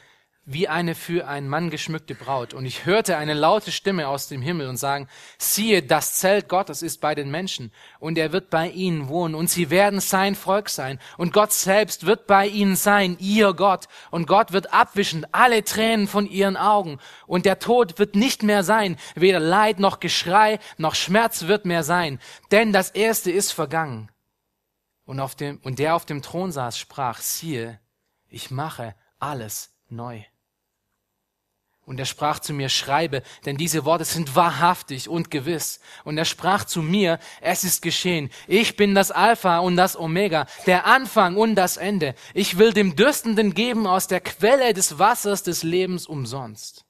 wie 0.44 0.68
eine 0.68 0.96
für 0.96 1.28
einen 1.28 1.48
Mann 1.48 1.70
geschmückte 1.70 2.16
Braut. 2.16 2.54
Und 2.54 2.66
ich 2.66 2.86
hörte 2.86 3.18
eine 3.18 3.36
laute 3.36 3.72
Stimme 3.72 4.08
aus 4.08 4.28
dem 4.28 4.42
Himmel 4.42 4.68
und 4.68 4.78
sagen, 4.78 5.08
siehe, 5.38 5.84
das 5.84 6.16
Zelt 6.16 6.50
Gottes 6.50 6.82
ist 6.82 7.00
bei 7.00 7.14
den 7.14 7.30
Menschen 7.30 7.72
und 8.00 8.18
er 8.18 8.32
wird 8.32 8.50
bei 8.50 8.70
ihnen 8.70 9.08
wohnen 9.08 9.36
und 9.36 9.50
sie 9.50 9.70
werden 9.70 10.00
sein 10.00 10.34
Volk 10.34 10.70
sein 10.70 11.00
und 11.18 11.32
Gott 11.32 11.54
selbst 11.54 12.08
wird 12.08 12.26
bei 12.26 12.48
ihnen 12.48 12.76
sein, 12.76 13.18
ihr 13.20 13.54
Gott. 13.54 13.88
Und 14.10 14.26
Gott 14.26 14.52
wird 14.52 14.74
abwischen 14.74 15.28
alle 15.32 15.64
Tränen 15.64 16.08
von 16.08 16.26
ihren 16.26 16.58
Augen 16.58 17.00
und 17.28 17.46
der 17.46 17.60
Tod 17.60 18.00
wird 18.00 18.16
nicht 18.16 18.42
mehr 18.42 18.64
sein, 18.64 18.98
weder 19.14 19.40
Leid 19.40 19.80
noch 19.80 20.00
Geschrei 20.00 20.60
noch 20.78 20.96
Schmerz 20.96 21.44
wird 21.44 21.66
mehr 21.66 21.84
sein, 21.84 22.20
denn 22.50 22.74
das 22.74 22.90
Erste 22.90 23.30
ist 23.30 23.52
vergangen. 23.52 24.10
Und, 25.06 25.20
auf 25.20 25.36
dem, 25.36 25.60
und 25.64 25.78
der 25.78 25.96
auf 25.96 26.06
dem 26.06 26.22
Thron 26.22 26.52
saß, 26.52 26.80
sprach, 26.80 27.20
siehe, 27.20 27.80
ich 28.28 28.50
mache 28.50 28.96
alles 29.20 29.74
neu. 29.90 30.24
Und 31.86 32.00
er 32.00 32.06
sprach 32.06 32.40
zu 32.40 32.54
mir, 32.54 32.70
schreibe, 32.70 33.24
denn 33.46 33.58
diese 33.58 33.86
Worte 33.86 34.06
sind 34.06 34.36
wahrhaftig 34.36 35.10
und 35.10 35.32
gewiss. 35.32 35.80
Und 36.04 36.18
er 36.18 36.26
sprach 36.26 36.64
zu 36.64 36.82
mir, 36.82 37.20
es 37.42 37.64
ist 37.64 37.82
geschehen. 37.82 38.30
Ich 38.48 38.76
bin 38.76 38.94
das 38.94 39.12
Alpha 39.12 39.60
und 39.60 39.76
das 39.76 39.98
Omega, 39.98 40.46
der 40.68 40.86
Anfang 40.86 41.36
und 41.36 41.56
das 41.56 41.78
Ende. 41.78 42.16
Ich 42.34 42.58
will 42.58 42.72
dem 42.72 42.96
Dürstenden 42.96 43.54
geben 43.54 43.88
aus 43.88 44.08
der 44.08 44.22
Quelle 44.22 44.74
des 44.74 45.00
Wassers 45.00 45.44
des 45.44 45.64
Lebens 45.64 46.06
umsonst. 46.06 46.86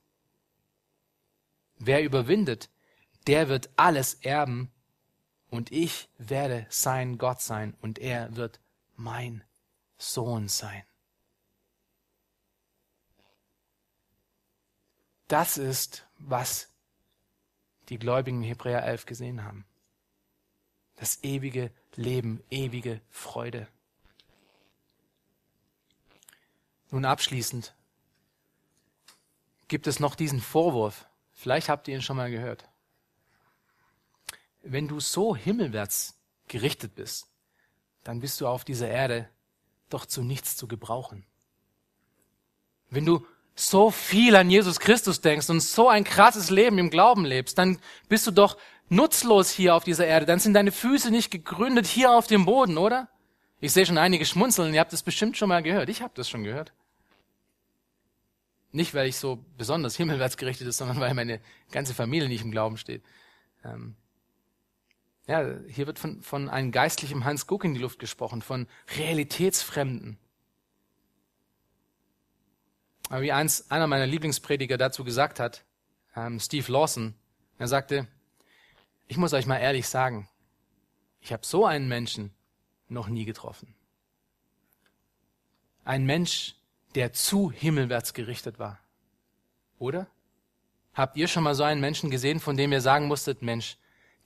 Wer 1.77 2.03
überwindet, 2.03 2.69
der 3.27 3.49
wird 3.49 3.69
alles 3.77 4.15
erben. 4.15 4.71
Und 5.49 5.71
ich 5.71 6.09
werde 6.17 6.65
sein 6.69 7.17
Gott 7.17 7.41
sein 7.41 7.75
und 7.81 7.99
er 7.99 8.35
wird 8.35 8.59
mein 8.95 9.43
Sohn 9.97 10.47
sein. 10.47 10.83
Das 15.31 15.57
ist, 15.57 16.05
was 16.19 16.67
die 17.87 17.97
Gläubigen 17.97 18.43
in 18.43 18.49
Hebräer 18.49 18.83
11 18.83 19.05
gesehen 19.05 19.45
haben. 19.45 19.63
Das 20.97 21.23
ewige 21.23 21.71
Leben, 21.95 22.43
ewige 22.49 22.99
Freude. 23.09 23.69
Nun 26.89 27.05
abschließend 27.05 27.73
gibt 29.69 29.87
es 29.87 30.01
noch 30.01 30.15
diesen 30.15 30.41
Vorwurf. 30.41 31.07
Vielleicht 31.31 31.69
habt 31.69 31.87
ihr 31.87 31.95
ihn 31.95 32.01
schon 32.01 32.17
mal 32.17 32.29
gehört. 32.29 32.67
Wenn 34.63 34.89
du 34.89 34.99
so 34.99 35.33
himmelwärts 35.33 36.19
gerichtet 36.49 36.93
bist, 36.95 37.29
dann 38.03 38.19
bist 38.19 38.41
du 38.41 38.47
auf 38.49 38.65
dieser 38.65 38.89
Erde 38.89 39.29
doch 39.87 40.05
zu 40.05 40.23
nichts 40.23 40.57
zu 40.57 40.67
gebrauchen. 40.67 41.25
Wenn 42.89 43.05
du 43.05 43.25
so 43.55 43.91
viel 43.91 44.35
an 44.35 44.49
Jesus 44.49 44.79
Christus 44.79 45.21
denkst 45.21 45.49
und 45.49 45.59
so 45.61 45.89
ein 45.89 46.03
krasses 46.03 46.49
Leben 46.49 46.77
im 46.77 46.89
Glauben 46.89 47.25
lebst, 47.25 47.57
dann 47.57 47.79
bist 48.09 48.25
du 48.27 48.31
doch 48.31 48.57
nutzlos 48.89 49.51
hier 49.51 49.75
auf 49.75 49.83
dieser 49.83 50.05
Erde. 50.05 50.25
Dann 50.25 50.39
sind 50.39 50.53
deine 50.53 50.71
Füße 50.71 51.11
nicht 51.11 51.31
gegründet 51.31 51.85
hier 51.85 52.11
auf 52.11 52.27
dem 52.27 52.45
Boden, 52.45 52.77
oder? 52.77 53.09
Ich 53.59 53.73
sehe 53.73 53.85
schon 53.85 53.97
einige 53.97 54.25
schmunzeln. 54.25 54.73
Ihr 54.73 54.79
habt 54.79 54.93
das 54.93 55.03
bestimmt 55.03 55.37
schon 55.37 55.49
mal 55.49 55.61
gehört. 55.61 55.89
Ich 55.89 56.01
habe 56.01 56.13
das 56.15 56.29
schon 56.29 56.43
gehört. 56.43 56.73
Nicht, 58.71 58.93
weil 58.93 59.07
ich 59.07 59.17
so 59.17 59.43
besonders 59.57 59.95
himmelwärts 59.95 60.37
gerichtet 60.37 60.67
ist, 60.67 60.77
sondern 60.77 60.99
weil 60.99 61.13
meine 61.13 61.41
ganze 61.71 61.93
Familie 61.93 62.29
nicht 62.29 62.43
im 62.43 62.51
Glauben 62.51 62.77
steht. 62.77 63.03
Ähm 63.63 63.95
ja, 65.27 65.45
hier 65.67 65.87
wird 65.87 65.99
von, 65.99 66.21
von 66.21 66.49
einem 66.49 66.71
geistlichen 66.71 67.23
Hans 67.23 67.47
Guck 67.47 67.63
in 67.63 67.73
die 67.73 67.79
Luft 67.79 67.99
gesprochen, 67.99 68.41
von 68.41 68.67
Realitätsfremden. 68.97 70.17
Aber 73.11 73.23
wie 73.23 73.33
eins, 73.33 73.69
einer 73.69 73.87
meiner 73.87 74.07
Lieblingsprediger 74.07 74.77
dazu 74.77 75.03
gesagt 75.03 75.41
hat, 75.41 75.65
ähm, 76.15 76.39
Steve 76.39 76.71
Lawson, 76.71 77.13
er 77.57 77.67
sagte, 77.67 78.07
ich 79.09 79.17
muss 79.17 79.33
euch 79.33 79.45
mal 79.45 79.57
ehrlich 79.57 79.89
sagen, 79.89 80.29
ich 81.19 81.33
habe 81.33 81.45
so 81.45 81.65
einen 81.65 81.89
Menschen 81.89 82.33
noch 82.87 83.09
nie 83.09 83.25
getroffen. 83.25 83.75
Ein 85.83 86.05
Mensch, 86.05 86.55
der 86.95 87.11
zu 87.11 87.51
himmelwärts 87.51 88.13
gerichtet 88.13 88.59
war. 88.59 88.79
Oder? 89.77 90.07
Habt 90.93 91.17
ihr 91.17 91.27
schon 91.27 91.43
mal 91.43 91.53
so 91.53 91.63
einen 91.63 91.81
Menschen 91.81 92.11
gesehen, 92.11 92.39
von 92.39 92.55
dem 92.55 92.71
ihr 92.71 92.79
sagen 92.79 93.07
musstet, 93.07 93.41
Mensch, 93.41 93.75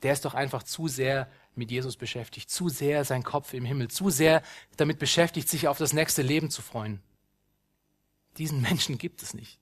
der 0.04 0.14
ist 0.14 0.26
doch 0.26 0.36
einfach 0.36 0.62
zu 0.62 0.88
sehr 0.88 1.28
mit 1.56 1.72
Jesus 1.72 1.98
beschäftigt, 1.98 2.52
zu 2.52 2.70
sehr 2.70 3.04
sein 3.04 3.24
Kopf 3.24 3.56
im 3.56 3.66
Himmel, 3.66 3.88
zu 3.88 4.12
sehr 4.12 4.44
damit 4.78 5.00
beschäftigt, 5.00 5.50
sich 5.50 5.68
auf 5.68 5.80
das 5.80 5.92
nächste 5.92 6.22
Leben 6.22 6.52
zu 6.52 6.62
freuen. 6.62 7.02
Diesen 8.38 8.62
Menschen 8.62 8.98
gibt 8.98 9.22
es 9.24 9.34
nicht. 9.34 9.60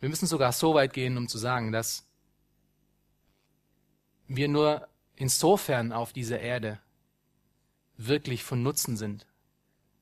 Wir 0.00 0.08
müssen 0.08 0.26
sogar 0.26 0.52
so 0.52 0.74
weit 0.74 0.92
gehen, 0.92 1.16
um 1.16 1.28
zu 1.28 1.38
sagen, 1.38 1.72
dass 1.72 2.06
wir 4.26 4.48
nur 4.48 4.88
insofern 5.16 5.92
auf 5.92 6.12
dieser 6.12 6.40
Erde 6.40 6.80
wirklich 7.96 8.42
von 8.44 8.62
Nutzen 8.62 8.96
sind, 8.96 9.26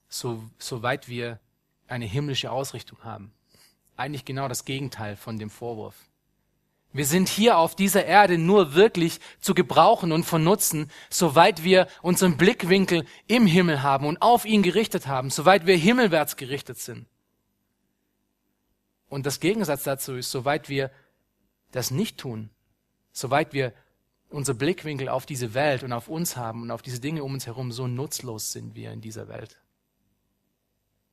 so, 0.08 0.42
soweit 0.58 1.08
wir 1.08 1.40
eine 1.86 2.06
himmlische 2.06 2.50
Ausrichtung 2.50 3.04
haben. 3.04 3.32
Eigentlich 3.96 4.24
genau 4.24 4.48
das 4.48 4.64
Gegenteil 4.64 5.16
von 5.16 5.38
dem 5.38 5.50
Vorwurf. 5.50 6.08
Wir 6.92 7.06
sind 7.06 7.28
hier 7.28 7.56
auf 7.56 7.74
dieser 7.74 8.04
Erde 8.04 8.36
nur 8.36 8.74
wirklich 8.74 9.18
zu 9.40 9.54
gebrauchen 9.54 10.12
und 10.12 10.24
von 10.24 10.44
Nutzen, 10.44 10.90
soweit 11.08 11.64
wir 11.64 11.88
unseren 12.02 12.36
Blickwinkel 12.36 13.06
im 13.26 13.46
Himmel 13.46 13.82
haben 13.82 14.06
und 14.06 14.20
auf 14.20 14.44
ihn 14.44 14.62
gerichtet 14.62 15.06
haben, 15.06 15.30
soweit 15.30 15.66
wir 15.66 15.76
himmelwärts 15.76 16.36
gerichtet 16.36 16.78
sind. 16.78 17.06
Und 19.08 19.24
das 19.24 19.40
Gegensatz 19.40 19.84
dazu 19.84 20.14
ist, 20.14 20.30
soweit 20.30 20.68
wir 20.68 20.90
das 21.70 21.90
nicht 21.90 22.18
tun, 22.18 22.50
soweit 23.12 23.54
wir 23.54 23.72
unser 24.28 24.54
Blickwinkel 24.54 25.08
auf 25.08 25.26
diese 25.26 25.54
Welt 25.54 25.82
und 25.82 25.92
auf 25.92 26.08
uns 26.08 26.36
haben 26.36 26.62
und 26.62 26.70
auf 26.70 26.82
diese 26.82 27.00
Dinge 27.00 27.24
um 27.24 27.34
uns 27.34 27.46
herum, 27.46 27.72
so 27.72 27.86
nutzlos 27.86 28.52
sind 28.52 28.74
wir 28.74 28.92
in 28.92 29.00
dieser 29.00 29.28
Welt. 29.28 29.58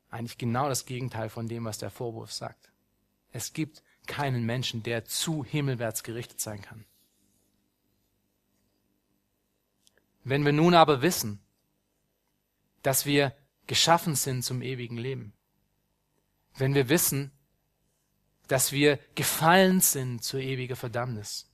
Eigentlich 0.10 0.38
genau 0.38 0.68
das 0.68 0.86
Gegenteil 0.86 1.30
von 1.30 1.48
dem, 1.48 1.66
was 1.66 1.78
der 1.78 1.90
Vorwurf 1.90 2.32
sagt. 2.32 2.72
Es 3.32 3.54
gibt 3.54 3.84
keinen 4.10 4.46
Menschen, 4.46 4.84
der 4.84 5.06
zu 5.06 5.46
himmelwärts 5.46 6.04
gerichtet 6.04 6.42
sein 6.42 6.62
kann. 6.62 6.84
Wenn 10.26 10.44
wir 10.44 10.52
nun 10.52 10.74
aber 10.74 11.02
wissen, 11.02 11.40
dass 12.82 13.06
wir 13.06 13.34
geschaffen 13.68 14.16
sind 14.16 14.44
zum 14.44 14.62
ewigen 14.62 14.98
Leben, 14.98 15.34
wenn 16.58 16.74
wir 16.74 16.90
wissen, 16.90 17.32
dass 18.48 18.72
wir 18.72 19.00
gefallen 19.16 19.80
sind 19.80 20.24
zur 20.24 20.40
ewigen 20.40 20.76
Verdammnis 20.76 21.48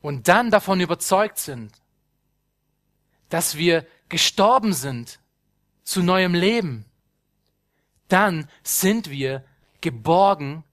und 0.00 0.28
dann 0.28 0.50
davon 0.50 0.80
überzeugt 0.80 1.38
sind, 1.38 1.72
dass 3.28 3.56
wir 3.56 3.84
gestorben 4.08 4.72
sind 4.72 5.18
zu 5.82 6.02
neuem 6.02 6.34
Leben, 6.34 6.84
dann 8.08 8.48
sind 8.62 9.10
wir 9.10 9.44
geborgen 9.86 10.64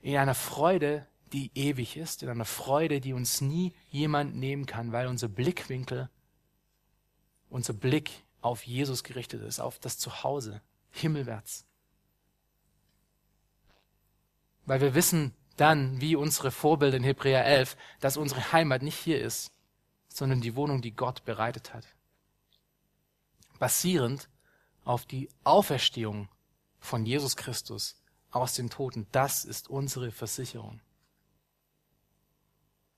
in 0.00 0.16
einer 0.16 0.34
Freude, 0.34 1.06
die 1.34 1.50
ewig 1.54 1.98
ist, 1.98 2.22
in 2.22 2.30
einer 2.30 2.46
Freude, 2.46 2.98
die 2.98 3.12
uns 3.12 3.42
nie 3.42 3.74
jemand 3.90 4.34
nehmen 4.36 4.64
kann, 4.64 4.90
weil 4.92 5.06
unser 5.06 5.28
Blickwinkel, 5.28 6.08
unser 7.50 7.74
Blick 7.74 8.10
auf 8.40 8.64
Jesus 8.64 9.04
gerichtet 9.04 9.42
ist, 9.42 9.60
auf 9.60 9.78
das 9.78 9.98
Zuhause, 9.98 10.62
himmelwärts. 10.92 11.66
Weil 14.64 14.80
wir 14.80 14.94
wissen 14.94 15.34
dann, 15.58 16.00
wie 16.00 16.16
unsere 16.16 16.52
Vorbilder 16.52 16.96
in 16.96 17.04
Hebräer 17.04 17.44
11, 17.44 17.76
dass 18.00 18.16
unsere 18.16 18.52
Heimat 18.52 18.80
nicht 18.80 18.96
hier 18.96 19.20
ist, 19.20 19.52
sondern 20.08 20.40
die 20.40 20.56
Wohnung, 20.56 20.80
die 20.80 20.96
Gott 20.96 21.22
bereitet 21.26 21.74
hat. 21.74 21.86
Basierend 23.58 24.30
auf 24.86 25.04
die 25.04 25.28
Auferstehung 25.42 26.30
von 26.84 27.06
Jesus 27.06 27.36
Christus 27.36 27.96
aus 28.30 28.54
den 28.54 28.68
Toten. 28.68 29.06
Das 29.10 29.44
ist 29.44 29.68
unsere 29.68 30.10
Versicherung. 30.12 30.80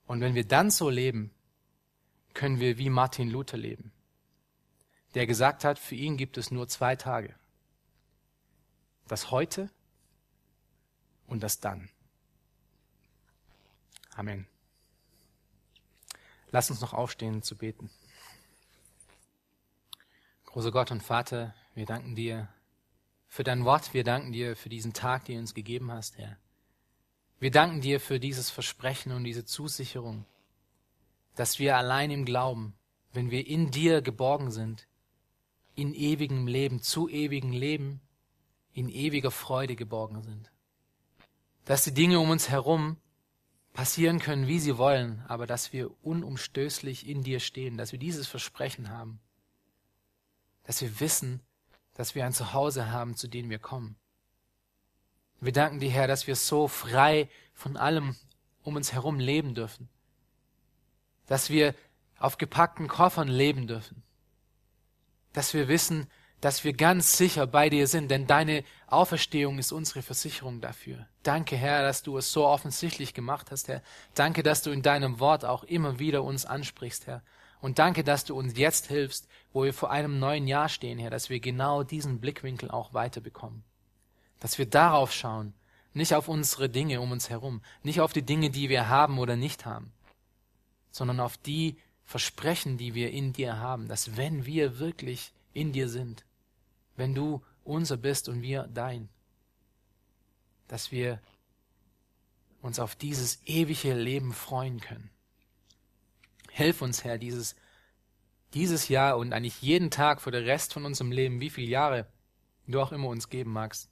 Und 0.06 0.20
wenn 0.20 0.34
wir 0.34 0.46
dann 0.46 0.70
so 0.70 0.90
leben, 0.90 1.30
können 2.34 2.58
wir 2.58 2.78
wie 2.78 2.90
Martin 2.90 3.30
Luther 3.30 3.56
leben, 3.56 3.92
der 5.14 5.26
gesagt 5.26 5.64
hat, 5.64 5.78
für 5.78 5.94
ihn 5.94 6.16
gibt 6.16 6.36
es 6.36 6.50
nur 6.50 6.68
zwei 6.68 6.96
Tage. 6.96 7.34
Das 9.08 9.30
heute 9.30 9.70
und 11.26 11.42
das 11.42 11.60
dann. 11.60 11.88
Amen. 14.14 14.46
Lass 16.50 16.70
uns 16.70 16.80
noch 16.80 16.92
aufstehen 16.92 17.42
zu 17.42 17.56
beten. 17.56 17.90
Großer 20.46 20.72
Gott 20.72 20.90
und 20.90 21.02
Vater, 21.02 21.54
wir 21.74 21.86
danken 21.86 22.14
dir 22.14 22.48
für 23.36 23.44
dein 23.44 23.66
Wort. 23.66 23.92
Wir 23.92 24.02
danken 24.02 24.32
dir 24.32 24.56
für 24.56 24.70
diesen 24.70 24.94
Tag, 24.94 25.26
den 25.26 25.34
du 25.34 25.40
uns 25.42 25.52
gegeben 25.52 25.92
hast, 25.92 26.16
Herr. 26.16 26.38
Wir 27.38 27.50
danken 27.50 27.82
dir 27.82 28.00
für 28.00 28.18
dieses 28.18 28.48
Versprechen 28.48 29.12
und 29.12 29.24
diese 29.24 29.44
Zusicherung, 29.44 30.24
dass 31.34 31.58
wir 31.58 31.76
allein 31.76 32.10
im 32.10 32.24
Glauben, 32.24 32.72
wenn 33.12 33.30
wir 33.30 33.46
in 33.46 33.70
dir 33.70 34.00
geborgen 34.00 34.50
sind, 34.50 34.88
in 35.74 35.92
ewigem 35.92 36.46
Leben, 36.46 36.80
zu 36.80 37.10
ewigem 37.10 37.52
Leben, 37.52 38.00
in 38.72 38.88
ewiger 38.88 39.30
Freude 39.30 39.76
geborgen 39.76 40.22
sind. 40.22 40.50
Dass 41.66 41.84
die 41.84 41.92
Dinge 41.92 42.18
um 42.20 42.30
uns 42.30 42.48
herum 42.48 42.96
passieren 43.74 44.18
können, 44.18 44.46
wie 44.46 44.60
sie 44.60 44.78
wollen, 44.78 45.22
aber 45.28 45.46
dass 45.46 45.74
wir 45.74 45.90
unumstößlich 46.02 47.06
in 47.06 47.22
dir 47.22 47.40
stehen, 47.40 47.76
dass 47.76 47.92
wir 47.92 47.98
dieses 47.98 48.26
Versprechen 48.26 48.88
haben, 48.88 49.20
dass 50.62 50.80
wir 50.80 51.00
wissen, 51.00 51.42
dass 51.96 52.14
wir 52.14 52.26
ein 52.26 52.32
Zuhause 52.32 52.90
haben, 52.90 53.16
zu 53.16 53.26
dem 53.26 53.48
wir 53.48 53.58
kommen. 53.58 53.96
Wir 55.40 55.52
danken 55.52 55.80
dir, 55.80 55.90
Herr, 55.90 56.06
dass 56.06 56.26
wir 56.26 56.36
so 56.36 56.68
frei 56.68 57.28
von 57.54 57.76
allem 57.76 58.16
um 58.62 58.76
uns 58.76 58.92
herum 58.92 59.18
leben 59.18 59.54
dürfen. 59.54 59.88
Dass 61.26 61.50
wir 61.50 61.74
auf 62.18 62.38
gepackten 62.38 62.88
Koffern 62.88 63.28
leben 63.28 63.66
dürfen. 63.66 64.02
Dass 65.32 65.54
wir 65.54 65.68
wissen, 65.68 66.06
dass 66.40 66.64
wir 66.64 66.74
ganz 66.74 67.16
sicher 67.16 67.46
bei 67.46 67.70
dir 67.70 67.86
sind, 67.86 68.10
denn 68.10 68.26
deine 68.26 68.62
Auferstehung 68.86 69.58
ist 69.58 69.72
unsere 69.72 70.02
Versicherung 70.02 70.60
dafür. 70.60 71.06
Danke, 71.22 71.56
Herr, 71.56 71.82
dass 71.82 72.02
du 72.02 72.18
es 72.18 72.30
so 72.30 72.46
offensichtlich 72.46 73.14
gemacht 73.14 73.50
hast, 73.50 73.68
Herr. 73.68 73.82
Danke, 74.14 74.42
dass 74.42 74.62
du 74.62 74.70
in 74.70 74.82
deinem 74.82 75.18
Wort 75.18 75.44
auch 75.44 75.64
immer 75.64 75.98
wieder 75.98 76.22
uns 76.24 76.44
ansprichst, 76.44 77.06
Herr. 77.06 77.22
Und 77.66 77.80
danke, 77.80 78.04
dass 78.04 78.24
du 78.24 78.38
uns 78.38 78.56
jetzt 78.56 78.86
hilfst, 78.86 79.26
wo 79.52 79.64
wir 79.64 79.74
vor 79.74 79.90
einem 79.90 80.20
neuen 80.20 80.46
Jahr 80.46 80.68
stehen, 80.68 81.00
Herr, 81.00 81.10
dass 81.10 81.30
wir 81.30 81.40
genau 81.40 81.82
diesen 81.82 82.20
Blickwinkel 82.20 82.70
auch 82.70 82.94
weiterbekommen. 82.94 83.64
Dass 84.38 84.56
wir 84.56 84.66
darauf 84.66 85.12
schauen, 85.12 85.52
nicht 85.92 86.14
auf 86.14 86.28
unsere 86.28 86.68
Dinge 86.68 87.00
um 87.00 87.10
uns 87.10 87.28
herum, 87.28 87.60
nicht 87.82 88.00
auf 88.00 88.12
die 88.12 88.22
Dinge, 88.22 88.50
die 88.50 88.68
wir 88.68 88.88
haben 88.88 89.18
oder 89.18 89.34
nicht 89.34 89.66
haben, 89.66 89.92
sondern 90.92 91.18
auf 91.18 91.36
die 91.38 91.76
Versprechen, 92.04 92.78
die 92.78 92.94
wir 92.94 93.10
in 93.10 93.32
dir 93.32 93.58
haben, 93.58 93.88
dass 93.88 94.16
wenn 94.16 94.46
wir 94.46 94.78
wirklich 94.78 95.32
in 95.52 95.72
dir 95.72 95.88
sind, 95.88 96.24
wenn 96.94 97.16
du 97.16 97.42
unser 97.64 97.96
bist 97.96 98.28
und 98.28 98.42
wir 98.42 98.68
dein. 98.72 99.08
Dass 100.68 100.92
wir 100.92 101.20
uns 102.62 102.78
auf 102.78 102.94
dieses 102.94 103.40
ewige 103.44 103.92
Leben 103.92 104.32
freuen 104.32 104.78
können. 104.78 105.10
Hilf 106.56 106.80
uns, 106.80 107.04
Herr, 107.04 107.18
dieses, 107.18 107.54
dieses 108.54 108.88
Jahr 108.88 109.18
und 109.18 109.34
eigentlich 109.34 109.60
jeden 109.60 109.90
Tag 109.90 110.22
für 110.22 110.30
den 110.30 110.44
Rest 110.44 110.72
von 110.72 110.86
unserem 110.86 111.12
Leben, 111.12 111.38
wie 111.38 111.50
viele 111.50 111.66
Jahre 111.66 112.06
du 112.66 112.80
auch 112.80 112.92
immer 112.92 113.08
uns 113.08 113.28
geben 113.28 113.52
magst, 113.52 113.90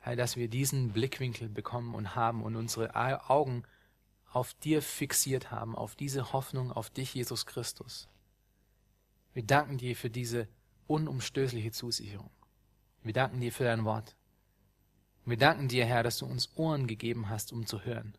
Herr, 0.00 0.16
dass 0.16 0.34
wir 0.34 0.48
diesen 0.48 0.92
Blickwinkel 0.92 1.48
bekommen 1.48 1.94
und 1.94 2.16
haben 2.16 2.42
und 2.42 2.56
unsere 2.56 2.96
Augen 3.30 3.62
auf 4.28 4.54
dir 4.54 4.82
fixiert 4.82 5.52
haben, 5.52 5.76
auf 5.76 5.94
diese 5.94 6.32
Hoffnung, 6.32 6.72
auf 6.72 6.90
dich, 6.90 7.14
Jesus 7.14 7.46
Christus. 7.46 8.08
Wir 9.32 9.44
danken 9.44 9.78
dir 9.78 9.94
für 9.94 10.10
diese 10.10 10.48
unumstößliche 10.88 11.70
Zusicherung. 11.70 12.30
Wir 13.04 13.12
danken 13.12 13.38
dir 13.38 13.52
für 13.52 13.62
dein 13.62 13.84
Wort. 13.84 14.16
Wir 15.24 15.36
danken 15.36 15.68
dir, 15.68 15.86
Herr, 15.86 16.02
dass 16.02 16.18
du 16.18 16.26
uns 16.26 16.50
Ohren 16.56 16.88
gegeben 16.88 17.28
hast, 17.28 17.52
um 17.52 17.66
zu 17.66 17.84
hören. 17.84 18.18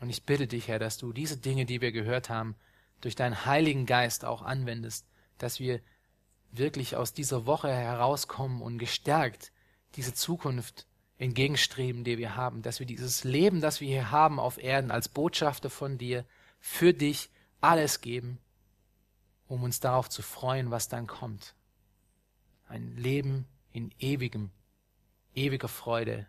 Und 0.00 0.10
ich 0.10 0.24
bitte 0.24 0.46
dich, 0.46 0.68
Herr, 0.68 0.78
dass 0.78 0.98
du 0.98 1.12
diese 1.12 1.36
Dinge, 1.36 1.66
die 1.66 1.80
wir 1.80 1.92
gehört 1.92 2.30
haben, 2.30 2.56
durch 3.00 3.14
deinen 3.14 3.44
Heiligen 3.44 3.86
Geist 3.86 4.24
auch 4.24 4.42
anwendest, 4.42 5.06
dass 5.38 5.60
wir 5.60 5.80
wirklich 6.52 6.96
aus 6.96 7.12
dieser 7.12 7.46
Woche 7.46 7.72
herauskommen 7.72 8.62
und 8.62 8.78
gestärkt 8.78 9.52
diese 9.94 10.14
Zukunft 10.14 10.86
entgegenstreben, 11.18 12.02
die 12.02 12.18
wir 12.18 12.34
haben, 12.34 12.62
dass 12.62 12.80
wir 12.80 12.86
dieses 12.86 13.24
Leben, 13.24 13.60
das 13.60 13.80
wir 13.80 13.88
hier 13.88 14.10
haben 14.10 14.40
auf 14.40 14.58
Erden, 14.58 14.90
als 14.90 15.08
Botschafter 15.08 15.68
von 15.68 15.98
dir, 15.98 16.24
für 16.58 16.94
dich 16.94 17.30
alles 17.60 18.00
geben, 18.00 18.38
um 19.46 19.62
uns 19.62 19.80
darauf 19.80 20.08
zu 20.08 20.22
freuen, 20.22 20.70
was 20.70 20.88
dann 20.88 21.06
kommt. 21.06 21.54
Ein 22.68 22.96
Leben 22.96 23.46
in 23.72 23.92
ewigem, 23.98 24.50
ewiger 25.34 25.68
Freude, 25.68 26.26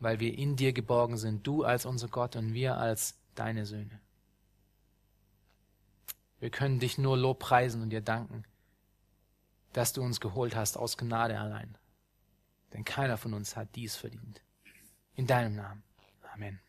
weil 0.00 0.20
wir 0.20 0.36
in 0.36 0.56
dir 0.56 0.72
geborgen 0.72 1.16
sind, 1.16 1.46
du 1.46 1.64
als 1.64 1.86
unser 1.86 2.08
Gott 2.08 2.36
und 2.36 2.54
wir 2.54 2.76
als 2.76 3.18
deine 3.34 3.66
Söhne. 3.66 4.00
Wir 6.40 6.50
können 6.50 6.78
dich 6.78 6.98
nur 6.98 7.16
lobpreisen 7.16 7.82
und 7.82 7.90
dir 7.90 8.02
danken, 8.02 8.44
dass 9.72 9.92
du 9.92 10.02
uns 10.02 10.20
geholt 10.20 10.54
hast 10.54 10.76
aus 10.76 10.96
Gnade 10.96 11.38
allein. 11.38 11.76
Denn 12.72 12.84
keiner 12.84 13.16
von 13.16 13.34
uns 13.34 13.56
hat 13.56 13.74
dies 13.76 13.96
verdient. 13.96 14.42
In 15.14 15.26
deinem 15.26 15.54
Namen. 15.54 15.82
Amen. 16.32 16.60